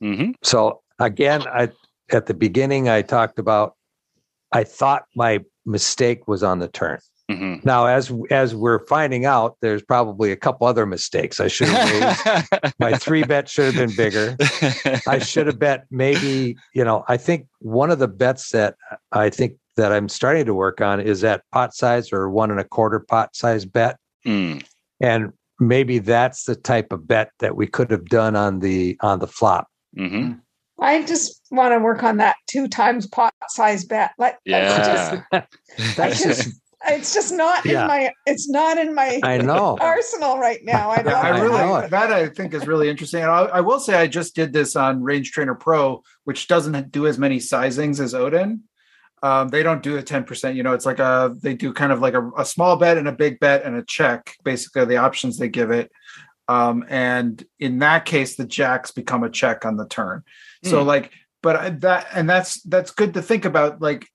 Mhm. 0.02 0.34
So 0.42 0.82
again, 0.98 1.42
I 1.46 1.70
at 2.10 2.26
the 2.26 2.34
beginning 2.34 2.88
I 2.88 3.02
talked 3.02 3.38
about 3.38 3.74
I 4.52 4.64
thought 4.64 5.04
my 5.14 5.40
mistake 5.66 6.26
was 6.26 6.42
on 6.42 6.58
the 6.58 6.68
turn. 6.68 6.98
Mhm. 7.30 7.62
Now 7.64 7.86
as 7.86 8.10
as 8.30 8.54
we're 8.54 8.86
finding 8.86 9.26
out, 9.26 9.56
there's 9.60 9.82
probably 9.82 10.32
a 10.32 10.36
couple 10.36 10.66
other 10.66 10.86
mistakes. 10.86 11.40
I 11.40 11.48
should 11.48 11.68
have 11.68 12.48
raised 12.50 12.74
my 12.78 12.96
three 12.96 13.22
bet 13.22 13.48
should 13.48 13.74
have 13.74 13.74
been 13.74 13.94
bigger. 13.96 14.36
I 15.06 15.18
should 15.18 15.46
have 15.46 15.58
bet 15.58 15.84
maybe, 15.90 16.56
you 16.74 16.84
know, 16.84 17.04
I 17.08 17.18
think 17.18 17.46
one 17.60 17.90
of 17.90 17.98
the 17.98 18.08
bets 18.08 18.50
that 18.52 18.76
I 19.12 19.28
think 19.28 19.54
that 19.76 19.92
I'm 19.92 20.08
starting 20.08 20.46
to 20.46 20.54
work 20.54 20.80
on 20.80 21.00
is 21.00 21.20
that 21.20 21.42
pot 21.52 21.74
size 21.74 22.12
or 22.12 22.30
one 22.30 22.50
and 22.50 22.58
a 22.60 22.64
quarter 22.64 22.98
pot 22.98 23.36
size 23.36 23.64
bet. 23.66 23.98
Mm. 24.26 24.64
And 25.00 25.32
maybe 25.60 25.98
that's 25.98 26.44
the 26.44 26.56
type 26.56 26.92
of 26.92 27.06
bet 27.06 27.30
that 27.40 27.56
we 27.56 27.66
could 27.66 27.90
have 27.90 28.06
done 28.06 28.36
on 28.36 28.60
the 28.60 28.96
on 29.02 29.18
the 29.18 29.26
flop. 29.28 29.68
Mhm. 29.98 30.40
I 30.80 31.02
just 31.02 31.42
want 31.50 31.74
to 31.74 31.78
work 31.80 32.02
on 32.04 32.16
that 32.18 32.36
two 32.46 32.68
times 32.68 33.06
pot 33.06 33.34
size 33.48 33.84
bet. 33.84 34.12
Let, 34.16 34.38
let's 34.46 34.86
just- 34.88 35.22
Yeah. 35.32 35.44
That's 35.96 36.22
just- 36.22 36.42
just 36.44 36.60
it's 36.86 37.12
just 37.14 37.32
not 37.32 37.64
Yeah. 37.64 37.82
in 37.82 37.86
my. 37.88 38.12
It's 38.26 38.48
not 38.48 38.78
in 38.78 38.94
my 38.94 39.20
I 39.22 39.38
know. 39.38 39.76
arsenal 39.80 40.38
right 40.38 40.60
now. 40.64 40.90
I 40.90 41.02
Yeah, 41.02 41.12
love 41.12 41.24
I 41.24 41.28
I 41.30 41.40
really 41.40 41.58
know 41.58 41.88
that 41.88 42.12
I 42.12 42.28
think 42.28 42.54
is 42.54 42.66
really 42.66 42.88
interesting. 42.88 43.22
And 43.22 43.30
I, 43.30 43.40
I 43.44 43.60
will 43.60 43.80
say 43.80 43.94
I 43.94 44.06
just 44.06 44.34
did 44.34 44.52
this 44.52 44.76
on 44.76 45.02
Range 45.02 45.30
Trainer 45.30 45.54
Pro, 45.54 46.02
which 46.24 46.46
doesn't 46.48 46.90
do 46.92 47.06
as 47.06 47.18
many 47.18 47.38
sizings 47.38 48.00
as 48.00 48.14
Odin. 48.14 48.62
Um, 49.22 49.48
they 49.48 49.64
don't 49.64 49.82
do 49.82 49.96
a 49.96 50.02
ten 50.02 50.22
percent. 50.24 50.56
You 50.56 50.62
know, 50.62 50.72
it's 50.74 50.86
like 50.86 51.00
a 51.00 51.34
they 51.42 51.54
do 51.54 51.72
kind 51.72 51.90
of 51.90 52.00
like 52.00 52.14
a, 52.14 52.30
a 52.38 52.44
small 52.44 52.76
bet 52.76 52.96
and 52.98 53.08
a 53.08 53.12
big 53.12 53.40
bet 53.40 53.64
and 53.64 53.74
a 53.76 53.82
check. 53.82 54.34
Basically, 54.44 54.84
the 54.84 54.98
options 54.98 55.38
they 55.38 55.48
give 55.48 55.70
it. 55.72 55.90
Um, 56.46 56.84
and 56.88 57.44
in 57.58 57.80
that 57.80 58.04
case, 58.04 58.36
the 58.36 58.46
jacks 58.46 58.90
become 58.92 59.22
a 59.24 59.28
check 59.30 59.66
on 59.66 59.76
the 59.76 59.86
turn. 59.86 60.22
So 60.64 60.80
Hmm. 60.82 60.86
like, 60.86 61.10
but 61.42 61.56
I- 61.56 61.70
that 61.70 62.06
and 62.14 62.30
that's 62.30 62.62
that's 62.62 62.92
good 62.92 63.14
to 63.14 63.22
think 63.22 63.44
about. 63.44 63.82
Like, 63.82 64.06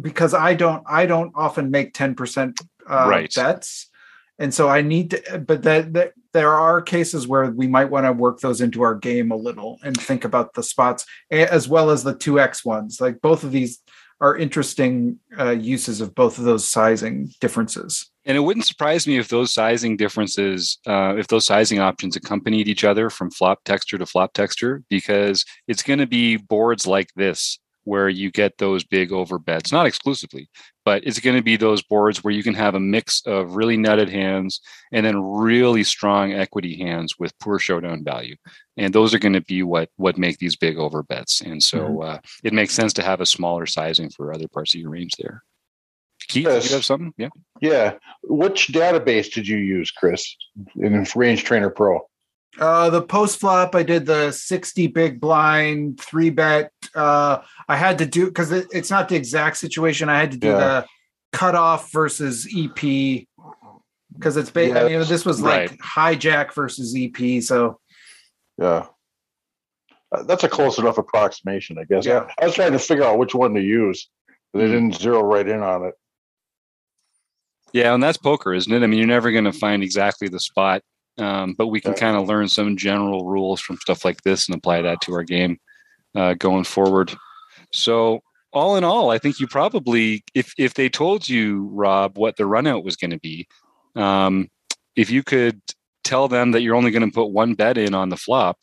because 0.00 0.34
I 0.34 0.54
don't 0.54 0.82
I 0.86 1.06
don't 1.06 1.32
often 1.34 1.70
make 1.70 1.94
ten 1.94 2.14
percent 2.14 2.60
uh, 2.88 3.06
Right. 3.08 3.32
bets, 3.34 3.90
and 4.38 4.52
so 4.52 4.68
I 4.68 4.82
need 4.82 5.10
to. 5.10 5.38
But 5.38 5.62
that, 5.62 5.92
that 5.94 6.12
there 6.32 6.52
are 6.52 6.82
cases 6.82 7.26
where 7.26 7.50
we 7.50 7.66
might 7.66 7.90
want 7.90 8.06
to 8.06 8.12
work 8.12 8.40
those 8.40 8.60
into 8.60 8.82
our 8.82 8.94
game 8.94 9.30
a 9.30 9.36
little 9.36 9.78
and 9.82 9.98
think 9.98 10.24
about 10.24 10.54
the 10.54 10.62
spots 10.62 11.06
as 11.30 11.68
well 11.68 11.90
as 11.90 12.04
the 12.04 12.14
two 12.14 12.38
X 12.38 12.64
ones. 12.64 13.00
Like 13.00 13.20
both 13.20 13.42
of 13.42 13.52
these 13.52 13.80
are 14.20 14.36
interesting 14.36 15.18
uh, 15.38 15.50
uses 15.50 16.00
of 16.00 16.14
both 16.14 16.38
of 16.38 16.44
those 16.44 16.66
sizing 16.68 17.30
differences. 17.40 18.10
And 18.24 18.36
it 18.36 18.40
wouldn't 18.40 18.66
surprise 18.66 19.06
me 19.06 19.18
if 19.18 19.28
those 19.28 19.52
sizing 19.52 19.96
differences, 19.96 20.78
uh, 20.86 21.14
if 21.16 21.28
those 21.28 21.44
sizing 21.44 21.80
options 21.80 22.16
accompanied 22.16 22.66
each 22.66 22.82
other 22.82 23.08
from 23.10 23.30
flop 23.30 23.62
texture 23.64 23.98
to 23.98 24.06
flop 24.06 24.32
texture, 24.32 24.82
because 24.88 25.44
it's 25.68 25.82
going 25.82 25.98
to 25.98 26.06
be 26.06 26.36
boards 26.38 26.86
like 26.86 27.08
this 27.14 27.58
where 27.86 28.08
you 28.08 28.30
get 28.30 28.58
those 28.58 28.84
big 28.84 29.12
over 29.12 29.38
bets, 29.38 29.72
not 29.72 29.86
exclusively, 29.86 30.48
but 30.84 31.02
it's 31.06 31.20
going 31.20 31.36
to 31.36 31.42
be 31.42 31.56
those 31.56 31.82
boards 31.82 32.22
where 32.22 32.34
you 32.34 32.42
can 32.42 32.54
have 32.54 32.74
a 32.74 32.80
mix 32.80 33.22
of 33.26 33.56
really 33.56 33.76
nutted 33.78 34.10
hands 34.10 34.60
and 34.92 35.06
then 35.06 35.22
really 35.22 35.84
strong 35.84 36.32
equity 36.32 36.76
hands 36.76 37.14
with 37.18 37.38
poor 37.38 37.58
showdown 37.58 38.04
value. 38.04 38.34
And 38.76 38.92
those 38.92 39.14
are 39.14 39.18
going 39.18 39.32
to 39.34 39.40
be 39.40 39.62
what 39.62 39.88
what 39.96 40.18
make 40.18 40.38
these 40.38 40.56
big 40.56 40.76
over 40.78 41.02
bets. 41.02 41.40
And 41.40 41.62
so 41.62 42.02
uh, 42.02 42.18
it 42.44 42.52
makes 42.52 42.74
sense 42.74 42.92
to 42.94 43.02
have 43.02 43.20
a 43.20 43.26
smaller 43.26 43.66
sizing 43.66 44.10
for 44.10 44.34
other 44.34 44.48
parts 44.48 44.74
of 44.74 44.80
your 44.80 44.90
range 44.90 45.12
there. 45.18 45.42
Keith, 46.28 46.44
Yes. 46.46 46.68
you 46.68 46.74
have 46.76 46.84
something? 46.84 47.14
Yeah. 47.16 47.28
Yeah. 47.60 47.92
Which 48.24 48.68
database 48.68 49.32
did 49.32 49.46
you 49.46 49.58
use, 49.58 49.92
Chris, 49.92 50.36
in 50.76 51.06
Range 51.14 51.42
Trainer 51.44 51.70
Pro? 51.70 52.00
Uh, 52.58 52.88
the 52.90 53.02
post 53.02 53.38
flop, 53.38 53.74
I 53.74 53.82
did 53.82 54.06
the 54.06 54.32
60 54.32 54.86
big 54.88 55.20
blind 55.20 56.00
three 56.00 56.30
bet. 56.30 56.72
Uh, 56.94 57.42
I 57.68 57.76
had 57.76 57.98
to 57.98 58.06
do 58.06 58.26
because 58.26 58.50
it, 58.52 58.66
it's 58.72 58.90
not 58.90 59.08
the 59.08 59.16
exact 59.16 59.58
situation. 59.58 60.08
I 60.08 60.18
had 60.18 60.30
to 60.32 60.38
do 60.38 60.48
Yeah. 60.48 60.58
the 60.58 60.86
cutoff 61.32 61.92
versus 61.92 62.48
EP 62.54 63.26
because 64.14 64.36
it's 64.38 64.48
ba- 64.50 64.80
I 64.80 64.88
mean, 64.88 65.06
this 65.06 65.26
was 65.26 65.42
like 65.42 65.70
Right. 65.70 65.78
hijack 65.80 66.54
versus 66.54 66.94
EP. 66.96 67.40
So 67.42 67.78
Yeah. 68.58 68.86
Uh, 70.12 70.22
that's 70.22 70.44
a 70.44 70.48
close 70.48 70.78
enough 70.78 70.96
approximation, 70.98 71.76
I 71.78 71.84
guess. 71.84 72.06
Yeah. 72.06 72.26
I 72.40 72.46
was 72.46 72.54
trying 72.54 72.72
to 72.72 72.78
figure 72.78 73.04
out 73.04 73.18
which 73.18 73.34
one 73.34 73.52
to 73.54 73.60
use, 73.60 74.08
but 74.52 74.60
they 74.60 74.66
didn't 74.68 74.94
zero 74.94 75.20
right 75.22 75.46
in 75.46 75.62
on 75.62 75.84
it. 75.84 75.94
Yeah, 77.72 77.92
and 77.92 78.02
that's 78.02 78.16
poker, 78.16 78.54
isn't 78.54 78.72
it? 78.72 78.82
I 78.82 78.86
mean, 78.86 78.98
you're 78.98 79.08
never 79.08 79.30
going 79.32 79.44
to 79.44 79.52
find 79.52 79.82
exactly 79.82 80.28
the 80.28 80.40
spot, 80.40 80.82
um, 81.18 81.54
but 81.56 81.68
we 81.68 81.80
can 81.80 81.94
kind 81.94 82.16
of 82.16 82.28
learn 82.28 82.48
some 82.48 82.76
general 82.76 83.26
rules 83.26 83.60
from 83.60 83.76
stuff 83.78 84.04
like 84.04 84.22
this 84.22 84.48
and 84.48 84.56
apply 84.56 84.82
that 84.82 85.00
to 85.02 85.12
our 85.12 85.22
game 85.22 85.58
uh, 86.14 86.34
going 86.34 86.64
forward. 86.64 87.14
So, 87.72 88.20
all 88.52 88.76
in 88.76 88.84
all, 88.84 89.10
I 89.10 89.18
think 89.18 89.38
you 89.38 89.46
probably, 89.46 90.24
if 90.34 90.54
if 90.58 90.74
they 90.74 90.88
told 90.88 91.28
you, 91.28 91.68
Rob, 91.72 92.16
what 92.16 92.36
the 92.36 92.44
runout 92.44 92.84
was 92.84 92.96
going 92.96 93.10
to 93.10 93.18
be, 93.18 93.46
um, 93.94 94.48
if 94.94 95.10
you 95.10 95.22
could 95.22 95.60
tell 96.04 96.28
them 96.28 96.52
that 96.52 96.62
you're 96.62 96.76
only 96.76 96.90
going 96.90 97.08
to 97.08 97.14
put 97.14 97.30
one 97.30 97.54
bet 97.54 97.76
in 97.76 97.94
on 97.94 98.08
the 98.08 98.16
flop, 98.16 98.58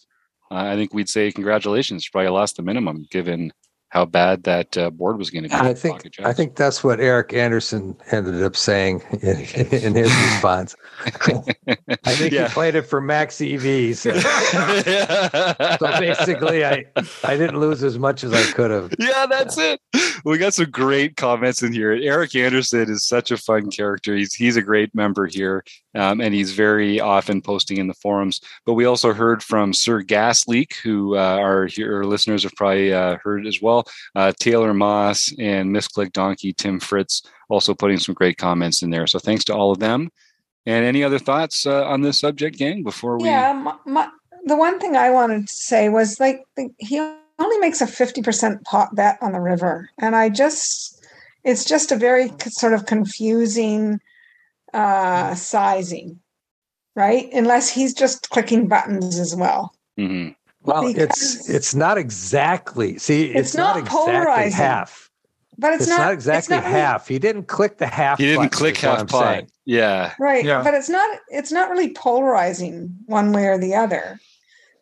uh, 0.50 0.56
I 0.56 0.76
think 0.76 0.94
we'd 0.94 1.10
say 1.10 1.32
congratulations. 1.32 2.06
You 2.06 2.10
probably 2.12 2.30
lost 2.30 2.56
the 2.58 2.64
minimum 2.64 3.06
given 3.12 3.52
how 3.94 4.06
bad 4.06 4.42
that 4.42 4.76
uh, 4.76 4.90
board 4.90 5.20
was 5.20 5.30
going 5.30 5.44
to 5.44 5.50
be. 5.50 5.56
I 5.56 5.76
think 5.76 6.20
I 6.24 6.34
think 6.34 6.56
that's 6.56 6.84
what 6.84 7.00
Eric 7.00 7.32
Anderson 7.32 7.96
ended 8.12 8.42
up 8.42 8.56
saying 8.56 9.04
in, 9.22 9.38
in 9.38 9.94
his 9.94 10.12
response. 10.12 10.76
I 11.06 12.16
think 12.16 12.34
yeah. 12.34 12.48
he 12.48 12.54
played 12.56 12.74
it 12.74 12.88
for 12.88 13.00
max 13.00 13.40
EV. 13.40 13.96
So. 13.96 14.20
so, 14.20 16.00
basically, 16.00 16.66
I 16.66 16.86
I 17.24 17.38
didn't 17.38 17.60
lose 17.60 17.84
as 17.84 18.00
much 18.00 18.24
as 18.24 18.34
I 18.34 18.42
could 18.54 18.72
have. 18.72 18.96
Yeah, 18.98 19.28
that's 19.28 19.60
yeah. 19.60 19.76
it. 19.94 20.22
We 20.26 20.40
got 20.40 20.56
some 20.56 20.72
great 20.72 21.16
comments 21.16 21.62
in 21.62 21.72
here. 21.72 21.92
Eric 21.92 22.36
Anderson 22.36 22.90
is 22.90 23.06
such 23.06 23.30
a 23.30 23.38
fun 23.38 23.70
character. 23.70 24.16
He's 24.16 24.34
he's 24.34 24.56
a 24.56 24.64
great 24.64 24.96
member 24.96 25.28
here, 25.28 25.64
um, 25.94 26.20
and 26.20 26.34
he's 26.34 26.54
very 26.54 27.00
often 27.00 27.44
posting 27.44 27.78
in 27.78 27.88
the 27.88 27.94
forums. 27.94 28.42
But 28.66 28.74
we 28.74 28.86
also 28.86 29.14
heard 29.14 29.44
from 29.44 29.72
Sir 29.72 30.02
Gas 30.02 30.48
Leak, 30.48 30.78
who 30.84 31.16
uh, 31.16 31.38
our, 31.38 31.70
our 31.80 32.06
listeners 32.06 32.42
have 32.42 32.56
probably 32.56 32.92
uh, 32.92 33.18
heard 33.24 33.46
as 33.46 33.62
well. 33.62 33.83
Uh, 34.16 34.32
Taylor 34.40 34.74
Moss 34.74 35.34
and 35.40 35.72
Miss 35.72 35.88
Click 35.88 36.14
Donkey, 36.14 36.54
Tim 36.54 36.80
Fritz, 36.80 37.24
also 37.50 37.74
putting 37.74 38.00
some 38.00 38.16
great 38.16 38.38
comments 38.38 38.82
in 38.82 38.90
there. 38.90 39.08
So 39.08 39.20
thanks 39.20 39.44
to 39.46 39.54
all 39.54 39.72
of 39.72 39.80
them. 39.80 40.10
And 40.66 40.86
any 40.86 41.04
other 41.04 41.20
thoughts 41.20 41.66
uh, 41.66 41.86
on 41.86 42.02
this 42.02 42.20
subject, 42.20 42.58
gang? 42.58 42.84
Before 42.84 43.18
we 43.18 43.26
yeah, 43.26 43.52
my, 43.52 43.76
my, 43.86 44.10
the 44.46 44.56
one 44.56 44.80
thing 44.80 44.96
I 44.96 45.10
wanted 45.10 45.48
to 45.48 45.54
say 45.54 45.90
was 45.90 46.20
like 46.22 46.44
the, 46.56 46.70
he 46.78 47.00
only 47.00 47.58
makes 47.60 47.82
a 47.82 47.88
fifty 47.88 48.22
percent 48.22 48.64
pot 48.64 48.96
bet 48.96 49.18
on 49.22 49.34
the 49.34 49.42
river, 49.42 49.90
and 50.00 50.16
I 50.16 50.30
just 50.30 51.06
it's 51.44 51.66
just 51.66 51.92
a 51.92 51.98
very 51.98 52.32
sort 52.48 52.74
of 52.74 52.86
confusing 52.86 54.00
uh, 54.74 55.36
sizing, 55.36 56.22
right? 56.96 57.28
Unless 57.34 57.70
he's 57.70 57.94
just 57.94 58.30
clicking 58.30 58.70
buttons 58.70 59.20
as 59.20 59.36
well. 59.36 59.76
Mm-hmm. 60.00 60.32
Well, 60.64 60.88
because 60.88 61.10
it's 61.10 61.50
it's 61.50 61.76
not 61.76 61.98
exactly. 61.98 62.98
See, 62.98 63.26
it's, 63.26 63.50
it's 63.50 63.56
not, 63.56 63.76
not, 63.76 63.86
exactly 63.86 64.14
polarizing. 64.14 64.58
half. 64.58 65.10
But 65.58 65.74
it's, 65.74 65.84
it's 65.84 65.90
not, 65.90 66.00
not, 66.00 66.14
exactly 66.14 66.56
not 66.56 66.66
half. 66.66 67.10
Really, 67.10 67.16
he 67.16 67.20
didn't 67.20 67.48
click 67.48 67.78
the 67.78 67.88
half. 67.88 68.18
He 68.18 68.26
didn't 68.26 68.50
click 68.50 68.78
half 68.78 69.08
pot. 69.08 69.46
Yeah. 69.66 70.14
Right. 70.20 70.44
Yeah. 70.44 70.64
But 70.64 70.74
it's 70.74 70.90
not 70.90 71.20
it's 71.30 71.52
not 71.52 71.70
really 71.70 71.94
polarizing 71.94 72.96
one 73.06 73.32
way 73.34 73.46
or 73.48 73.58
the 73.58 73.76
other. 73.76 74.20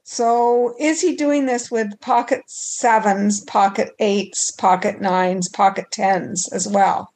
So 0.03 0.75
is 0.79 1.01
he 1.01 1.15
doing 1.15 1.45
this 1.45 1.69
with 1.69 1.99
pocket 2.01 2.43
sevens, 2.47 3.41
pocket 3.41 3.91
eights, 3.99 4.51
pocket 4.51 5.01
nines, 5.01 5.49
pocket 5.49 5.85
tens 5.91 6.51
as 6.53 6.67
well? 6.67 7.13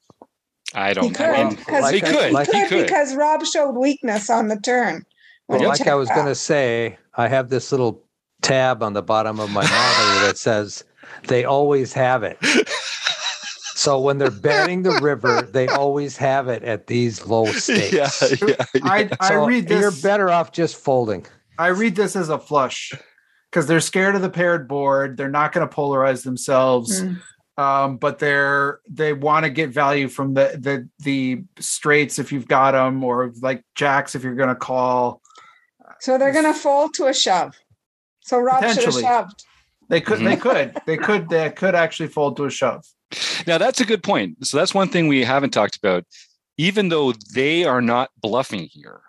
I 0.74 0.93
don't. 0.93 1.05
He 1.05 1.09
could. 1.11 1.26
I 1.26 1.49
mean, 1.49 1.57
like 1.68 1.95
he, 1.95 2.01
could. 2.01 2.32
Like 2.32 2.51
he, 2.51 2.68
could, 2.68 2.84
because 2.84 3.16
Rob 3.16 3.45
showed 3.45 3.72
weakness 3.72 4.30
on 4.30 4.49
the 4.49 4.57
turn. 4.57 5.05
Well, 5.47 5.63
like 5.63 5.88
I 5.88 5.95
was 5.95 6.09
going 6.09 6.26
to 6.26 6.36
say, 6.36 6.97
I 7.16 7.28
have 7.28 7.49
this 7.49 7.72
little 7.72 8.04
tab 8.45 8.83
on 8.83 8.93
the 8.93 9.01
bottom 9.01 9.39
of 9.39 9.49
my 9.51 9.61
monitor 9.61 10.27
that 10.27 10.37
says 10.37 10.83
they 11.27 11.43
always 11.43 11.93
have 11.93 12.23
it. 12.23 12.37
So 13.75 13.99
when 13.99 14.17
they're 14.17 14.31
betting 14.31 14.83
the 14.83 14.99
river, 15.01 15.41
they 15.41 15.67
always 15.67 16.17
have 16.17 16.47
it 16.47 16.63
at 16.63 16.87
these 16.87 17.25
low 17.25 17.45
stakes. 17.51 17.93
Yeah, 17.93 18.09
yeah, 18.47 18.65
yeah. 18.73 18.81
I, 18.83 19.09
I 19.19 19.29
so 19.29 19.45
read 19.45 19.67
this. 19.67 19.81
You're 19.81 19.91
better 20.01 20.31
off 20.31 20.51
just 20.51 20.75
folding. 20.75 21.25
I 21.59 21.67
read 21.67 21.95
this 21.95 22.15
as 22.15 22.29
a 22.29 22.39
flush 22.39 22.93
because 23.51 23.67
they're 23.67 23.81
scared 23.81 24.15
of 24.15 24.21
the 24.21 24.29
paired 24.29 24.67
board. 24.67 25.17
They're 25.17 25.29
not 25.29 25.51
going 25.51 25.67
to 25.67 25.73
polarize 25.73 26.23
themselves. 26.23 27.01
Mm 27.01 27.21
um, 27.57 27.97
but 27.97 28.19
they're 28.19 28.81
they 28.89 29.13
want 29.13 29.45
to 29.45 29.49
get 29.49 29.69
value 29.69 30.07
from 30.07 30.33
the 30.33 30.57
the 30.59 30.89
the 31.03 31.43
straights 31.59 32.19
if 32.19 32.31
you've 32.31 32.47
got 32.47 32.71
them, 32.71 33.03
or 33.03 33.31
like 33.41 33.63
jacks 33.75 34.15
if 34.15 34.23
you're 34.23 34.35
going 34.35 34.49
to 34.49 34.55
call. 34.55 35.21
So 36.01 36.17
they're 36.17 36.33
going 36.33 36.45
to 36.45 36.53
fold 36.53 36.93
to 36.95 37.05
a 37.05 37.13
shove. 37.13 37.55
So 38.26 38.39
Rob 38.39 38.63
should 38.63 38.84
have 38.84 38.93
shoved. 38.93 39.45
They 39.88 40.01
could. 40.01 40.19
They 40.19 40.36
could. 40.36 40.76
They 40.86 40.97
could. 40.97 41.30
They 41.30 41.49
could 41.51 41.76
actually 41.76 42.09
fold 42.09 42.38
to 42.38 42.45
a 42.45 42.49
shove. 42.49 42.86
Now 43.45 43.57
that's 43.57 43.80
a 43.80 43.86
good 43.86 44.03
point. 44.03 44.45
So 44.45 44.57
that's 44.57 44.73
one 44.73 44.89
thing 44.89 45.07
we 45.07 45.23
haven't 45.23 45.51
talked 45.51 45.78
about. 45.78 46.05
Even 46.57 46.89
though 46.89 47.13
they 47.34 47.65
are 47.65 47.82
not 47.82 48.09
bluffing 48.21 48.67
here, 48.71 49.01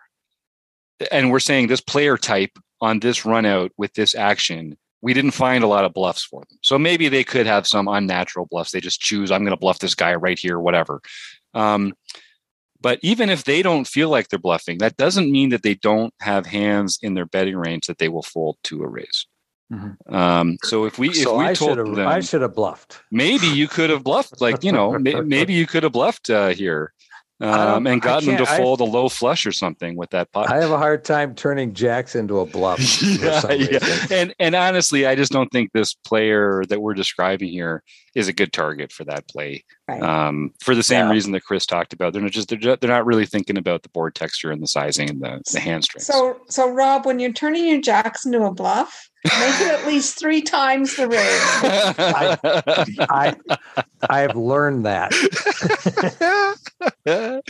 and 1.10 1.30
we're 1.30 1.40
saying 1.40 1.68
this 1.68 1.80
player 1.80 2.16
type 2.16 2.58
on 2.80 3.00
this 3.00 3.24
run 3.24 3.46
out 3.46 3.72
with 3.76 3.94
this 3.94 4.14
action 4.14 4.76
we 5.02 5.14
didn't 5.14 5.32
find 5.32 5.62
a 5.62 5.68
lot 5.68 5.84
of 5.84 5.94
bluffs 5.94 6.24
for 6.24 6.42
them. 6.48 6.58
So 6.62 6.78
maybe 6.78 7.08
they 7.08 7.22
could 7.22 7.46
have 7.46 7.66
some 7.66 7.86
unnatural 7.86 8.46
bluffs. 8.50 8.72
They 8.72 8.80
just 8.80 9.00
choose, 9.00 9.30
I'm 9.30 9.42
going 9.42 9.52
to 9.52 9.56
bluff 9.56 9.78
this 9.78 9.94
guy 9.94 10.14
right 10.14 10.38
here, 10.38 10.58
whatever. 10.58 11.00
Um, 11.54 11.94
but 12.80 12.98
even 13.02 13.30
if 13.30 13.44
they 13.44 13.62
don't 13.62 13.86
feel 13.86 14.08
like 14.08 14.28
they're 14.28 14.38
bluffing, 14.38 14.78
that 14.78 14.96
doesn't 14.96 15.30
mean 15.30 15.50
that 15.50 15.62
they 15.62 15.74
don't 15.74 16.12
have 16.20 16.46
hands 16.46 16.98
in 17.02 17.14
their 17.14 17.26
betting 17.26 17.56
range 17.56 17.86
that 17.86 17.98
they 17.98 18.08
will 18.08 18.22
fold 18.22 18.56
to 18.64 18.82
a 18.82 18.88
raise. 18.88 19.26
Mm-hmm. 19.72 20.14
Um, 20.14 20.58
so 20.62 20.84
if 20.84 20.98
we 20.98 21.12
so 21.12 21.34
if 21.34 21.38
we 21.38 21.44
I 21.46 21.54
told 21.54 21.78
them, 21.78 21.98
I 22.06 22.20
should 22.20 22.42
have 22.42 22.54
bluffed. 22.54 23.00
Maybe 23.10 23.48
you 23.48 23.66
could 23.66 23.90
have 23.90 24.04
bluffed, 24.04 24.40
like 24.40 24.62
you 24.62 24.70
know, 24.70 24.98
maybe 24.98 25.54
you 25.54 25.66
could 25.66 25.82
have 25.82 25.92
bluffed 25.92 26.30
uh, 26.30 26.48
here 26.48 26.92
um, 27.40 27.86
and 27.86 28.00
gotten 28.00 28.28
them 28.28 28.38
to 28.38 28.46
fold 28.46 28.80
I, 28.80 28.84
a 28.84 28.88
low 28.88 29.08
flush 29.08 29.44
or 29.44 29.52
something 29.52 29.96
with 29.96 30.10
that 30.10 30.32
pot. 30.32 30.50
I 30.50 30.60
have 30.60 30.70
a 30.70 30.78
hard 30.78 31.04
time 31.04 31.34
turning 31.34 31.74
jacks 31.74 32.14
into 32.14 32.38
a 32.40 32.46
bluff. 32.46 32.80
yeah, 33.02 33.52
yeah. 33.52 34.06
And 34.10 34.34
and 34.38 34.54
honestly, 34.54 35.06
I 35.06 35.14
just 35.14 35.32
don't 35.32 35.50
think 35.50 35.72
this 35.72 35.94
player 35.94 36.62
that 36.68 36.80
we're 36.80 36.94
describing 36.94 37.50
here 37.50 37.82
is 38.16 38.28
a 38.28 38.32
good 38.32 38.50
target 38.50 38.90
for 38.90 39.04
that 39.04 39.28
play. 39.28 39.62
Right. 39.86 40.02
Um, 40.02 40.52
for 40.60 40.74
the 40.74 40.82
same 40.82 41.06
yeah. 41.06 41.12
reason 41.12 41.32
that 41.32 41.44
Chris 41.44 41.66
talked 41.66 41.92
about, 41.92 42.14
they're 42.14 42.22
not 42.22 42.32
just 42.32 42.48
they're, 42.48 42.58
just, 42.58 42.80
they're 42.80 42.90
not 42.90 43.04
really 43.04 43.26
thinking 43.26 43.58
about 43.58 43.82
the 43.82 43.90
board 43.90 44.14
texture 44.14 44.50
and 44.50 44.62
the 44.62 44.66
sizing 44.66 45.10
and 45.10 45.20
the, 45.20 45.42
the 45.52 45.60
hand 45.60 45.84
strength. 45.84 46.06
So 46.06 46.40
so 46.48 46.68
Rob, 46.70 47.04
when 47.04 47.20
you're 47.20 47.32
turning 47.32 47.66
your 47.66 47.80
jacks 47.80 48.24
into 48.24 48.42
a 48.42 48.52
bluff, 48.52 49.10
Make 49.40 49.60
it 49.60 49.80
at 49.80 49.86
least 49.86 50.18
three 50.18 50.40
times 50.40 50.94
the 50.96 51.08
rate. 51.08 51.18
I, 51.18 52.38
I, 53.10 53.34
I 54.08 54.20
have 54.20 54.36
learned 54.36 54.86
that. 54.86 55.12
All 57.06 57.40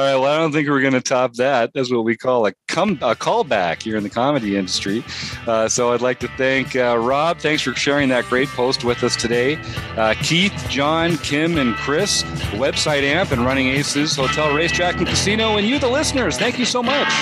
right. 0.00 0.16
Well, 0.16 0.24
I 0.24 0.38
don't 0.38 0.52
think 0.52 0.68
we're 0.68 0.80
going 0.80 0.92
to 0.92 1.00
top 1.00 1.34
that. 1.34 1.72
That's 1.74 1.90
what 1.90 2.04
we 2.04 2.16
call 2.16 2.46
a 2.46 2.52
come 2.68 2.92
a 3.02 3.16
callback 3.16 3.82
here 3.82 3.96
in 3.96 4.04
the 4.04 4.10
comedy 4.10 4.56
industry. 4.56 5.02
Uh, 5.46 5.68
so 5.68 5.92
I'd 5.92 6.00
like 6.00 6.20
to 6.20 6.28
thank 6.36 6.76
uh, 6.76 6.96
Rob. 6.98 7.40
Thanks 7.40 7.62
for 7.62 7.74
sharing 7.74 8.08
that 8.10 8.26
great 8.26 8.48
post 8.48 8.84
with 8.84 9.02
us 9.02 9.16
today. 9.16 9.58
Uh, 10.06 10.14
Keith, 10.22 10.54
John, 10.68 11.16
Kim, 11.16 11.58
and 11.58 11.74
Chris, 11.74 12.22
website 12.52 13.02
amp 13.02 13.32
and 13.32 13.44
running 13.44 13.66
aces, 13.66 14.14
hotel, 14.14 14.54
racetrack, 14.54 14.98
and 14.98 15.06
casino, 15.08 15.56
and 15.56 15.66
you, 15.66 15.80
the 15.80 15.88
listeners. 15.88 16.38
Thank 16.38 16.60
you 16.60 16.64
so 16.64 16.80
much. 16.80 17.12